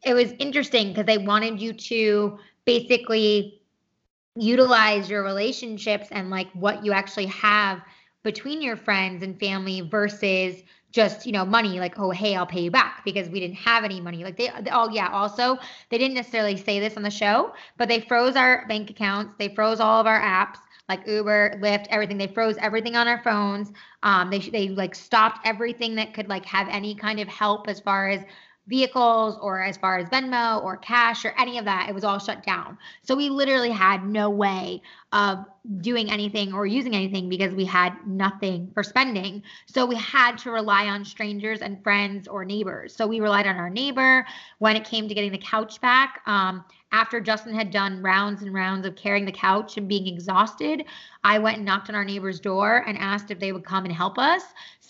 it 0.05 0.15
was 0.15 0.33
interesting 0.39 0.89
because 0.89 1.07
they 1.07 1.19
wanted 1.19 1.61
you 1.61 1.73
to 1.73 2.39
basically 2.65 3.61
utilize 4.37 5.09
your 5.11 5.23
relationships 5.23 6.09
and 6.11 6.31
like 6.31 6.51
what 6.53 6.85
you 6.85 6.93
actually 6.93 7.27
have 7.27 7.81
between 8.23 8.63
your 8.63 8.77
friends 8.77 9.23
and 9.23 9.39
family 9.39 9.81
versus 9.81 10.63
just 10.93 11.27
you 11.27 11.33
know 11.33 11.45
money 11.45 11.81
like 11.81 11.99
oh 11.99 12.11
hey 12.11 12.37
i'll 12.37 12.47
pay 12.47 12.61
you 12.61 12.71
back 12.71 13.03
because 13.05 13.29
we 13.29 13.41
didn't 13.41 13.57
have 13.57 13.83
any 13.85 14.01
money. 14.01 14.23
Like 14.25 14.37
they 14.37 14.51
oh 14.71 14.89
yeah 14.91 15.09
also 15.09 15.59
they 15.91 15.99
didn't 15.99 16.15
necessarily 16.15 16.57
say 16.57 16.79
this 16.79 16.97
on 16.97 17.03
the 17.03 17.11
show 17.11 17.53
but 17.79 17.89
they 17.89 18.01
froze 18.01 18.37
our 18.37 18.67
bank 18.69 18.91
accounts 18.91 19.35
they 19.39 19.55
froze 19.55 19.81
all 19.81 20.01
of 20.01 20.07
our 20.07 20.21
apps 20.21 20.59
like 20.89 21.07
uber 21.07 21.59
lyft 21.63 21.87
everything. 21.91 22.19
They 22.19 22.27
froze 22.27 22.57
everything 22.59 22.97
on 22.97 23.09
our 23.09 23.23
phones. 23.23 23.73
Um 24.03 24.31
they 24.31 24.39
they 24.39 24.69
like 24.69 24.95
stopped 24.95 25.41
everything 25.47 25.95
that 25.97 26.13
could 26.15 26.29
like 26.29 26.45
have 26.45 26.69
any 26.69 26.95
kind 26.95 27.19
of 27.21 27.29
help 27.29 27.69
as 27.69 27.81
far 27.81 28.09
as 28.11 28.23
vehicles 28.69 29.37
or 29.41 29.61
as 29.61 29.77
far 29.77 29.99
as 29.99 30.09
Venmo 30.09 30.63
or 30.63 30.77
cash 30.77 31.25
or 31.25 31.35
any 31.39 31.59
of 31.59 31.65
that. 31.65 31.89
It 31.89 31.95
was 31.95 32.05
all 32.05 32.19
shut 32.19 32.45
down. 32.45 32.79
So 33.03 33.17
we 33.17 33.29
literally 33.29 33.71
had 33.71 34.07
no 34.07 34.31
way 34.31 34.83
of 35.13 35.45
doing 35.81 36.11
anything 36.11 36.53
or 36.53 36.67
using 36.67 36.95
anything 36.95 37.29
because 37.29 37.53
we 37.55 37.65
had 37.65 37.95
nothing 38.07 38.71
for 38.73 38.83
spending. 38.83 39.43
So 39.67 39.85
we 39.85 39.97
had 39.97 40.39
to 40.39 40.51
rely 40.51 40.87
on 40.87 41.05
strangers 41.05 41.61
and 41.61 41.83
friends 41.83 42.29
or 42.29 42.45
neighbors. 42.45 42.95
So 42.95 43.07
we 43.07 43.21
relied 43.21 43.47
on 43.47 43.57
our 43.57 43.71
neighbor 43.71 44.27
when 44.59 44.77
it 44.77 44.85
came 44.85 45.09
to 45.09 45.15
getting 45.15 45.33
the 45.33 45.39
couch 45.39 45.81
back. 45.81 46.23
Um, 46.27 46.65
after 46.93 47.21
Justin 47.21 47.55
had 47.55 47.71
done 47.71 48.03
rounds 48.03 48.43
and 48.43 48.53
rounds 48.53 48.87
of 48.87 48.97
carrying 48.97 49.25
the 49.25 49.33
couch 49.33 49.77
and 49.77 49.89
being 49.89 50.07
exhausted, 50.07 50.85
I 51.25 51.39
went 51.39 51.57
and 51.57 51.67
knocked 51.67 51.89
on 51.89 51.95
our 51.95 52.05
neighbor's 52.05 52.39
door 52.39 52.85
and 52.87 52.99
asked 52.99 53.31
if 53.31 53.39
they 53.39 53.53
would 53.53 53.65
come 53.65 53.85
and 53.85 53.95
help 53.95 54.19
us. 54.19 54.43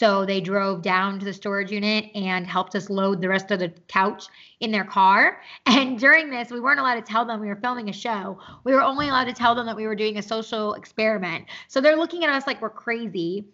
So 0.03 0.27
they 0.27 0.41
drove 0.41 0.83
down 0.83 1.21
to 1.21 1.25
the 1.25 1.33
storage 1.33 1.71
unit 1.71 2.11
and 2.17 2.45
helped 2.45 2.75
us 2.75 2.91
load 2.91 3.21
the 3.21 3.29
rest 3.29 3.53
of 3.53 3.61
the 3.61 3.73
couch 3.87 4.25
in 4.59 4.73
their 4.73 4.83
car. 4.83 5.41
And 5.67 5.97
during 5.97 6.29
this, 6.29 6.51
we 6.51 6.59
weren't 6.59 6.81
allowed 6.81 6.97
to 6.97 7.03
tell 7.03 7.25
them 7.25 7.41
we 7.41 7.47
were 7.47 7.55
filming 7.55 7.89
a 7.89 7.93
show. 7.93 8.41
We 8.65 8.75
were 8.75 8.83
only 8.83 9.09
allowed 9.09 9.27
to 9.27 9.33
tell 9.33 9.55
them 9.55 9.65
that 9.67 9.77
we 9.77 9.87
were 9.87 9.95
doing 9.95 10.19
a 10.19 10.23
social 10.23 10.75
experiment. 10.75 11.45
So 11.69 11.81
they're 11.81 11.97
looking 11.97 12.25
at 12.25 12.31
us 12.31 12.49
like 12.49 12.61
we're 12.61 12.71
crazy 12.71 13.47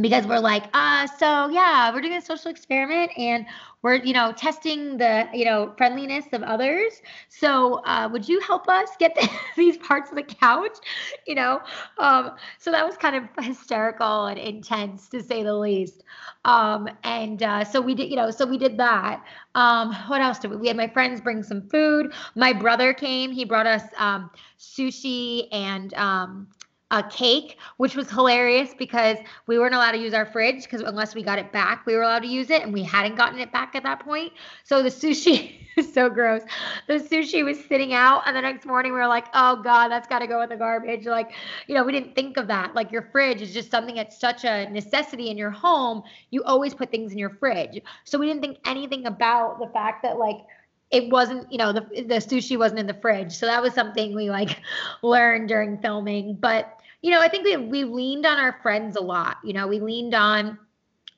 because 0.00 0.24
we're 0.24 0.38
like, 0.38 0.64
uh, 0.72 1.06
so 1.18 1.48
yeah, 1.48 1.92
we're 1.92 2.00
doing 2.00 2.14
a 2.14 2.22
social 2.22 2.50
experiment 2.50 3.10
and 3.16 3.44
we're, 3.82 3.96
you 3.96 4.12
know, 4.12 4.32
testing 4.32 4.98
the, 4.98 5.26
you 5.34 5.44
know, 5.44 5.72
friendliness 5.76 6.26
of 6.32 6.42
others. 6.44 7.02
So, 7.28 7.82
uh, 7.84 8.08
would 8.12 8.28
you 8.28 8.38
help 8.40 8.68
us 8.68 8.90
get 9.00 9.16
the, 9.16 9.28
these 9.56 9.76
parts 9.78 10.10
of 10.10 10.16
the 10.16 10.22
couch? 10.22 10.76
You 11.26 11.34
know, 11.34 11.60
um, 11.98 12.36
so 12.58 12.70
that 12.70 12.86
was 12.86 12.96
kind 12.96 13.16
of 13.16 13.24
hysterical 13.44 14.26
and 14.26 14.38
intense 14.38 15.08
to 15.08 15.22
say 15.22 15.42
the 15.42 15.54
least. 15.54 16.04
Um, 16.44 16.88
and 17.02 17.42
uh, 17.42 17.64
so 17.64 17.80
we 17.80 17.94
did, 17.96 18.10
you 18.10 18.16
know, 18.16 18.30
so 18.30 18.46
we 18.46 18.58
did 18.58 18.76
that. 18.78 19.24
Um, 19.56 19.92
what 20.06 20.20
else 20.20 20.38
did 20.38 20.52
we? 20.52 20.56
We 20.56 20.68
had 20.68 20.76
my 20.76 20.88
friends 20.88 21.20
bring 21.20 21.42
some 21.42 21.62
food. 21.68 22.12
My 22.36 22.52
brother 22.52 22.94
came. 22.94 23.32
He 23.32 23.44
brought 23.44 23.66
us 23.66 23.82
um, 23.96 24.30
sushi 24.56 25.48
and 25.50 25.92
um, 25.94 26.46
a 26.90 27.02
cake, 27.02 27.56
which 27.76 27.94
was 27.94 28.10
hilarious 28.10 28.74
because 28.78 29.18
we 29.46 29.58
weren't 29.58 29.74
allowed 29.74 29.92
to 29.92 29.98
use 29.98 30.14
our 30.14 30.26
fridge 30.26 30.64
because 30.64 30.80
unless 30.80 31.14
we 31.14 31.22
got 31.22 31.38
it 31.38 31.52
back, 31.52 31.86
we 31.86 31.94
were 31.94 32.02
allowed 32.02 32.20
to 32.20 32.28
use 32.28 32.50
it, 32.50 32.62
and 32.62 32.72
we 32.72 32.82
hadn't 32.82 33.16
gotten 33.16 33.38
it 33.38 33.52
back 33.52 33.74
at 33.74 33.82
that 33.84 34.00
point. 34.00 34.32
So 34.64 34.82
the 34.82 34.88
sushi. 34.88 35.60
is 35.76 35.92
so 35.92 36.08
gross. 36.08 36.42
The 36.86 36.94
sushi 36.94 37.44
was 37.44 37.62
sitting 37.64 37.92
out, 37.92 38.22
and 38.26 38.36
the 38.36 38.40
next 38.40 38.66
morning 38.66 38.92
we 38.92 38.98
were 38.98 39.06
like, 39.06 39.26
"Oh 39.34 39.62
God, 39.62 39.88
that's 39.88 40.08
got 40.08 40.20
to 40.20 40.26
go 40.26 40.42
in 40.42 40.48
the 40.48 40.56
garbage." 40.56 41.06
Like, 41.06 41.32
you 41.66 41.74
know, 41.74 41.84
we 41.84 41.92
didn't 41.92 42.14
think 42.14 42.36
of 42.36 42.46
that. 42.48 42.74
Like 42.74 42.90
your 42.90 43.02
fridge 43.12 43.42
is 43.42 43.52
just 43.52 43.70
something 43.70 43.94
that's 43.94 44.18
such 44.18 44.44
a 44.44 44.68
necessity 44.70 45.30
in 45.30 45.38
your 45.38 45.50
home. 45.50 46.02
You 46.30 46.42
always 46.44 46.74
put 46.74 46.90
things 46.90 47.12
in 47.12 47.18
your 47.18 47.30
fridge, 47.30 47.80
so 48.04 48.18
we 48.18 48.26
didn't 48.26 48.42
think 48.42 48.58
anything 48.64 49.06
about 49.06 49.58
the 49.58 49.68
fact 49.68 50.02
that 50.02 50.18
like 50.18 50.38
it 50.90 51.08
wasn't, 51.10 51.50
you 51.52 51.58
know, 51.58 51.72
the 51.72 51.80
the 51.80 52.16
sushi 52.16 52.58
wasn't 52.58 52.80
in 52.80 52.86
the 52.86 52.94
fridge. 52.94 53.32
So 53.32 53.46
that 53.46 53.62
was 53.62 53.74
something 53.74 54.14
we 54.14 54.30
like 54.30 54.60
learned 55.02 55.48
during 55.48 55.78
filming. 55.78 56.34
But 56.34 56.79
you 57.02 57.10
know, 57.10 57.20
I 57.20 57.28
think 57.28 57.44
we 57.44 57.56
we 57.56 57.84
leaned 57.84 58.26
on 58.26 58.38
our 58.38 58.58
friends 58.62 58.96
a 58.96 59.00
lot. 59.00 59.38
You 59.44 59.52
know, 59.52 59.66
we 59.66 59.80
leaned 59.80 60.14
on 60.14 60.58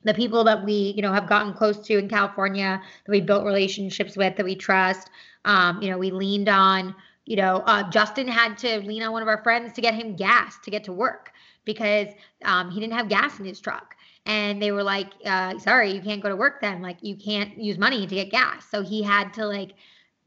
the 0.05 0.15
people 0.15 0.45
that 0.45 0.65
we 0.65 0.93
you 0.97 1.03
know 1.03 1.13
have 1.13 1.29
gotten 1.29 1.53
close 1.55 1.79
to 1.87 1.99
in 1.99 2.09
California 2.09 2.81
that 3.05 3.11
we 3.11 3.21
built 3.21 3.45
relationships 3.45 4.17
with 4.17 4.37
that 4.37 4.45
we 4.45 4.55
trust. 4.55 5.11
Um, 5.45 5.83
you 5.83 5.91
know, 5.91 5.99
we 5.99 6.11
leaned 6.11 6.49
on. 6.49 6.95
You 7.25 7.37
know, 7.37 7.63
uh, 7.67 7.89
Justin 7.91 8.27
had 8.27 8.59
to 8.59 8.81
lean 8.81 9.03
on 9.03 9.13
one 9.13 9.23
of 9.23 9.29
our 9.29 9.43
friends 9.45 9.73
to 9.75 9.81
get 9.81 9.95
him 9.95 10.17
gas 10.17 10.59
to 10.65 10.71
get 10.73 10.83
to 10.85 10.93
work 10.93 11.33
because 11.65 12.09
um, 12.45 12.71
he 12.71 12.81
didn't 12.81 12.95
have 12.95 13.09
gas 13.09 13.39
in 13.39 13.45
his 13.45 13.61
truck. 13.61 13.95
And 14.27 14.61
they 14.61 14.73
were 14.73 14.83
like, 14.83 15.13
uh, 15.25 15.59
"Sorry, 15.59 15.93
you 15.93 16.01
can't 16.01 16.23
go 16.23 16.29
to 16.29 16.37
work 16.37 16.61
then. 16.61 16.83
Like, 16.83 16.99
you 17.01 17.17
can't 17.17 17.57
use 17.59 17.79
money 17.79 18.07
to 18.07 18.15
get 18.15 18.31
gas." 18.31 18.67
So 18.71 18.83
he 18.83 19.03
had 19.03 19.33
to 19.35 19.47
like 19.47 19.75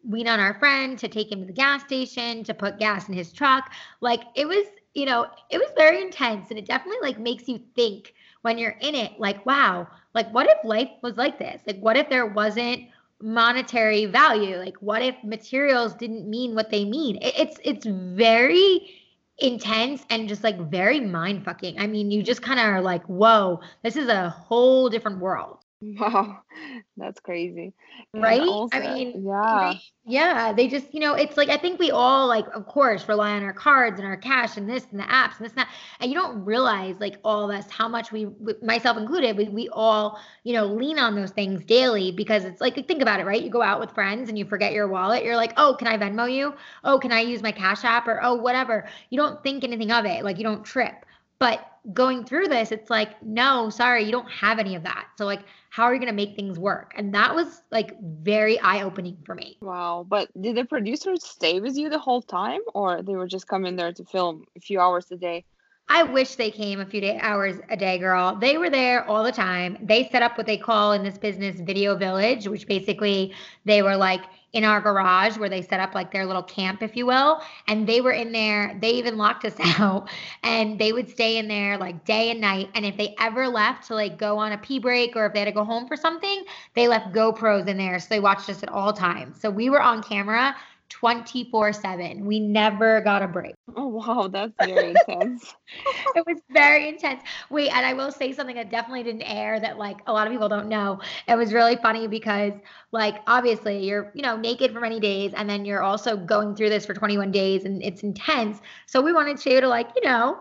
lean 0.07 0.27
on 0.27 0.39
our 0.39 0.53
friend 0.55 0.97
to 0.99 1.07
take 1.07 1.31
him 1.31 1.39
to 1.39 1.45
the 1.45 1.53
gas 1.53 1.81
station 1.83 2.43
to 2.43 2.53
put 2.53 2.77
gas 2.79 3.07
in 3.07 3.13
his 3.13 3.31
truck. 3.31 3.71
Like, 4.01 4.21
it 4.35 4.47
was, 4.47 4.65
you 4.95 5.05
know, 5.05 5.27
it 5.49 5.57
was 5.59 5.69
very 5.77 6.01
intense, 6.01 6.49
and 6.49 6.57
it 6.57 6.65
definitely 6.65 7.01
like 7.01 7.19
makes 7.19 7.47
you 7.47 7.59
think 7.75 8.13
when 8.41 8.57
you're 8.57 8.77
in 8.79 8.93
it 8.95 9.19
like 9.19 9.43
wow 9.45 9.87
like 10.15 10.33
what 10.33 10.47
if 10.47 10.63
life 10.63 10.89
was 11.03 11.17
like 11.17 11.37
this? 11.37 11.61
Like 11.67 11.79
what 11.79 11.97
if 11.97 12.09
there 12.09 12.25
wasn't 12.25 12.83
monetary 13.21 14.05
value? 14.05 14.57
Like 14.57 14.77
what 14.77 15.01
if 15.01 15.15
materials 15.23 15.93
didn't 15.93 16.27
mean 16.27 16.55
what 16.55 16.71
they 16.71 16.85
mean? 16.85 17.19
It's 17.21 17.59
it's 17.63 17.85
very 17.85 19.01
intense 19.39 20.05
and 20.09 20.29
just 20.29 20.45
like 20.45 20.57
very 20.71 21.01
mind 21.01 21.43
fucking 21.43 21.77
i 21.77 21.85
mean 21.85 22.09
you 22.09 22.23
just 22.23 22.41
kind 22.41 22.57
of 22.57 22.65
are 22.65 22.81
like 22.81 23.03
whoa 23.07 23.59
this 23.83 23.97
is 23.97 24.07
a 24.07 24.29
whole 24.29 24.87
different 24.87 25.19
world 25.19 25.64
Wow, 25.85 26.39
that's 26.97 27.19
crazy. 27.19 27.73
right? 28.13 28.41
Also, 28.41 28.77
i 28.77 28.79
mean 28.79 29.23
yeah. 29.25 29.73
they, 29.73 29.81
yeah 30.07 30.53
they 30.53 30.67
just 30.67 30.93
you 30.93 30.99
know 30.99 31.13
it's 31.13 31.37
like 31.37 31.49
i 31.49 31.57
think 31.57 31.79
we 31.79 31.91
all 31.91 32.27
like 32.27 32.45
of 32.53 32.65
course 32.65 33.07
rely 33.07 33.31
on 33.31 33.43
our 33.43 33.53
cards 33.53 33.99
and 33.99 34.07
our 34.07 34.17
cash 34.17 34.57
and 34.57 34.69
this 34.69 34.85
and 34.91 34.99
the 34.99 35.03
apps 35.03 35.37
and 35.37 35.45
this 35.45 35.51
and 35.51 35.59
that 35.59 35.69
and 35.99 36.11
you 36.11 36.17
don't 36.17 36.43
realize 36.43 36.95
like 36.99 37.17
all 37.23 37.49
of 37.49 37.55
us 37.55 37.69
how 37.69 37.87
much 37.87 38.11
we 38.11 38.27
myself 38.61 38.97
included 38.97 39.37
we, 39.37 39.47
we 39.49 39.69
all 39.73 40.19
you 40.43 40.53
know 40.53 40.65
lean 40.65 40.97
on 40.97 41.15
those 41.15 41.31
things 41.31 41.63
daily 41.65 42.11
because 42.11 42.45
it's 42.45 42.61
like 42.61 42.75
think 42.87 43.01
about 43.01 43.19
it 43.19 43.25
right? 43.25 43.41
You 43.41 43.49
go 43.49 43.61
out 43.61 43.79
with 43.79 43.91
friends 43.91 44.29
and 44.29 44.37
you 44.37 44.45
forget 44.45 44.73
your 44.73 44.87
wallet 44.87 45.23
you're 45.23 45.35
like 45.35 45.53
oh 45.57 45.75
can 45.77 45.87
i 45.87 45.97
venmo 45.97 46.31
you? 46.31 46.53
Oh 46.83 46.99
can 46.99 47.11
i 47.11 47.21
use 47.21 47.41
my 47.41 47.51
cash 47.51 47.83
app? 47.83 48.07
or 48.07 48.23
oh 48.23 48.35
whatever. 48.35 48.87
You 49.09 49.17
don't 49.19 49.41
think 49.43 49.63
anything 49.63 49.91
of 49.91 50.05
it 50.05 50.23
like 50.23 50.37
you 50.37 50.43
don't 50.43 50.63
trip 50.63 51.04
but 51.39 51.65
going 51.93 52.23
through 52.25 52.47
this, 52.47 52.71
it's 52.71 52.89
like, 52.89 53.21
no, 53.23 53.69
sorry, 53.69 54.03
you 54.03 54.11
don't 54.11 54.29
have 54.29 54.59
any 54.59 54.75
of 54.75 54.83
that. 54.83 55.07
So, 55.17 55.25
like, 55.25 55.41
how 55.69 55.83
are 55.83 55.93
you 55.93 55.99
going 55.99 56.11
to 56.11 56.15
make 56.15 56.35
things 56.35 56.57
work? 56.57 56.93
And 56.97 57.13
that 57.13 57.35
was 57.35 57.61
like 57.71 57.99
very 58.01 58.59
eye 58.59 58.81
opening 58.81 59.17
for 59.25 59.35
me. 59.35 59.57
Wow. 59.61 60.05
But 60.07 60.29
did 60.41 60.55
the 60.55 60.65
producers 60.65 61.23
stay 61.23 61.59
with 61.59 61.75
you 61.75 61.89
the 61.89 61.99
whole 61.99 62.21
time 62.21 62.61
or 62.73 63.01
they 63.01 63.15
were 63.15 63.27
just 63.27 63.47
coming 63.47 63.75
there 63.75 63.91
to 63.93 64.05
film 64.05 64.45
a 64.55 64.59
few 64.61 64.79
hours 64.79 65.11
a 65.11 65.17
day? 65.17 65.45
I 65.87 66.01
wish 66.01 66.35
they 66.35 66.49
came 66.49 66.79
a 66.79 66.85
few 66.85 67.01
day, 67.01 67.19
hours 67.21 67.57
a 67.69 67.77
day, 67.77 67.99
girl. 67.99 68.35
They 68.35 68.57
were 68.57 68.71
there 68.71 69.07
all 69.07 69.23
the 69.23 69.31
time. 69.31 69.77
They 69.83 70.09
set 70.09 70.23
up 70.23 70.35
what 70.37 70.47
they 70.47 70.57
call 70.57 70.93
in 70.93 71.03
this 71.03 71.17
business 71.17 71.59
video 71.59 71.95
village, 71.95 72.47
which 72.47 72.65
basically 72.65 73.35
they 73.65 73.83
were 73.83 73.95
like, 73.95 74.21
in 74.55 74.63
our 74.63 74.79
garage 74.79 75.37
where 75.37 75.49
they 75.49 75.61
set 75.61 75.81
up 75.81 75.93
like 75.93 76.11
their 76.11 76.25
little 76.25 76.41
camp, 76.41 76.81
if 76.81 76.95
you 76.95 77.05
will. 77.05 77.41
And 77.67 77.85
they 77.85 77.99
were 77.99 78.13
in 78.13 78.31
there. 78.31 78.77
They 78.81 78.91
even 78.91 79.17
locked 79.17 79.43
us 79.43 79.55
out 79.79 80.09
and 80.43 80.79
they 80.79 80.93
would 80.93 81.09
stay 81.09 81.37
in 81.37 81.49
there 81.49 81.77
like 81.77 82.05
day 82.05 82.31
and 82.31 82.39
night. 82.39 82.69
And 82.73 82.85
if 82.85 82.95
they 82.95 83.15
ever 83.19 83.49
left 83.49 83.85
to 83.87 83.95
like 83.95 84.17
go 84.17 84.37
on 84.37 84.53
a 84.53 84.57
pee 84.57 84.79
break 84.79 85.17
or 85.17 85.25
if 85.25 85.33
they 85.33 85.39
had 85.39 85.45
to 85.45 85.51
go 85.51 85.65
home 85.65 85.87
for 85.87 85.97
something, 85.97 86.45
they 86.73 86.87
left 86.87 87.13
GoPros 87.13 87.67
in 87.67 87.77
there. 87.77 87.99
So 87.99 88.07
they 88.09 88.21
watched 88.21 88.49
us 88.49 88.63
at 88.63 88.69
all 88.69 88.93
times. 88.93 89.41
So 89.41 89.49
we 89.49 89.69
were 89.69 89.81
on 89.81 90.01
camera 90.01 90.55
24 90.99 91.73
7. 91.73 92.25
We 92.25 92.39
never 92.39 93.01
got 93.01 93.21
a 93.21 93.27
break. 93.27 93.55
Oh, 93.75 93.87
wow. 93.87 94.29
That's 94.29 94.53
very 94.63 94.91
intense. 94.91 95.53
it 96.15 96.25
was 96.25 96.39
very 96.51 96.87
intense. 96.87 97.21
Wait, 97.49 97.69
and 97.69 97.85
I 97.85 97.93
will 97.93 98.13
say 98.13 98.31
something 98.31 98.55
that 98.55 98.71
definitely 98.71 99.03
didn't 99.03 99.23
air 99.23 99.59
that, 99.59 99.77
like, 99.77 99.97
a 100.07 100.13
lot 100.13 100.25
of 100.25 100.31
people 100.31 100.47
don't 100.47 100.69
know. 100.69 101.01
It 101.27 101.35
was 101.35 101.51
really 101.51 101.75
funny 101.75 102.07
because, 102.07 102.53
like, 102.93 103.17
obviously 103.27 103.85
you're, 103.85 104.09
you 104.15 104.21
know, 104.21 104.37
naked 104.37 104.71
for 104.71 104.79
many 104.79 105.01
days 105.01 105.33
and 105.35 105.49
then 105.49 105.65
you're 105.65 105.83
also 105.83 106.15
going 106.15 106.55
through 106.55 106.69
this 106.69 106.85
for 106.85 106.93
21 106.93 107.29
days 107.29 107.65
and 107.65 107.83
it's 107.83 108.03
intense. 108.03 108.61
So 108.85 109.01
we 109.01 109.11
wanted 109.11 109.37
to, 109.39 109.67
like, 109.67 109.89
you 109.97 110.09
know, 110.09 110.39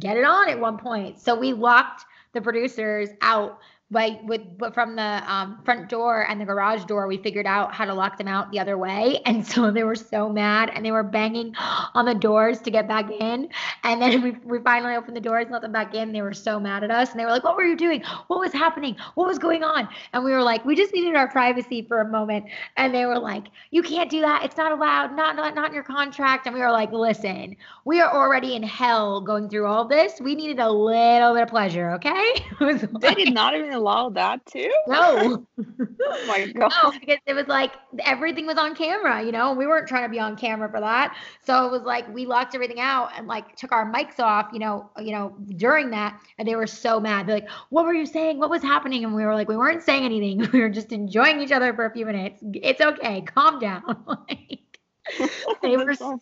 get 0.00 0.16
it 0.16 0.24
on 0.24 0.48
at 0.48 0.58
one 0.58 0.76
point. 0.76 1.20
So 1.20 1.38
we 1.38 1.52
locked 1.52 2.04
the 2.32 2.40
producers 2.40 3.10
out 3.20 3.60
like 3.94 4.20
with 4.24 4.42
but 4.58 4.74
from 4.74 4.96
the 4.96 5.22
um, 5.32 5.60
front 5.64 5.88
door 5.88 6.28
and 6.28 6.40
the 6.40 6.44
garage 6.44 6.84
door 6.84 7.06
we 7.06 7.16
figured 7.16 7.46
out 7.46 7.72
how 7.72 7.84
to 7.84 7.94
lock 7.94 8.18
them 8.18 8.28
out 8.28 8.50
the 8.50 8.58
other 8.58 8.76
way. 8.76 9.20
And 9.34 9.44
so 9.44 9.70
they 9.70 9.84
were 9.84 9.94
so 9.96 10.28
mad 10.28 10.70
and 10.74 10.84
they 10.84 10.92
were 10.92 11.02
banging 11.02 11.54
on 11.94 12.04
the 12.04 12.14
doors 12.14 12.60
to 12.60 12.70
get 12.70 12.86
back 12.86 13.10
in. 13.10 13.48
And 13.82 14.00
then 14.02 14.22
we, 14.26 14.32
we 14.44 14.58
finally 14.60 14.94
opened 14.94 15.16
the 15.16 15.20
doors 15.20 15.44
and 15.44 15.52
let 15.52 15.62
them 15.62 15.72
back 15.72 15.94
in. 15.94 16.12
They 16.12 16.22
were 16.22 16.34
so 16.34 16.60
mad 16.60 16.84
at 16.84 16.90
us 16.90 17.10
and 17.10 17.18
they 17.18 17.24
were 17.24 17.30
like 17.30 17.44
what 17.44 17.56
were 17.56 17.64
you 17.64 17.76
doing? 17.76 18.02
What 18.26 18.40
was 18.40 18.52
happening? 18.52 18.96
What 19.14 19.26
was 19.26 19.38
going 19.38 19.64
on? 19.64 19.88
And 20.12 20.24
we 20.24 20.32
were 20.32 20.42
like 20.42 20.64
we 20.64 20.76
just 20.76 20.92
needed 20.92 21.16
our 21.16 21.28
privacy 21.28 21.82
for 21.82 22.00
a 22.00 22.08
moment. 22.08 22.46
And 22.76 22.94
they 22.94 23.06
were 23.06 23.18
like 23.18 23.46
you 23.70 23.82
can't 23.82 24.10
do 24.10 24.20
that. 24.20 24.44
It's 24.44 24.56
not 24.56 24.72
allowed. 24.72 25.16
Not 25.16 25.36
not, 25.36 25.54
not 25.54 25.68
in 25.68 25.74
your 25.74 25.84
contract. 25.84 26.46
And 26.46 26.54
we 26.54 26.60
were 26.60 26.72
like 26.72 26.92
listen 26.92 27.56
we 27.84 28.00
are 28.00 28.12
already 28.12 28.54
in 28.56 28.62
hell 28.62 29.20
going 29.20 29.48
through 29.48 29.66
all 29.66 29.86
this. 29.86 30.20
We 30.20 30.34
needed 30.34 30.58
a 30.58 30.70
little 30.70 31.34
bit 31.34 31.44
of 31.44 31.48
pleasure 31.48 31.94
okay? 31.94 32.34
They 33.00 33.14
did 33.14 33.34
not 33.34 33.54
even 33.54 33.78
allow 33.84 34.08
that 34.10 34.44
too? 34.46 34.72
No. 34.86 35.46
oh 35.58 36.24
my 36.26 36.46
god. 36.56 36.72
No, 36.82 36.92
because 36.98 37.18
it 37.26 37.34
was 37.34 37.46
like 37.46 37.72
everything 38.00 38.46
was 38.46 38.56
on 38.56 38.74
camera, 38.74 39.22
you 39.22 39.32
know, 39.32 39.52
we 39.52 39.66
weren't 39.66 39.86
trying 39.86 40.04
to 40.04 40.08
be 40.08 40.18
on 40.18 40.36
camera 40.36 40.70
for 40.70 40.80
that. 40.80 41.16
So 41.44 41.66
it 41.66 41.70
was 41.70 41.82
like 41.82 42.12
we 42.12 42.26
locked 42.26 42.54
everything 42.54 42.80
out 42.80 43.10
and 43.16 43.26
like 43.26 43.56
took 43.56 43.72
our 43.72 43.90
mics 43.92 44.18
off, 44.18 44.48
you 44.52 44.58
know, 44.58 44.90
you 44.98 45.12
know, 45.12 45.36
during 45.56 45.90
that. 45.90 46.20
And 46.38 46.48
they 46.48 46.56
were 46.56 46.66
so 46.66 46.98
mad. 46.98 47.26
They're 47.26 47.36
like, 47.36 47.50
what 47.70 47.84
were 47.84 47.94
you 47.94 48.06
saying? 48.06 48.38
What 48.38 48.50
was 48.50 48.62
happening? 48.62 49.04
And 49.04 49.14
we 49.14 49.24
were 49.24 49.34
like, 49.34 49.48
we 49.48 49.56
weren't 49.56 49.82
saying 49.82 50.04
anything. 50.04 50.48
We 50.54 50.60
were 50.60 50.70
just 50.70 50.92
enjoying 50.92 51.40
each 51.40 51.50
other 51.50 51.74
for 51.74 51.84
a 51.84 51.92
few 51.92 52.06
minutes. 52.06 52.40
It's 52.52 52.80
okay. 52.80 53.22
Calm 53.22 53.58
down. 53.58 53.82
they 55.62 55.76
were 55.76 55.94
so 55.94 56.20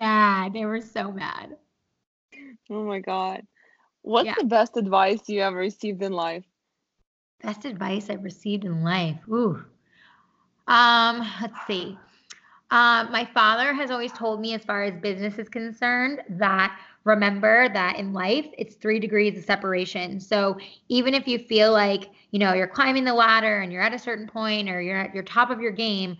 mad. 0.00 0.52
They 0.52 0.66
were 0.66 0.82
so 0.82 1.10
mad. 1.10 1.56
Oh 2.70 2.84
my 2.84 2.98
God. 2.98 3.46
What's 4.02 4.26
yeah. 4.26 4.34
the 4.36 4.44
best 4.44 4.76
advice 4.76 5.20
you 5.28 5.40
ever 5.40 5.56
received 5.56 6.02
in 6.02 6.12
life? 6.12 6.44
Best 7.44 7.66
advice 7.66 8.08
I've 8.08 8.24
received 8.24 8.64
in 8.64 8.82
life. 8.82 9.18
Ooh. 9.28 9.62
Um, 10.66 11.30
let's 11.42 11.66
see. 11.66 11.98
Uh, 12.70 13.06
my 13.10 13.28
father 13.34 13.74
has 13.74 13.90
always 13.90 14.12
told 14.12 14.40
me, 14.40 14.54
as 14.54 14.64
far 14.64 14.82
as 14.82 14.94
business 15.02 15.38
is 15.38 15.50
concerned, 15.50 16.22
that 16.30 16.78
remember 17.04 17.68
that 17.68 17.98
in 17.98 18.14
life 18.14 18.46
it's 18.56 18.76
three 18.76 18.98
degrees 18.98 19.36
of 19.36 19.44
separation. 19.44 20.18
So 20.18 20.56
even 20.88 21.12
if 21.12 21.28
you 21.28 21.38
feel 21.38 21.70
like 21.70 22.08
you 22.30 22.38
know 22.38 22.54
you're 22.54 22.66
climbing 22.66 23.04
the 23.04 23.12
ladder 23.12 23.60
and 23.60 23.70
you're 23.70 23.82
at 23.82 23.92
a 23.92 23.98
certain 23.98 24.26
point 24.26 24.70
or 24.70 24.80
you're 24.80 24.96
at 24.96 25.14
your 25.14 25.22
top 25.22 25.50
of 25.50 25.60
your 25.60 25.70
game, 25.70 26.16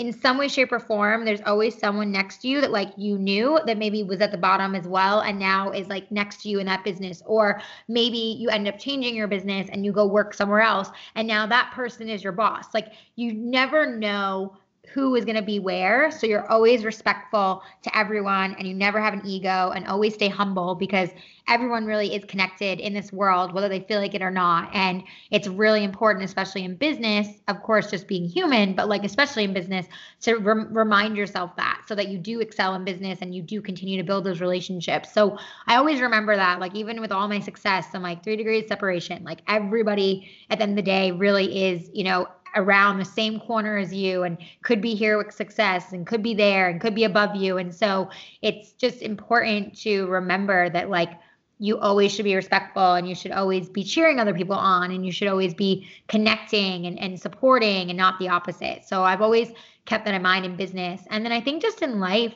in 0.00 0.14
some 0.14 0.38
way 0.38 0.48
shape 0.48 0.72
or 0.72 0.80
form 0.80 1.26
there's 1.26 1.42
always 1.44 1.76
someone 1.76 2.10
next 2.10 2.38
to 2.38 2.48
you 2.48 2.62
that 2.62 2.70
like 2.70 2.90
you 2.96 3.18
knew 3.18 3.60
that 3.66 3.76
maybe 3.76 4.02
was 4.02 4.22
at 4.22 4.32
the 4.32 4.38
bottom 4.38 4.74
as 4.74 4.88
well 4.88 5.20
and 5.20 5.38
now 5.38 5.70
is 5.70 5.86
like 5.88 6.10
next 6.10 6.40
to 6.40 6.48
you 6.48 6.58
in 6.58 6.64
that 6.64 6.82
business. 6.82 7.22
Or 7.26 7.60
maybe 7.86 8.16
you 8.16 8.48
end 8.48 8.66
up 8.66 8.78
changing 8.78 9.14
your 9.14 9.28
business 9.28 9.68
and 9.70 9.84
you 9.84 9.92
go 9.92 10.06
work 10.06 10.32
somewhere 10.32 10.62
else 10.62 10.88
and 11.16 11.28
now 11.28 11.46
that 11.46 11.72
person 11.72 12.08
is 12.08 12.24
your 12.24 12.32
boss. 12.32 12.72
Like 12.72 12.94
you 13.16 13.34
never 13.34 13.94
know 13.94 14.56
who 14.92 15.14
is 15.14 15.24
going 15.24 15.36
to 15.36 15.42
be 15.42 15.58
where. 15.58 16.10
So 16.10 16.26
you're 16.26 16.50
always 16.50 16.84
respectful 16.84 17.62
to 17.82 17.96
everyone 17.96 18.54
and 18.58 18.66
you 18.66 18.74
never 18.74 19.00
have 19.00 19.14
an 19.14 19.22
ego 19.24 19.70
and 19.74 19.86
always 19.86 20.14
stay 20.14 20.28
humble 20.28 20.74
because 20.74 21.10
everyone 21.48 21.84
really 21.84 22.14
is 22.14 22.24
connected 22.24 22.80
in 22.80 22.92
this 22.92 23.12
world, 23.12 23.52
whether 23.52 23.68
they 23.68 23.80
feel 23.80 24.00
like 24.00 24.14
it 24.14 24.22
or 24.22 24.30
not. 24.30 24.70
And 24.72 25.02
it's 25.30 25.46
really 25.48 25.84
important, 25.84 26.24
especially 26.24 26.64
in 26.64 26.76
business, 26.76 27.28
of 27.48 27.62
course, 27.62 27.90
just 27.90 28.08
being 28.08 28.24
human, 28.24 28.74
but 28.74 28.88
like, 28.88 29.04
especially 29.04 29.44
in 29.44 29.52
business, 29.52 29.86
to 30.22 30.36
re- 30.36 30.66
remind 30.70 31.16
yourself 31.16 31.54
that 31.56 31.82
so 31.86 31.94
that 31.94 32.08
you 32.08 32.18
do 32.18 32.40
excel 32.40 32.74
in 32.74 32.84
business 32.84 33.18
and 33.20 33.34
you 33.34 33.42
do 33.42 33.60
continue 33.60 33.96
to 33.96 34.04
build 34.04 34.24
those 34.24 34.40
relationships. 34.40 35.12
So 35.12 35.38
I 35.66 35.76
always 35.76 36.00
remember 36.00 36.36
that, 36.36 36.60
like, 36.60 36.74
even 36.74 37.00
with 37.00 37.12
all 37.12 37.28
my 37.28 37.40
success, 37.40 37.86
I'm 37.94 38.02
like 38.02 38.22
three 38.22 38.36
degrees 38.36 38.66
separation. 38.68 39.24
Like, 39.24 39.40
everybody 39.48 40.30
at 40.50 40.58
the 40.58 40.62
end 40.64 40.72
of 40.72 40.76
the 40.76 40.82
day 40.82 41.12
really 41.12 41.64
is, 41.64 41.90
you 41.92 42.04
know, 42.04 42.28
around 42.56 42.98
the 42.98 43.04
same 43.04 43.40
corner 43.40 43.76
as 43.76 43.92
you 43.92 44.22
and 44.22 44.38
could 44.62 44.80
be 44.80 44.94
here 44.94 45.18
with 45.18 45.32
success 45.32 45.92
and 45.92 46.06
could 46.06 46.22
be 46.22 46.34
there 46.34 46.68
and 46.68 46.80
could 46.80 46.94
be 46.94 47.04
above 47.04 47.36
you. 47.36 47.58
And 47.58 47.74
so 47.74 48.10
it's 48.42 48.72
just 48.72 49.02
important 49.02 49.76
to 49.82 50.06
remember 50.06 50.70
that 50.70 50.90
like 50.90 51.10
you 51.58 51.78
always 51.78 52.10
should 52.12 52.24
be 52.24 52.34
respectful 52.34 52.94
and 52.94 53.06
you 53.06 53.14
should 53.14 53.32
always 53.32 53.68
be 53.68 53.84
cheering 53.84 54.18
other 54.18 54.32
people 54.32 54.56
on 54.56 54.90
and 54.90 55.04
you 55.04 55.12
should 55.12 55.28
always 55.28 55.52
be 55.52 55.86
connecting 56.08 56.86
and, 56.86 56.98
and 56.98 57.20
supporting 57.20 57.90
and 57.90 57.98
not 57.98 58.18
the 58.18 58.28
opposite. 58.28 58.82
So 58.86 59.04
I've 59.04 59.20
always 59.20 59.52
kept 59.84 60.06
that 60.06 60.14
in 60.14 60.22
mind 60.22 60.46
in 60.46 60.56
business. 60.56 61.02
And 61.10 61.22
then 61.24 61.32
I 61.32 61.40
think 61.40 61.60
just 61.60 61.82
in 61.82 62.00
life, 62.00 62.34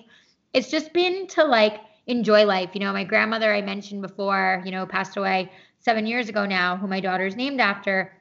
it's 0.52 0.70
just 0.70 0.92
been 0.92 1.26
to 1.28 1.44
like 1.44 1.80
enjoy 2.06 2.44
life. 2.44 2.70
You 2.74 2.80
know, 2.80 2.92
my 2.92 3.04
grandmother 3.04 3.52
I 3.52 3.62
mentioned 3.62 4.02
before, 4.02 4.62
you 4.64 4.70
know, 4.70 4.84
passed 4.84 5.16
away 5.16 5.50
seven 5.78 6.06
years 6.06 6.28
ago 6.28 6.44
now, 6.44 6.76
who 6.76 6.86
my 6.86 7.00
daughter's 7.00 7.34
named 7.34 7.60
after. 7.60 8.12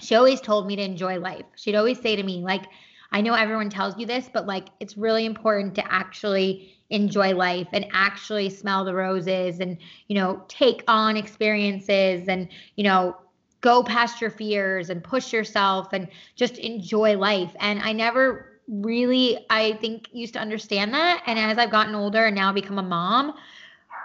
She 0.00 0.14
always 0.14 0.40
told 0.40 0.66
me 0.66 0.76
to 0.76 0.82
enjoy 0.82 1.18
life. 1.18 1.44
She'd 1.56 1.74
always 1.76 2.00
say 2.00 2.16
to 2.16 2.22
me, 2.22 2.42
like, 2.42 2.64
I 3.12 3.20
know 3.20 3.34
everyone 3.34 3.70
tells 3.70 3.96
you 3.96 4.06
this, 4.06 4.28
but 4.32 4.46
like 4.46 4.66
it's 4.80 4.96
really 4.96 5.24
important 5.24 5.76
to 5.76 5.92
actually 5.92 6.74
enjoy 6.90 7.34
life 7.34 7.68
and 7.72 7.86
actually 7.92 8.50
smell 8.50 8.84
the 8.84 8.94
roses 8.94 9.60
and 9.60 9.78
you 10.08 10.14
know 10.14 10.44
take 10.48 10.84
on 10.86 11.16
experiences 11.16 12.28
and 12.28 12.48
you 12.76 12.84
know 12.84 13.16
go 13.60 13.82
past 13.82 14.20
your 14.20 14.30
fears 14.30 14.90
and 14.90 15.02
push 15.02 15.32
yourself 15.32 15.92
and 15.92 16.08
just 16.36 16.58
enjoy 16.58 17.16
life 17.16 17.54
and 17.58 17.80
i 17.80 17.92
never 17.92 18.60
really 18.68 19.38
i 19.48 19.72
think 19.74 20.08
used 20.12 20.34
to 20.34 20.38
understand 20.38 20.92
that 20.92 21.22
and 21.26 21.38
as 21.38 21.56
i've 21.56 21.70
gotten 21.70 21.94
older 21.94 22.26
and 22.26 22.36
now 22.36 22.52
become 22.52 22.78
a 22.78 22.82
mom 22.82 23.32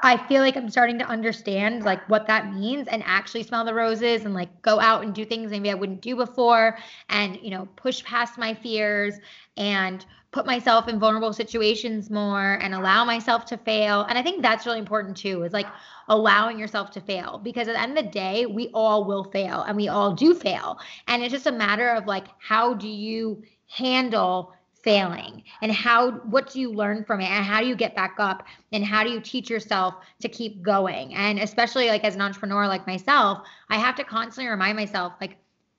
I 0.02 0.18
feel 0.28 0.42
like 0.42 0.56
I'm 0.56 0.70
starting 0.70 0.98
to 1.00 1.06
understand 1.06 1.84
like 1.84 2.08
what 2.10 2.28
that 2.28 2.54
means 2.54 2.88
and 2.88 3.04
actually 3.06 3.44
smell 3.44 3.66
the 3.66 3.74
roses 3.74 4.26
and 4.26 4.34
like 4.34 4.62
go 4.62 4.80
out 4.80 5.04
and 5.04 5.14
do 5.14 5.26
things 5.26 5.52
maybe 5.52 5.70
I 5.70 5.74
wouldn't 5.74 6.02
do 6.02 6.16
before 6.16 6.78
and 7.10 7.38
you 7.42 7.50
know 7.50 7.68
push 7.76 8.04
past 8.04 8.38
my 8.38 8.54
fears 8.54 9.16
and 9.58 10.06
put 10.32 10.46
myself 10.46 10.88
in 10.88 11.00
vulnerable 11.00 11.34
situations 11.34 12.10
more 12.10 12.60
and 12.62 12.74
allow 12.74 13.04
myself 13.04 13.46
to 13.46 13.58
fail. 13.58 14.04
And 14.04 14.18
I 14.18 14.22
think 14.22 14.42
that's 14.42 14.66
really 14.66 14.78
important 14.80 15.18
too, 15.18 15.44
is 15.44 15.54
like 15.54 15.66
allowing 16.08 16.60
yourself 16.60 16.92
to 16.92 17.02
fail 17.02 17.40
because 17.44 17.68
at 17.68 17.74
the 17.74 17.82
end 17.82 17.98
of 17.98 18.06
the 18.06 18.12
day, 18.12 18.46
we 18.46 18.70
all 18.74 19.06
will 19.06 19.24
fail 19.24 19.64
and 19.64 19.76
we 19.76 19.88
all 19.88 20.14
do 20.14 20.36
fail. 20.36 20.78
And 21.08 21.24
it's 21.24 21.34
just 21.34 21.48
a 21.48 21.52
matter 21.52 21.90
of 21.90 22.06
like, 22.06 22.28
how 22.38 22.76
do 22.76 22.88
you 22.88 23.42
handle 23.68 24.54
failing 24.84 25.44
and 25.62 25.72
how 25.72 26.12
what 26.12 26.50
do 26.52 26.60
you 26.60 26.72
learn 26.72 27.04
from 27.04 27.22
it 27.22 27.30
and 27.30 27.44
how 27.44 27.60
do 27.60 27.68
you 27.68 27.76
get 27.76 27.96
back 27.96 28.16
up 28.18 28.46
and 28.72 28.84
how 28.86 29.04
do 29.04 29.10
you 29.10 29.20
teach 29.20 29.50
yourself 29.50 29.96
to 30.20 30.30
keep 30.30 30.62
going 30.62 31.14
and 31.16 31.40
especially 31.40 31.88
like 31.88 32.04
as 32.04 32.16
an 32.16 32.22
entrepreneur 32.22 32.68
like 32.68 32.88
myself 32.88 33.46
i 33.70 33.78
have 33.78 33.96
to 33.96 34.04
constantly 34.04 34.50
remind 34.50 34.78
myself 34.78 35.14
like 35.20 35.38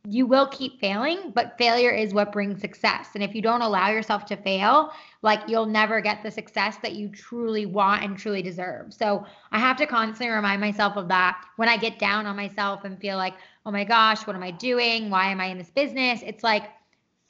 you 0.08 0.26
will 0.26 0.46
keep 0.46 0.80
failing, 0.80 1.30
but 1.34 1.58
failure 1.58 1.90
is 1.90 2.14
what 2.14 2.32
brings 2.32 2.60
success. 2.60 3.08
And 3.14 3.22
if 3.22 3.34
you 3.34 3.42
don't 3.42 3.60
allow 3.60 3.90
yourself 3.90 4.24
to 4.26 4.36
fail, 4.36 4.92
like 5.20 5.40
you'll 5.46 5.66
never 5.66 6.00
get 6.00 6.22
the 6.22 6.30
success 6.30 6.78
that 6.82 6.94
you 6.94 7.08
truly 7.08 7.66
want 7.66 8.02
and 8.02 8.16
truly 8.16 8.40
deserve. 8.40 8.94
So 8.94 9.26
I 9.52 9.58
have 9.58 9.76
to 9.76 9.86
constantly 9.86 10.34
remind 10.34 10.60
myself 10.60 10.96
of 10.96 11.08
that 11.08 11.44
when 11.56 11.68
I 11.68 11.76
get 11.76 11.98
down 11.98 12.24
on 12.24 12.34
myself 12.34 12.84
and 12.84 12.98
feel 12.98 13.18
like, 13.18 13.34
oh 13.66 13.70
my 13.70 13.84
gosh, 13.84 14.26
what 14.26 14.34
am 14.34 14.42
I 14.42 14.52
doing? 14.52 15.10
Why 15.10 15.26
am 15.26 15.40
I 15.40 15.46
in 15.46 15.58
this 15.58 15.70
business? 15.70 16.22
It's 16.24 16.42
like 16.42 16.70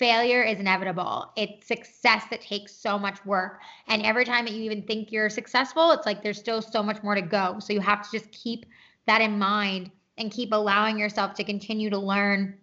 failure 0.00 0.42
is 0.42 0.58
inevitable. 0.58 1.30
It's 1.36 1.68
success 1.68 2.24
that 2.30 2.40
takes 2.40 2.74
so 2.74 2.98
much 2.98 3.24
work. 3.26 3.60
And 3.86 4.02
every 4.02 4.24
time 4.24 4.46
that 4.46 4.54
you 4.54 4.62
even 4.62 4.82
think 4.82 5.12
you're 5.12 5.28
successful, 5.28 5.92
it's 5.92 6.06
like 6.06 6.22
there's 6.22 6.38
still 6.38 6.62
so 6.62 6.82
much 6.82 7.02
more 7.02 7.14
to 7.14 7.20
go. 7.20 7.58
So 7.60 7.74
you 7.74 7.80
have 7.80 8.02
to 8.02 8.18
just 8.18 8.32
keep 8.32 8.64
that 9.06 9.20
in 9.20 9.38
mind 9.38 9.90
and 10.16 10.32
keep 10.32 10.52
allowing 10.52 10.98
yourself 10.98 11.34
to 11.34 11.44
continue 11.44 11.90
to 11.90 11.98
learn 11.98 12.56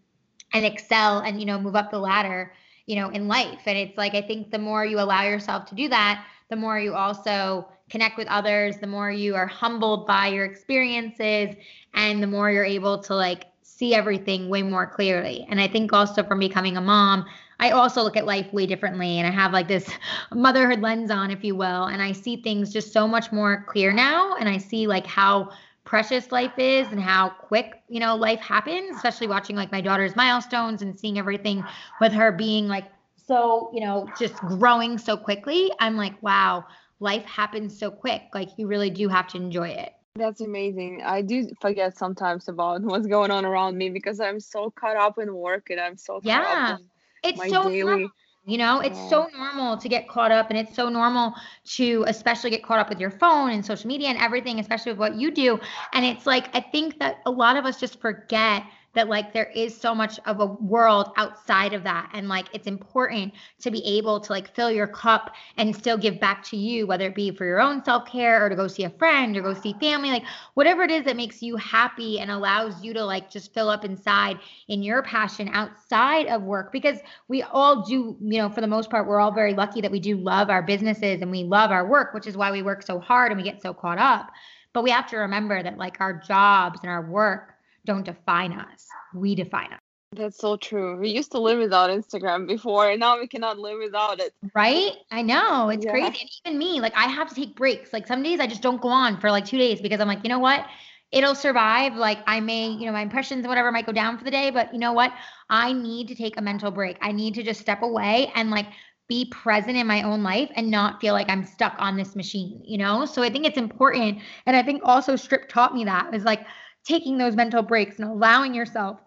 and 0.54 0.66
excel 0.66 1.20
and 1.20 1.40
you 1.40 1.46
know 1.46 1.60
move 1.60 1.76
up 1.76 1.92
the 1.92 2.00
ladder 2.00 2.54
you 2.86 2.96
know 2.96 3.10
in 3.10 3.28
life 3.28 3.60
and 3.66 3.78
it's 3.78 3.98
like 3.98 4.14
i 4.14 4.22
think 4.22 4.50
the 4.50 4.58
more 4.58 4.86
you 4.86 4.98
allow 5.00 5.24
yourself 5.24 5.66
to 5.66 5.76
do 5.76 5.90
that 5.90 6.26
the 6.50 6.56
more 6.56 6.80
you 6.80 6.94
also 6.94 7.68
connect 7.90 8.18
with 8.18 8.28
others 8.30 8.78
the 8.78 8.88
more 8.88 9.12
you 9.12 9.36
are 9.36 9.48
humbled 9.48 10.08
by 10.08 10.28
your 10.28 10.46
experiences 10.46 11.54
and 11.96 12.24
the 12.24 12.28
more 12.28 12.50
you're 12.50 12.64
able 12.64 12.98
to 12.98 13.14
like 13.14 13.46
see 13.78 13.94
everything 13.94 14.50
way 14.50 14.64
more 14.64 14.88
clearly. 14.88 15.46
And 15.50 15.62
i 15.62 15.68
think 15.68 15.94
also 15.94 16.24
from 16.24 16.40
becoming 16.40 16.78
a 16.78 16.82
mom 16.82 17.26
I 17.60 17.72
also 17.72 18.04
look 18.04 18.18
at 18.18 18.26
life 18.26 18.52
way 18.54 18.68
differently 18.68 19.18
and 19.18 19.28
I 19.28 19.32
have 19.32 19.52
like 19.52 19.68
this 19.68 19.90
motherhood 20.32 20.82
lens 20.82 21.10
on, 21.10 21.32
if 21.32 21.44
you 21.44 21.56
will, 21.56 21.86
and 21.86 22.02
I 22.02 22.12
see 22.12 22.38
things 22.38 22.72
just 22.72 22.94
so 22.94 23.08
much 23.08 23.32
more 23.32 23.66
clear 23.68 23.92
now. 23.92 24.36
And 24.36 24.48
I 24.48 24.58
see 24.58 24.86
like 24.88 25.08
how 25.08 25.50
precious 25.84 26.32
life 26.32 26.58
is 26.58 26.88
and 26.92 27.02
how 27.02 27.30
quick 27.30 27.82
you 27.88 27.98
know 27.98 28.14
life 28.14 28.42
happens 28.42 28.94
especially 28.94 29.26
watching 29.26 29.56
like 29.56 29.72
my 29.72 29.80
daughter's 29.80 30.18
milestones 30.18 30.82
and 30.82 31.00
seeing 31.00 31.18
everything 31.18 31.64
with 32.02 32.12
her 32.12 32.30
being 32.30 32.68
like 32.68 32.84
so 33.16 33.72
you 33.74 33.80
know 33.80 34.06
just 34.20 34.36
growing 34.36 34.98
so 34.98 35.16
quickly. 35.16 35.72
I'm 35.80 35.96
like 35.96 36.22
wow 36.22 36.66
life 37.00 37.24
happens 37.26 37.78
so 37.78 37.90
quick. 37.90 38.24
Like 38.34 38.50
you 38.58 38.68
really 38.68 38.90
do 38.90 39.08
have 39.08 39.28
to 39.28 39.38
enjoy 39.38 39.70
it 39.70 39.94
that's 40.18 40.42
amazing. 40.42 41.02
I 41.04 41.22
do 41.22 41.50
forget 41.62 41.98
sometimes 41.98 42.48
about 42.48 42.82
what's 42.82 43.08
going 43.08 43.32
on 43.32 43.46
around 43.46 43.78
me 43.78 43.90
because 43.90 44.20
I'm 44.20 44.40
so 44.40 44.72
caught 44.72 44.98
up 44.98 45.18
in 45.18 45.34
work 45.34 45.70
and 45.70 45.80
I'm 45.80 45.98
so 45.98 46.20
yeah. 46.24 46.78
It's 47.24 47.50
so 47.50 47.70
daily. 47.70 48.10
You 48.46 48.58
know, 48.58 48.80
it's 48.80 48.98
so 49.10 49.28
normal 49.36 49.76
to 49.76 49.90
get 49.90 50.08
caught 50.08 50.32
up, 50.32 50.50
and 50.50 50.58
it's 50.58 50.74
so 50.74 50.88
normal 50.88 51.34
to 51.76 52.06
especially 52.08 52.50
get 52.50 52.64
caught 52.64 52.80
up 52.80 52.88
with 52.88 52.98
your 52.98 53.12
phone 53.12 53.52
and 53.52 53.66
social 53.66 53.90
media 53.90 54.08
and 54.08 54.18
everything, 54.18 54.58
especially 54.62 54.94
with 54.94 55.00
what 55.00 55.16
you 55.16 55.32
do. 55.32 55.60
And 55.92 56.06
it's 56.06 56.26
like, 56.26 56.56
I 56.56 56.62
think 56.62 56.98
that 57.00 57.18
a 57.26 57.32
lot 57.32 57.58
of 57.58 57.66
us 57.66 57.78
just 57.78 58.00
forget 58.00 58.64
that 58.98 59.08
like 59.10 59.32
there 59.32 59.52
is 59.54 59.80
so 59.80 59.94
much 59.94 60.20
of 60.26 60.40
a 60.40 60.46
world 60.48 61.12
outside 61.18 61.74
of 61.74 61.84
that. 61.84 62.10
And 62.14 62.28
like 62.28 62.48
it's 62.52 62.66
important 62.66 63.32
to 63.60 63.70
be 63.70 63.86
able 63.86 64.20
to 64.20 64.32
like 64.32 64.56
fill 64.56 64.72
your 64.72 64.88
cup 64.88 65.36
and 65.56 65.76
still 65.76 66.00
give 66.00 66.20
back 66.20 66.44
to 66.46 66.58
you 66.58 66.88
whether 66.88 67.06
it 67.06 67.14
be 67.14 67.30
for 67.30 67.46
your 67.46 67.62
own 67.62 67.86
self-care 67.86 68.44
or 68.44 68.50
to 68.50 68.56
go 68.56 68.68
see 68.68 68.86
a 68.86 68.90
friend 68.90 69.38
or 69.38 69.44
go 69.44 69.54
see 69.54 69.76
family 69.80 70.10
like 70.10 70.24
whatever 70.56 70.82
it 70.82 70.90
is 70.90 71.06
that 71.06 71.16
makes 71.16 71.44
you 71.44 71.56
happy 71.58 72.20
and 72.20 72.32
allows 72.32 72.84
you 72.84 72.92
to 72.92 73.06
like 73.06 73.30
just 73.30 73.54
fill 73.54 73.70
up 73.70 73.86
inside 73.86 74.40
in 74.68 74.82
your 74.82 75.04
passion 75.04 75.48
outside 75.54 76.26
of 76.26 76.42
work. 76.42 76.72
Because 76.72 76.98
we 77.28 77.44
all 77.44 77.84
do 77.86 78.18
you 78.20 78.40
know 78.40 78.50
for 78.50 78.62
the 78.62 78.68
most 78.68 78.90
part 78.90 79.08
we're 79.08 79.20
all 79.20 79.32
very 79.32 79.54
lucky 79.54 79.80
that 79.80 79.92
we 79.92 80.00
do 80.00 80.18
love 80.18 80.50
our 80.50 80.64
businesses 80.64 81.22
and 81.22 81.30
we 81.30 81.44
love 81.44 81.70
our 81.70 81.86
work 81.86 82.16
which 82.16 82.26
is 82.26 82.36
why 82.36 82.52
we 82.52 82.64
work 82.64 82.82
so 82.82 83.00
hard 83.00 83.32
and 83.32 83.40
we 83.40 83.48
get 83.48 83.62
so 83.62 83.76
caught 83.76 84.00
up. 84.00 84.32
But 84.74 84.82
we 84.84 84.90
have 84.90 85.08
to 85.12 85.18
remember 85.18 85.62
that 85.62 85.78
like 85.78 85.98
our 86.00 86.14
jobs 86.14 86.80
and 86.82 86.90
our 86.90 87.08
work 87.08 87.57
don't 87.88 88.06
define 88.06 88.54
us. 88.54 88.86
We 89.16 89.34
define 89.34 89.74
us. 89.74 89.80
That's 90.16 90.38
so 90.38 90.56
true. 90.56 90.98
We 90.98 91.10
used 91.10 91.32
to 91.32 91.40
live 91.40 91.60
without 91.60 91.90
Instagram 91.90 92.48
before, 92.48 92.90
and 92.90 93.00
now 93.00 93.20
we 93.20 93.28
cannot 93.28 93.60
live 93.60 93.80
without 93.80 94.22
it. 94.22 94.34
Right? 94.56 94.94
I 95.12 95.22
know. 95.22 95.70
It's 95.70 95.84
yeah. 95.84 95.92
crazy. 95.92 96.22
And 96.22 96.30
even 96.46 96.60
me, 96.60 96.80
like, 96.80 96.96
I 96.96 97.08
have 97.08 97.28
to 97.30 97.36
take 97.36 97.56
breaks. 97.56 97.92
Like, 97.92 98.08
some 98.08 98.24
days 98.24 98.40
I 98.40 98.48
just 98.48 98.62
don't 98.62 98.80
go 98.80 98.88
on 98.88 99.20
for 99.20 99.32
like 99.32 99.46
two 99.46 99.58
days 99.58 99.82
because 99.82 100.00
I'm 100.00 100.08
like, 100.08 100.24
you 100.24 100.30
know 100.30 100.40
what? 100.40 100.66
It'll 101.12 101.36
survive. 101.36 101.96
Like, 101.96 102.20
I 102.26 102.40
may, 102.40 102.70
you 102.70 102.86
know, 102.86 102.94
my 102.94 103.02
impressions 103.02 103.40
and 103.40 103.50
whatever 103.50 103.72
might 103.72 103.86
go 103.86 103.92
down 103.92 104.18
for 104.18 104.24
the 104.24 104.32
day, 104.32 104.50
but 104.50 104.74
you 104.74 104.80
know 104.80 104.94
what? 104.94 105.12
I 105.50 105.74
need 105.74 106.08
to 106.08 106.16
take 106.16 106.38
a 106.38 106.42
mental 106.42 106.72
break. 106.72 106.98
I 107.02 107.12
need 107.12 107.34
to 107.36 107.44
just 107.44 107.60
step 107.60 107.82
away 107.82 108.32
and 108.36 108.50
like 108.50 108.68
be 109.08 109.30
present 109.32 109.78
in 109.78 109.88
my 109.88 110.04
own 110.04 110.22
life 110.22 110.50
and 110.56 110.70
not 110.70 111.00
feel 111.00 111.14
like 111.14 111.30
I'm 111.30 111.46
stuck 111.46 111.76
on 111.80 111.96
this 111.96 112.16
machine, 112.16 112.62
you 112.66 112.78
know? 112.78 113.06
So 113.06 113.24
I 113.24 113.30
think 113.30 113.46
it's 113.46 113.58
important. 113.58 114.20
And 114.46 114.56
I 114.56 114.64
think 114.64 114.82
also 114.84 115.16
Strip 115.16 115.48
taught 115.50 115.74
me 115.74 115.86
that. 115.86 116.12
that 116.12 116.18
is 116.18 116.24
like, 116.24 116.46
taking 116.88 117.18
those 117.18 117.36
mental 117.36 117.62
breaks 117.62 118.00
and 118.00 118.10
allowing 118.10 118.54
yourself 118.54 119.02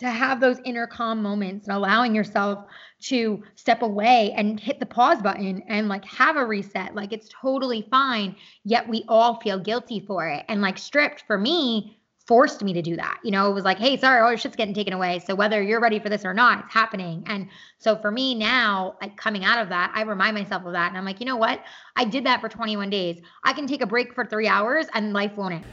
to 0.00 0.10
have 0.10 0.40
those 0.40 0.58
inner 0.64 0.86
calm 0.86 1.22
moments 1.22 1.68
and 1.68 1.76
allowing 1.76 2.14
yourself 2.14 2.64
to 2.98 3.42
step 3.54 3.82
away 3.82 4.32
and 4.34 4.58
hit 4.58 4.80
the 4.80 4.86
pause 4.86 5.20
button 5.20 5.62
and 5.68 5.88
like 5.88 6.04
have 6.06 6.36
a 6.36 6.44
reset. 6.44 6.94
Like 6.94 7.12
it's 7.12 7.28
totally 7.28 7.86
fine. 7.90 8.34
Yet 8.64 8.88
we 8.88 9.04
all 9.08 9.38
feel 9.40 9.58
guilty 9.58 10.00
for 10.00 10.26
it. 10.26 10.44
And 10.48 10.62
like 10.62 10.78
stripped 10.78 11.24
for 11.26 11.36
me 11.36 11.98
forced 12.26 12.62
me 12.62 12.72
to 12.72 12.80
do 12.80 12.94
that. 12.96 13.18
You 13.24 13.32
know, 13.32 13.50
it 13.50 13.54
was 13.54 13.64
like, 13.64 13.78
hey, 13.78 13.96
sorry, 13.96 14.20
all 14.20 14.28
your 14.28 14.38
shit's 14.38 14.54
getting 14.54 14.72
taken 14.72 14.92
away. 14.92 15.18
So 15.18 15.34
whether 15.34 15.60
you're 15.60 15.80
ready 15.80 15.98
for 15.98 16.08
this 16.08 16.24
or 16.24 16.32
not, 16.32 16.64
it's 16.64 16.72
happening. 16.72 17.24
And 17.26 17.48
so 17.78 17.96
for 17.96 18.10
me 18.10 18.36
now, 18.36 18.94
like 19.02 19.16
coming 19.16 19.44
out 19.44 19.60
of 19.60 19.68
that, 19.70 19.92
I 19.94 20.02
remind 20.02 20.36
myself 20.36 20.64
of 20.64 20.72
that. 20.72 20.88
And 20.88 20.96
I'm 20.96 21.04
like, 21.04 21.18
you 21.18 21.26
know 21.26 21.36
what? 21.36 21.60
I 21.96 22.04
did 22.04 22.24
that 22.24 22.40
for 22.40 22.48
21 22.48 22.88
days. 22.88 23.20
I 23.44 23.52
can 23.52 23.66
take 23.66 23.82
a 23.82 23.86
break 23.86 24.14
for 24.14 24.24
three 24.24 24.46
hours 24.46 24.86
and 24.94 25.12
life 25.12 25.36
won't 25.36 25.54
end. 25.54 25.64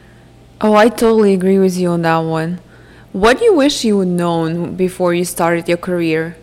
Oh, 0.60 0.74
I 0.74 0.90
totally 0.90 1.36
agree 1.36 1.60
with 1.60 1.78
you 1.78 1.90
on 1.90 2.02
that 2.02 2.18
one. 2.18 2.60
What 3.12 3.38
do 3.38 3.46
you 3.46 3.54
wish 3.54 3.86
you 3.86 3.98
would 3.98 4.08
known 4.08 4.76
before 4.76 5.14
you 5.14 5.24
started 5.24 5.68
your 5.68 5.78
career? 5.78 6.36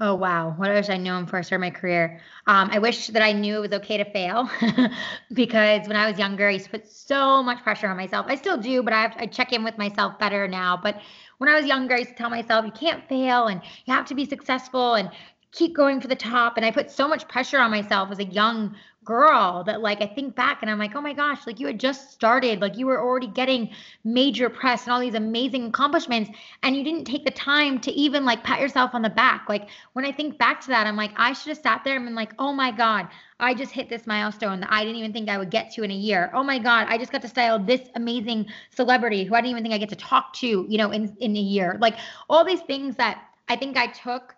Oh 0.00 0.14
wow, 0.14 0.54
what 0.56 0.70
I 0.70 0.74
wish 0.74 0.88
I 0.88 0.96
known 0.96 1.24
before 1.24 1.40
I 1.40 1.42
started 1.42 1.60
my 1.60 1.70
career. 1.70 2.20
Um, 2.46 2.70
I 2.72 2.78
wish 2.78 3.08
that 3.08 3.20
I 3.20 3.32
knew 3.32 3.56
it 3.56 3.60
was 3.60 3.72
okay 3.80 3.98
to 3.98 4.10
fail, 4.12 4.48
because 5.34 5.86
when 5.88 5.96
I 5.96 6.08
was 6.08 6.18
younger, 6.18 6.48
I 6.48 6.52
used 6.52 6.66
to 6.66 6.70
put 6.70 6.88
so 6.88 7.42
much 7.42 7.62
pressure 7.62 7.88
on 7.88 7.98
myself. 7.98 8.24
I 8.28 8.36
still 8.36 8.56
do, 8.56 8.82
but 8.82 8.94
I 8.94 9.02
have 9.02 9.14
I 9.18 9.26
check 9.26 9.52
in 9.52 9.62
with 9.62 9.76
myself 9.76 10.18
better 10.18 10.48
now. 10.48 10.78
But 10.82 10.98
when 11.36 11.50
I 11.50 11.54
was 11.54 11.66
younger, 11.66 11.96
I 11.96 11.98
used 11.98 12.10
to 12.10 12.16
tell 12.16 12.30
myself, 12.30 12.64
you 12.64 12.72
can't 12.72 13.06
fail, 13.08 13.48
and 13.48 13.60
you 13.84 13.92
have 13.92 14.06
to 14.06 14.14
be 14.14 14.24
successful, 14.24 14.94
and 14.94 15.10
keep 15.52 15.74
going 15.74 16.00
for 16.00 16.08
the 16.08 16.16
top. 16.16 16.56
And 16.56 16.64
I 16.64 16.70
put 16.70 16.90
so 16.90 17.08
much 17.08 17.26
pressure 17.28 17.58
on 17.58 17.70
myself 17.70 18.10
as 18.10 18.18
a 18.18 18.24
young 18.24 18.74
girl 19.08 19.64
that 19.64 19.80
like 19.80 20.02
I 20.02 20.06
think 20.06 20.36
back 20.36 20.58
and 20.60 20.70
I'm 20.70 20.78
like, 20.78 20.94
oh 20.94 21.00
my 21.00 21.14
gosh, 21.14 21.46
like 21.46 21.58
you 21.58 21.66
had 21.66 21.80
just 21.80 22.12
started, 22.12 22.60
like 22.60 22.76
you 22.76 22.84
were 22.84 23.00
already 23.00 23.26
getting 23.26 23.70
major 24.04 24.50
press 24.50 24.84
and 24.84 24.92
all 24.92 25.00
these 25.00 25.14
amazing 25.14 25.68
accomplishments, 25.68 26.30
and 26.62 26.76
you 26.76 26.84
didn't 26.84 27.06
take 27.06 27.24
the 27.24 27.30
time 27.30 27.78
to 27.80 27.90
even 27.92 28.26
like 28.26 28.44
pat 28.44 28.60
yourself 28.60 28.90
on 28.92 29.00
the 29.00 29.08
back. 29.08 29.46
Like 29.48 29.70
when 29.94 30.04
I 30.04 30.12
think 30.12 30.36
back 30.36 30.60
to 30.60 30.68
that, 30.68 30.86
I'm 30.86 30.96
like, 30.96 31.12
I 31.16 31.32
should 31.32 31.48
have 31.48 31.62
sat 31.62 31.84
there 31.84 31.96
and 31.96 32.04
been 32.04 32.14
like, 32.14 32.34
oh 32.38 32.52
my 32.52 32.70
God, 32.70 33.08
I 33.40 33.54
just 33.54 33.72
hit 33.72 33.88
this 33.88 34.06
milestone 34.06 34.60
that 34.60 34.70
I 34.70 34.84
didn't 34.84 34.96
even 34.96 35.14
think 35.14 35.30
I 35.30 35.38
would 35.38 35.50
get 35.50 35.72
to 35.72 35.84
in 35.84 35.90
a 35.90 35.94
year. 35.94 36.30
Oh 36.34 36.42
my 36.42 36.58
God, 36.58 36.86
I 36.90 36.98
just 36.98 37.10
got 37.10 37.22
to 37.22 37.28
style 37.28 37.58
this 37.58 37.88
amazing 37.94 38.46
celebrity 38.76 39.24
who 39.24 39.34
I 39.34 39.40
didn't 39.40 39.52
even 39.52 39.62
think 39.62 39.74
I 39.74 39.78
get 39.78 39.88
to 39.88 39.96
talk 39.96 40.34
to, 40.34 40.66
you 40.68 40.76
know, 40.76 40.90
in, 40.90 41.16
in 41.18 41.34
a 41.34 41.40
year. 41.40 41.78
Like 41.80 41.96
all 42.28 42.44
these 42.44 42.60
things 42.60 42.96
that 42.96 43.22
I 43.48 43.56
think 43.56 43.78
I 43.78 43.86
took 43.86 44.34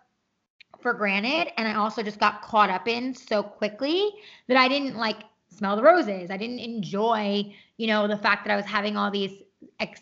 for 0.81 0.93
granted 0.93 1.51
and 1.57 1.67
I 1.67 1.75
also 1.75 2.03
just 2.03 2.19
got 2.19 2.41
caught 2.41 2.69
up 2.69 2.87
in 2.87 3.13
so 3.13 3.43
quickly 3.43 4.09
that 4.47 4.57
I 4.57 4.67
didn't 4.67 4.95
like 4.95 5.17
smell 5.49 5.75
the 5.75 5.83
roses. 5.83 6.31
I 6.31 6.37
didn't 6.37 6.59
enjoy, 6.59 7.53
you 7.77 7.87
know, 7.87 8.07
the 8.07 8.17
fact 8.17 8.45
that 8.45 8.53
I 8.53 8.55
was 8.55 8.65
having 8.65 8.97
all 8.97 9.11
these 9.11 9.31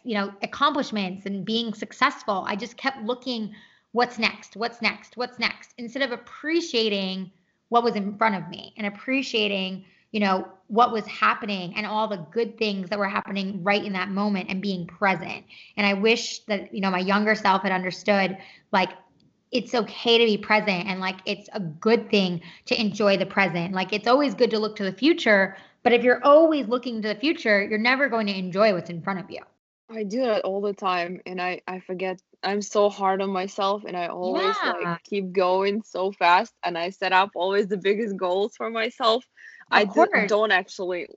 you 0.03 0.15
know, 0.15 0.33
accomplishments 0.41 1.25
and 1.25 1.45
being 1.45 1.73
successful. 1.73 2.43
I 2.47 2.55
just 2.55 2.77
kept 2.77 3.03
looking 3.03 3.53
what's 3.91 4.19
next? 4.19 4.55
What's 4.55 4.81
next? 4.81 5.17
What's 5.17 5.39
next? 5.39 5.73
Instead 5.77 6.03
of 6.03 6.11
appreciating 6.11 7.31
what 7.69 7.83
was 7.83 7.95
in 7.95 8.17
front 8.17 8.35
of 8.35 8.47
me 8.49 8.73
and 8.77 8.87
appreciating, 8.87 9.85
you 10.11 10.19
know, 10.19 10.47
what 10.67 10.91
was 10.91 11.05
happening 11.07 11.73
and 11.75 11.85
all 11.85 12.07
the 12.07 12.25
good 12.31 12.57
things 12.57 12.89
that 12.89 12.99
were 12.99 13.07
happening 13.07 13.63
right 13.63 13.83
in 13.83 13.93
that 13.93 14.09
moment 14.09 14.49
and 14.49 14.61
being 14.61 14.85
present. 14.85 15.45
And 15.77 15.85
I 15.85 15.93
wish 15.93 16.39
that, 16.45 16.73
you 16.73 16.81
know, 16.81 16.91
my 16.91 16.99
younger 16.99 17.35
self 17.35 17.63
had 17.63 17.71
understood 17.71 18.37
like 18.71 18.91
it's 19.51 19.73
okay 19.73 20.17
to 20.17 20.25
be 20.25 20.37
present 20.37 20.87
and 20.87 20.99
like 20.99 21.17
it's 21.25 21.49
a 21.53 21.59
good 21.59 22.09
thing 22.09 22.41
to 22.65 22.79
enjoy 22.79 23.17
the 23.17 23.25
present. 23.25 23.73
Like 23.73 23.93
it's 23.93 24.07
always 24.07 24.33
good 24.35 24.51
to 24.51 24.59
look 24.59 24.75
to 24.77 24.83
the 24.83 24.93
future, 24.93 25.55
but 25.83 25.93
if 25.93 26.03
you're 26.03 26.23
always 26.23 26.67
looking 26.67 27.01
to 27.01 27.07
the 27.07 27.15
future, 27.15 27.63
you're 27.63 27.79
never 27.79 28.09
going 28.09 28.27
to 28.27 28.37
enjoy 28.37 28.73
what's 28.73 28.89
in 28.89 29.01
front 29.01 29.19
of 29.19 29.29
you. 29.29 29.41
I 29.89 30.03
do 30.03 30.21
that 30.21 30.43
all 30.43 30.61
the 30.61 30.73
time 30.73 31.21
and 31.25 31.41
I 31.41 31.61
I 31.67 31.79
forget 31.79 32.21
I'm 32.43 32.61
so 32.61 32.89
hard 32.89 33.21
on 33.21 33.29
myself 33.31 33.83
and 33.85 33.97
I 33.97 34.07
always 34.07 34.61
Yeah. 34.63 34.71
like 34.71 35.03
keep 35.03 35.31
going 35.31 35.81
so 35.83 36.11
fast 36.11 36.53
and 36.63 36.77
I 36.77 36.89
set 36.89 37.11
up 37.13 37.31
always 37.35 37.67
the 37.67 37.77
biggest 37.77 38.15
goals 38.17 38.55
for 38.55 38.69
myself. 38.69 39.25
I 39.71 39.85
do, 39.85 40.07
don't 40.25 40.51
actually 40.51 41.07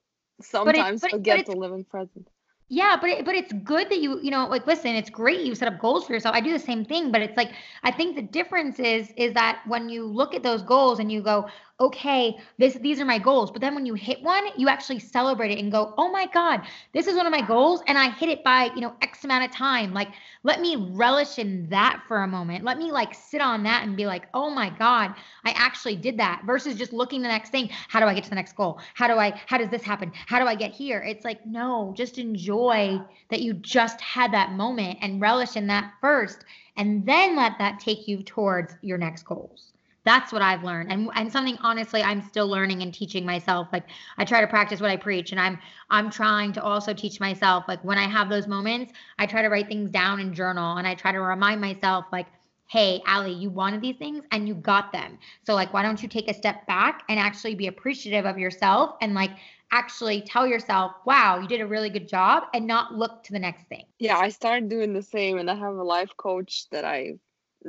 sometimes 0.41 1.03
but, 1.03 1.13
it- 1.13 1.13
but 1.13 1.19
forget 1.19 1.41
it's 1.41 1.51
to 1.51 1.57
live 1.57 1.73
in 1.73 1.85
present. 1.85 2.29
Yeah, 2.75 2.97
but 2.99 3.11
it, 3.11 3.25
but 3.27 3.35
it's 3.35 3.53
good 3.53 3.91
that 3.91 4.01
you 4.01 4.19
you 4.23 4.31
know 4.31 4.47
like 4.47 4.67
listen, 4.67 4.95
it's 4.95 5.11
great 5.11 5.41
you 5.43 5.55
set 5.55 5.69
up 5.69 5.79
goals 5.79 6.07
for 6.07 6.15
yourself. 6.15 6.35
I 6.35 6.41
do 6.41 6.53
the 6.53 6.59
same 6.59 6.87
thing, 6.87 7.13
but 7.13 7.21
it's 7.21 7.37
like 7.37 7.53
I 7.83 7.91
think 7.91 8.17
the 8.17 8.23
difference 8.23 8.79
is 8.81 9.13
is 9.19 9.35
that 9.35 9.61
when 9.67 9.91
you 9.91 10.07
look 10.07 10.35
at 10.35 10.43
those 10.43 10.63
goals 10.63 10.99
and 10.99 11.13
you 11.13 11.21
go, 11.23 11.49
okay, 11.83 12.39
this 12.59 12.75
these 12.75 13.01
are 13.01 13.05
my 13.05 13.19
goals, 13.19 13.51
but 13.51 13.61
then 13.61 13.75
when 13.75 13.85
you 13.85 13.95
hit 13.95 14.23
one, 14.23 14.45
you 14.57 14.69
actually 14.69 15.01
celebrate 15.01 15.51
it 15.51 15.59
and 15.59 15.73
go, 15.73 15.93
oh 15.99 16.11
my 16.11 16.27
god, 16.27 16.63
this 16.93 17.09
is 17.09 17.17
one 17.17 17.27
of 17.27 17.33
my 17.33 17.43
goals, 17.43 17.83
and 17.89 17.99
I 17.99 18.11
hit 18.11 18.29
it 18.29 18.45
by 18.45 18.71
you 18.75 18.81
know 18.81 18.95
X 19.03 19.25
amount 19.25 19.45
of 19.45 19.51
time. 19.51 19.93
Like 19.93 20.09
let 20.45 20.61
me 20.61 20.77
relish 20.91 21.39
in 21.39 21.69
that 21.71 22.03
for 22.07 22.23
a 22.23 22.29
moment. 22.29 22.65
Let 22.65 22.79
me 22.79 22.93
like 22.93 23.15
sit 23.15 23.41
on 23.41 23.65
that 23.65 23.83
and 23.83 23.97
be 23.97 24.07
like, 24.07 24.27
oh 24.33 24.49
my 24.49 24.71
god, 24.71 25.15
I 25.45 25.51
actually 25.57 25.97
did 25.97 26.19
that. 26.19 26.43
Versus 26.47 26.77
just 26.77 26.93
looking 26.93 27.21
the 27.21 27.29
next 27.29 27.51
thing. 27.51 27.69
How 27.89 27.99
do 27.99 28.07
I 28.07 28.15
get 28.15 28.25
to 28.25 28.31
the 28.31 28.37
next 28.37 28.55
goal? 28.57 28.81
How 28.95 29.09
do 29.09 29.15
I? 29.15 29.41
How 29.47 29.59
does 29.59 29.71
this 29.71 29.83
happen? 29.83 30.13
How 30.27 30.39
do 30.39 30.47
I 30.47 30.55
get 30.55 30.71
here? 30.73 31.01
It's 31.01 31.25
like 31.25 31.45
no, 31.45 31.93
just 31.97 32.19
enjoy 32.19 33.01
that 33.31 33.43
you 33.43 33.55
just 33.55 34.01
had 34.01 34.33
that 34.33 34.53
moment 34.53 34.99
and 35.03 35.21
relish 35.21 35.57
in 35.57 35.67
that 35.67 35.93
first, 36.01 36.45
and 36.77 37.05
then 37.05 37.37
let 37.37 37.59
that 37.59 37.81
take 37.81 38.07
you 38.07 38.23
towards 38.23 38.75
your 38.83 38.99
next 38.99 39.25
goals. 39.25 39.72
That's 40.05 40.33
what 40.33 40.43
I've 40.43 40.65
learned, 40.65 40.91
and 40.93 41.11
and 41.15 41.31
something 41.31 41.57
honestly 41.63 42.03
I'm 42.03 42.23
still 42.23 42.49
learning 42.49 42.83
and 42.83 42.93
teaching 42.93 43.25
myself. 43.25 43.69
Like 43.73 43.85
I 44.19 44.25
try 44.25 44.41
to 44.41 44.47
practice 44.47 44.81
what 44.81 44.91
I 44.91 44.97
preach, 44.97 45.31
and 45.31 45.41
I'm 45.41 45.59
I'm 45.91 46.11
trying 46.11 46.53
to 46.55 46.63
also 46.63 46.93
teach 46.93 47.21
myself. 47.21 47.65
Like 47.69 47.83
when 47.85 47.99
I 47.99 48.09
have 48.09 48.29
those 48.29 48.47
moments, 48.49 48.93
I 49.19 49.27
try 49.27 49.43
to 49.43 49.49
write 49.49 49.69
things 49.69 49.91
down 49.91 50.21
and 50.21 50.35
journal, 50.35 50.77
and 50.77 50.87
I 50.87 50.95
try 50.95 51.13
to 51.13 51.21
remind 51.21 51.61
myself 51.61 52.07
like. 52.13 52.27
Hey, 52.69 53.03
Ali, 53.07 53.33
you 53.33 53.51
wanted 53.51 53.83
these 53.83 53.97
things 53.97 54.25
and 54.31 54.49
you 54.49 54.55
got 54.55 54.93
them. 54.93 55.19
So, 55.45 55.53
like, 55.53 55.75
why 55.75 55.83
don't 55.83 56.03
you 56.03 56.09
take 56.09 56.31
a 56.31 56.33
step 56.33 56.67
back 56.67 57.03
and 57.11 57.19
actually 57.19 57.55
be 57.55 57.67
appreciative 57.67 58.25
of 58.25 58.39
yourself 58.39 58.97
and, 59.03 59.13
like, 59.13 59.33
actually 59.73 60.23
tell 60.23 60.47
yourself, 60.47 60.93
wow, 61.05 61.39
you 61.39 61.47
did 61.47 61.61
a 61.61 61.67
really 61.67 61.91
good 61.91 62.09
job 62.09 62.45
and 62.55 62.67
not 62.67 62.95
look 62.95 63.25
to 63.25 63.33
the 63.33 63.39
next 63.39 63.65
thing. 63.69 63.85
Yeah, 63.99 64.17
I 64.17 64.31
started 64.31 64.71
doing 64.71 64.95
the 64.95 65.03
same 65.03 65.37
and 65.37 65.51
I 65.51 65.55
have 65.55 65.75
a 65.75 65.83
life 65.83 66.17
coach 66.17 66.67
that 66.71 66.87
I've 66.87 67.19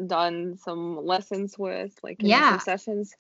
done 0.08 0.58
some 0.58 1.06
lessons 1.06 1.58
with, 1.58 1.98
like 2.04 2.24
in 2.24 2.30
Yeah. 2.30 2.44
some 2.44 2.60
sessions. 2.60 3.16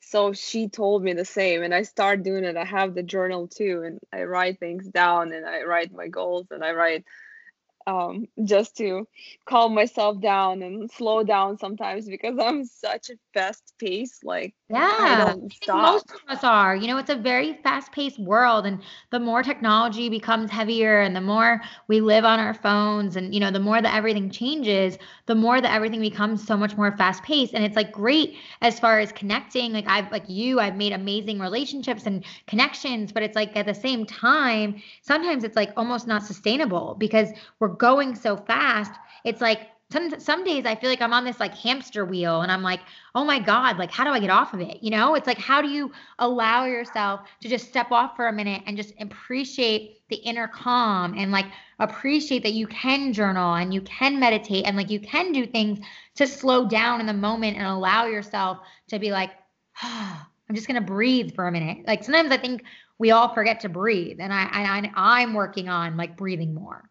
So 0.00 0.32
she 0.32 0.68
told 0.68 1.02
me 1.02 1.12
the 1.14 1.24
same 1.24 1.62
and 1.62 1.74
I 1.74 1.82
start 1.82 2.22
doing 2.22 2.44
it. 2.44 2.56
I 2.56 2.64
have 2.64 2.94
the 2.94 3.02
journal 3.02 3.48
too 3.48 3.82
and 3.84 3.98
I 4.12 4.24
write 4.24 4.58
things 4.60 4.88
down 4.88 5.32
and 5.32 5.46
I 5.46 5.62
write 5.62 5.92
my 5.92 6.08
goals 6.08 6.46
and 6.50 6.64
I 6.64 6.72
write 6.72 7.04
um 7.88 8.26
just 8.44 8.76
to 8.78 9.08
calm 9.46 9.74
myself 9.74 10.20
down 10.20 10.62
and 10.62 10.90
slow 10.92 11.24
down 11.24 11.58
sometimes 11.58 12.08
because 12.08 12.36
I'm 12.40 12.64
such 12.64 13.10
a 13.10 13.16
fast 13.34 13.74
pace 13.80 14.20
like 14.24 14.54
I 14.98 15.14
Yeah, 15.14 15.16
don't 15.16 15.52
I 15.52 15.56
think 15.60 15.74
most 15.74 16.10
of 16.10 16.20
us 16.28 16.44
are. 16.44 16.76
You 16.76 16.88
know, 16.88 16.98
it's 16.98 17.08
a 17.10 17.16
very 17.16 17.54
fast-paced 17.62 18.18
world, 18.18 18.66
and 18.66 18.82
the 19.10 19.18
more 19.18 19.42
technology 19.42 20.10
becomes 20.10 20.50
heavier, 20.50 21.00
and 21.00 21.16
the 21.16 21.22
more 21.22 21.62
we 21.88 22.00
live 22.02 22.24
on 22.26 22.38
our 22.38 22.52
phones, 22.54 23.16
and 23.16 23.32
you 23.34 23.40
know, 23.40 23.50
the 23.50 23.60
more 23.60 23.80
that 23.80 23.94
everything 23.94 24.30
changes, 24.30 24.98
the 25.26 25.34
more 25.34 25.60
that 25.60 25.72
everything 25.72 26.00
becomes 26.00 26.46
so 26.46 26.56
much 26.56 26.76
more 26.76 26.94
fast-paced. 26.98 27.54
And 27.54 27.64
it's 27.64 27.76
like 27.76 27.92
great 27.92 28.36
as 28.60 28.78
far 28.78 28.98
as 29.00 29.12
connecting. 29.12 29.72
Like 29.72 29.86
I've 29.88 30.12
like 30.12 30.28
you, 30.28 30.60
I've 30.60 30.76
made 30.76 30.92
amazing 30.92 31.38
relationships 31.40 32.06
and 32.06 32.24
connections, 32.46 33.12
but 33.12 33.22
it's 33.22 33.36
like 33.36 33.56
at 33.56 33.66
the 33.66 33.74
same 33.74 34.06
time, 34.06 34.82
sometimes 35.02 35.44
it's 35.44 35.56
like 35.56 35.72
almost 35.78 36.06
not 36.06 36.24
sustainable 36.24 36.94
because 36.98 37.30
we're 37.58 37.68
going 37.78 38.14
so 38.14 38.36
fast. 38.36 38.92
It's 39.24 39.40
like 39.40 39.68
some 39.90 40.20
some 40.20 40.44
days 40.44 40.66
I 40.66 40.74
feel 40.74 40.90
like 40.90 41.00
I'm 41.00 41.14
on 41.14 41.24
this 41.24 41.40
like 41.40 41.54
hamster 41.54 42.04
wheel 42.04 42.42
and 42.42 42.52
I'm 42.52 42.62
like, 42.62 42.80
oh 43.14 43.24
my 43.24 43.38
God, 43.38 43.78
like 43.78 43.90
how 43.90 44.04
do 44.04 44.10
I 44.10 44.20
get 44.20 44.28
off 44.28 44.52
of 44.52 44.60
it? 44.60 44.82
You 44.82 44.90
know, 44.90 45.14
it's 45.14 45.26
like 45.26 45.38
how 45.38 45.62
do 45.62 45.68
you 45.68 45.90
allow 46.18 46.66
yourself 46.66 47.20
to 47.40 47.48
just 47.48 47.68
step 47.68 47.90
off 47.90 48.14
for 48.14 48.28
a 48.28 48.32
minute 48.32 48.62
and 48.66 48.76
just 48.76 48.92
appreciate 49.00 50.02
the 50.10 50.16
inner 50.16 50.46
calm 50.46 51.14
and 51.16 51.32
like 51.32 51.46
appreciate 51.78 52.42
that 52.42 52.52
you 52.52 52.66
can 52.66 53.14
journal 53.14 53.54
and 53.54 53.72
you 53.72 53.80
can 53.82 54.20
meditate 54.20 54.66
and 54.66 54.76
like 54.76 54.90
you 54.90 55.00
can 55.00 55.32
do 55.32 55.46
things 55.46 55.78
to 56.16 56.26
slow 56.26 56.66
down 56.68 57.00
in 57.00 57.06
the 57.06 57.14
moment 57.14 57.56
and 57.56 57.66
allow 57.66 58.04
yourself 58.04 58.58
to 58.88 58.98
be 58.98 59.10
like, 59.10 59.30
I'm 59.82 60.54
just 60.54 60.66
gonna 60.66 60.82
breathe 60.82 61.34
for 61.34 61.46
a 61.46 61.52
minute. 61.52 61.86
Like 61.86 62.04
sometimes 62.04 62.30
I 62.30 62.36
think 62.36 62.62
we 62.98 63.10
all 63.10 63.32
forget 63.32 63.60
to 63.60 63.68
breathe, 63.68 64.18
and 64.20 64.32
I 64.32 64.48
I, 64.50 64.90
I'm 64.96 65.34
working 65.34 65.68
on 65.68 65.96
like 65.96 66.16
breathing 66.16 66.52
more. 66.52 66.88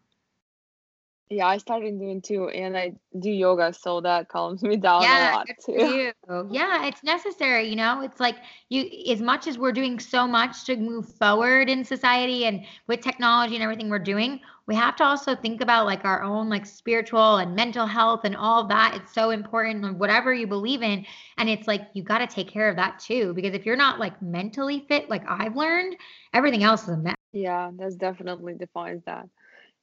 Yeah, 1.30 1.46
I 1.46 1.58
started 1.58 1.98
doing 1.98 2.22
too 2.22 2.48
and 2.48 2.76
I 2.76 2.92
do 3.18 3.30
yoga 3.30 3.72
so 3.72 4.00
that 4.00 4.28
calms 4.28 4.62
me 4.62 4.76
down 4.76 5.10
a 5.10 5.14
Yeah, 5.14 5.32
lot 5.32 5.48
too. 5.64 6.12
Yeah, 6.50 6.86
it's 6.86 7.02
necessary, 7.04 7.68
you 7.68 7.76
know. 7.76 8.00
It's 8.02 8.20
like 8.20 8.36
you 8.70 8.88
as 9.12 9.20
much 9.20 9.46
as 9.46 9.58
we're 9.58 9.72
doing 9.72 9.98
so 9.98 10.26
much 10.26 10.64
to 10.64 10.76
move 10.76 11.06
forward 11.06 11.68
in 11.68 11.84
society 11.84 12.44
and 12.46 12.64
with 12.86 13.00
technology 13.00 13.54
and 13.54 13.62
everything 13.62 13.88
we're 13.90 13.98
doing, 13.98 14.40
we 14.66 14.74
have 14.74 14.96
to 14.96 15.04
also 15.04 15.34
think 15.34 15.60
about 15.60 15.86
like 15.86 16.04
our 16.04 16.22
own 16.22 16.48
like 16.48 16.64
spiritual 16.66 17.36
and 17.36 17.54
mental 17.54 17.86
health 17.86 18.20
and 18.24 18.34
all 18.36 18.66
that. 18.68 18.94
It's 18.96 19.12
so 19.14 19.30
important 19.30 19.98
whatever 19.98 20.32
you 20.32 20.46
believe 20.46 20.82
in. 20.82 21.04
And 21.36 21.48
it's 21.48 21.66
like 21.66 21.82
you 21.94 22.02
got 22.02 22.18
to 22.18 22.26
take 22.26 22.48
care 22.48 22.68
of 22.68 22.76
that 22.76 22.98
too. 22.98 23.34
Because 23.34 23.54
if 23.54 23.66
you're 23.66 23.76
not 23.76 23.98
like 23.98 24.20
mentally 24.22 24.84
fit, 24.88 25.08
like 25.10 25.22
I've 25.28 25.56
learned, 25.56 25.96
everything 26.32 26.62
else 26.62 26.82
is 26.84 26.90
a 26.90 26.96
mess. 26.96 27.14
Yeah, 27.32 27.70
that's 27.76 27.96
definitely 27.96 28.54
defines 28.54 29.02
that. 29.06 29.28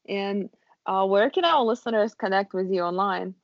And 0.08 0.50
uh, 0.86 1.06
where 1.06 1.30
can 1.30 1.46
our 1.46 1.64
listeners 1.64 2.14
connect 2.14 2.54
with 2.54 2.70
you 2.72 2.82
online? 2.82 3.36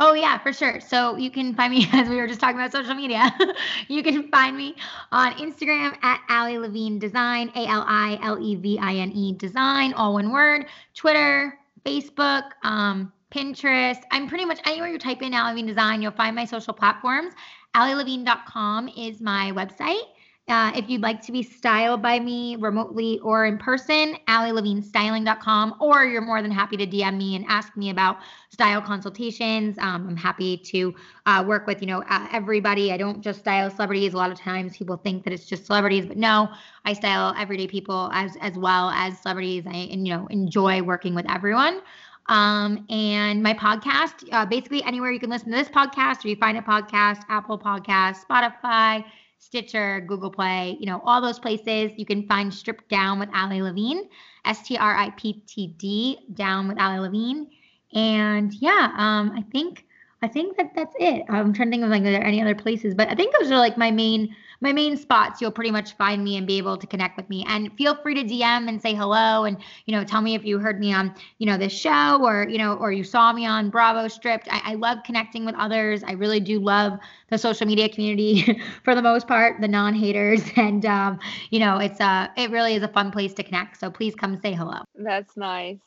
Oh 0.00 0.14
yeah, 0.14 0.38
for 0.38 0.52
sure. 0.52 0.80
So 0.80 1.16
you 1.16 1.30
can 1.30 1.54
find 1.54 1.72
me 1.72 1.88
as 1.92 2.08
we 2.08 2.16
were 2.16 2.28
just 2.28 2.40
talking 2.40 2.56
about 2.56 2.70
social 2.72 2.94
media. 2.94 3.34
you 3.88 4.02
can 4.02 4.28
find 4.28 4.56
me 4.56 4.76
on 5.10 5.32
Instagram 5.32 5.96
at 6.02 6.20
Ali 6.30 6.58
Levine 6.58 6.98
Design, 6.98 7.50
A 7.56 7.66
L 7.66 7.84
I 7.86 8.18
L 8.22 8.38
E 8.40 8.54
V 8.54 8.78
I 8.78 8.94
N 8.94 9.10
E 9.12 9.32
Design, 9.32 9.92
all 9.94 10.14
one 10.14 10.30
word. 10.30 10.66
Twitter, 10.94 11.58
Facebook, 11.84 12.44
um, 12.62 13.12
Pinterest. 13.32 14.00
I'm 14.10 14.28
pretty 14.28 14.44
much 14.44 14.60
anywhere 14.64 14.88
you 14.88 14.98
type 14.98 15.22
in 15.22 15.34
Ali 15.34 15.50
Levine 15.50 15.66
Design, 15.66 16.02
you'll 16.02 16.12
find 16.12 16.34
my 16.36 16.44
social 16.44 16.72
platforms. 16.72 17.34
AliLevine.com 17.74 18.88
is 18.96 19.20
my 19.20 19.52
website. 19.52 20.04
Uh, 20.48 20.72
if 20.74 20.88
you'd 20.88 21.02
like 21.02 21.20
to 21.20 21.30
be 21.30 21.42
styled 21.42 22.00
by 22.00 22.18
me 22.18 22.56
remotely 22.56 23.18
or 23.20 23.44
in 23.44 23.58
person, 23.58 24.16
AliLevineStyling.com, 24.28 25.74
or 25.80 26.04
you're 26.04 26.22
more 26.22 26.40
than 26.40 26.50
happy 26.50 26.76
to 26.78 26.86
DM 26.86 27.16
me 27.18 27.36
and 27.36 27.44
ask 27.48 27.76
me 27.76 27.90
about 27.90 28.18
style 28.48 28.80
consultations. 28.80 29.76
Um, 29.78 30.08
I'm 30.08 30.16
happy 30.16 30.56
to 30.56 30.94
uh, 31.26 31.44
work 31.46 31.66
with, 31.66 31.82
you 31.82 31.86
know, 31.86 32.02
uh, 32.08 32.26
everybody. 32.32 32.92
I 32.92 32.96
don't 32.96 33.20
just 33.20 33.40
style 33.40 33.70
celebrities. 33.70 34.14
A 34.14 34.16
lot 34.16 34.30
of 34.30 34.38
times 34.38 34.76
people 34.76 34.96
think 34.96 35.24
that 35.24 35.32
it's 35.32 35.44
just 35.44 35.66
celebrities, 35.66 36.06
but 36.06 36.16
no, 36.16 36.48
I 36.84 36.94
style 36.94 37.34
everyday 37.36 37.66
people 37.66 38.08
as 38.12 38.36
as 38.40 38.56
well 38.56 38.90
as 38.90 39.18
celebrities. 39.20 39.66
I 39.66 39.74
and 39.92 40.06
you 40.06 40.14
know 40.14 40.26
enjoy 40.28 40.82
working 40.82 41.14
with 41.14 41.30
everyone. 41.30 41.82
Um, 42.28 42.84
and 42.90 43.42
my 43.42 43.54
podcast, 43.54 44.28
uh, 44.32 44.44
basically 44.44 44.82
anywhere 44.84 45.10
you 45.10 45.18
can 45.18 45.30
listen 45.30 45.50
to 45.50 45.56
this 45.56 45.68
podcast 45.68 46.24
or 46.24 46.28
you 46.28 46.36
find 46.36 46.58
a 46.58 46.62
podcast, 46.62 47.22
Apple 47.28 47.58
Podcast, 47.58 48.26
Spotify, 48.26 49.04
Stitcher, 49.38 50.00
Google 50.00 50.30
Play, 50.30 50.76
you 50.80 50.86
know, 50.86 51.00
all 51.04 51.20
those 51.20 51.38
places. 51.38 51.92
You 51.96 52.04
can 52.04 52.26
find 52.26 52.52
Stripped 52.52 52.88
Down 52.88 53.18
with 53.18 53.28
Ali 53.34 53.62
Levine, 53.62 54.08
S 54.44 54.62
T 54.62 54.76
R 54.76 54.96
I 54.96 55.10
P 55.10 55.42
T 55.46 55.74
D, 55.78 56.18
Down 56.34 56.68
with 56.68 56.78
Ali 56.78 56.98
Levine. 56.98 57.48
And 57.94 58.52
yeah, 58.54 58.92
um, 58.96 59.32
I 59.36 59.42
think 59.52 59.86
I 60.20 60.28
think 60.28 60.56
that 60.56 60.72
that's 60.74 60.94
it. 60.98 61.24
I'm 61.28 61.52
trying 61.52 61.68
to 61.68 61.72
think 61.72 61.84
of 61.84 61.90
like 61.90 62.02
are 62.02 62.10
there 62.10 62.24
any 62.24 62.42
other 62.42 62.54
places, 62.54 62.94
but 62.94 63.08
I 63.08 63.14
think 63.14 63.34
those 63.38 63.50
are 63.50 63.58
like 63.58 63.78
my 63.78 63.90
main 63.90 64.34
my 64.60 64.72
main 64.72 64.96
spots. 64.96 65.40
You'll 65.40 65.50
pretty 65.50 65.70
much 65.70 65.94
find 65.96 66.22
me 66.24 66.36
and 66.36 66.46
be 66.46 66.58
able 66.58 66.76
to 66.76 66.86
connect 66.86 67.16
with 67.16 67.28
me. 67.28 67.44
And 67.48 67.72
feel 67.76 67.94
free 67.94 68.14
to 68.14 68.22
DM 68.22 68.68
and 68.68 68.80
say 68.80 68.94
hello 68.94 69.44
and 69.44 69.58
you 69.86 69.94
know 69.94 70.04
tell 70.04 70.20
me 70.20 70.34
if 70.34 70.44
you 70.44 70.58
heard 70.58 70.80
me 70.80 70.92
on 70.92 71.14
you 71.38 71.46
know 71.46 71.56
this 71.56 71.72
show 71.72 72.24
or 72.24 72.48
you 72.48 72.58
know 72.58 72.74
or 72.74 72.92
you 72.92 73.04
saw 73.04 73.32
me 73.32 73.46
on 73.46 73.70
Bravo 73.70 74.08
Stripped. 74.08 74.48
I, 74.50 74.72
I 74.72 74.74
love 74.74 74.98
connecting 75.04 75.44
with 75.44 75.54
others. 75.56 76.02
I 76.02 76.12
really 76.12 76.40
do 76.40 76.58
love 76.60 76.98
the 77.30 77.38
social 77.38 77.66
media 77.66 77.88
community 77.88 78.60
for 78.84 78.94
the 78.94 79.02
most 79.02 79.28
part, 79.28 79.60
the 79.60 79.68
non-haters, 79.68 80.42
and 80.56 80.84
um, 80.86 81.18
you 81.50 81.58
know 81.58 81.78
it's 81.78 82.00
uh 82.00 82.28
it 82.36 82.50
really 82.50 82.74
is 82.74 82.82
a 82.82 82.88
fun 82.88 83.10
place 83.10 83.34
to 83.34 83.42
connect. 83.42 83.78
So 83.78 83.90
please 83.90 84.14
come 84.14 84.40
say 84.40 84.52
hello. 84.54 84.82
That's 84.94 85.36
nice. 85.36 85.78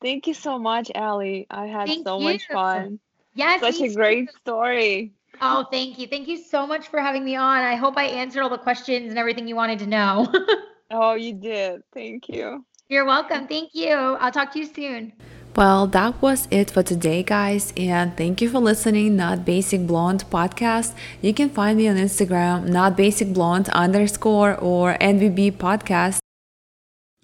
Thank 0.00 0.26
you 0.26 0.34
so 0.34 0.58
much, 0.58 0.90
Ali. 0.94 1.46
I 1.50 1.66
had 1.66 1.86
Thank 1.86 2.06
so 2.06 2.18
you. 2.18 2.24
much 2.24 2.46
fun. 2.48 2.98
Yes, 3.34 3.60
Such 3.60 3.80
a 3.80 3.94
great 3.94 4.30
story. 4.40 5.12
Oh, 5.40 5.66
thank 5.70 5.98
you. 5.98 6.06
Thank 6.06 6.28
you 6.28 6.36
so 6.36 6.66
much 6.66 6.88
for 6.88 7.00
having 7.00 7.24
me 7.24 7.36
on. 7.36 7.58
I 7.58 7.74
hope 7.74 7.96
I 7.96 8.04
answered 8.04 8.42
all 8.42 8.50
the 8.50 8.58
questions 8.58 9.10
and 9.10 9.18
everything 9.18 9.46
you 9.48 9.56
wanted 9.56 9.78
to 9.80 9.86
know. 9.86 10.32
Oh, 10.90 11.14
you 11.14 11.32
did. 11.32 11.82
Thank 11.92 12.28
you. 12.28 12.64
You're 12.88 13.04
welcome. 13.04 13.48
Thank 13.48 13.74
you. 13.74 13.90
I'll 13.90 14.30
talk 14.30 14.52
to 14.52 14.60
you 14.60 14.66
soon. 14.66 15.12
Well, 15.56 15.86
that 15.88 16.20
was 16.20 16.46
it 16.50 16.70
for 16.70 16.82
today, 16.82 17.22
guys, 17.22 17.72
and 17.76 18.14
thank 18.16 18.42
you 18.42 18.50
for 18.50 18.58
listening. 18.58 19.16
Not 19.16 19.44
Basic 19.44 19.86
Blonde 19.86 20.24
podcast. 20.30 20.94
You 21.22 21.32
can 21.32 21.48
find 21.48 21.78
me 21.78 21.88
on 21.88 21.96
Instagram, 21.96 22.68
not 22.68 22.96
basic 22.96 23.32
blonde 23.32 23.70
underscore 23.70 24.54
or 24.56 24.98
NBB 25.00 25.52
podcast. 25.52 26.18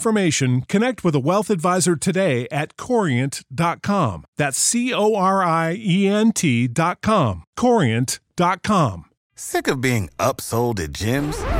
information, 0.00 0.62
connect 0.62 1.04
with 1.04 1.14
a 1.14 1.20
wealth 1.20 1.50
advisor 1.50 1.94
today 1.94 2.48
at 2.50 2.78
corient.com. 2.78 4.24
That's 4.38 4.58
C 4.58 4.94
O 4.94 5.14
R 5.14 5.42
I 5.42 5.74
E 5.78 6.08
N 6.08 6.32
T.com. 6.32 7.44
Corient.com. 7.54 9.04
Sick 9.34 9.68
of 9.68 9.80
being 9.82 10.08
upsold 10.18 10.80
at 10.80 10.92
gyms? 10.92 11.59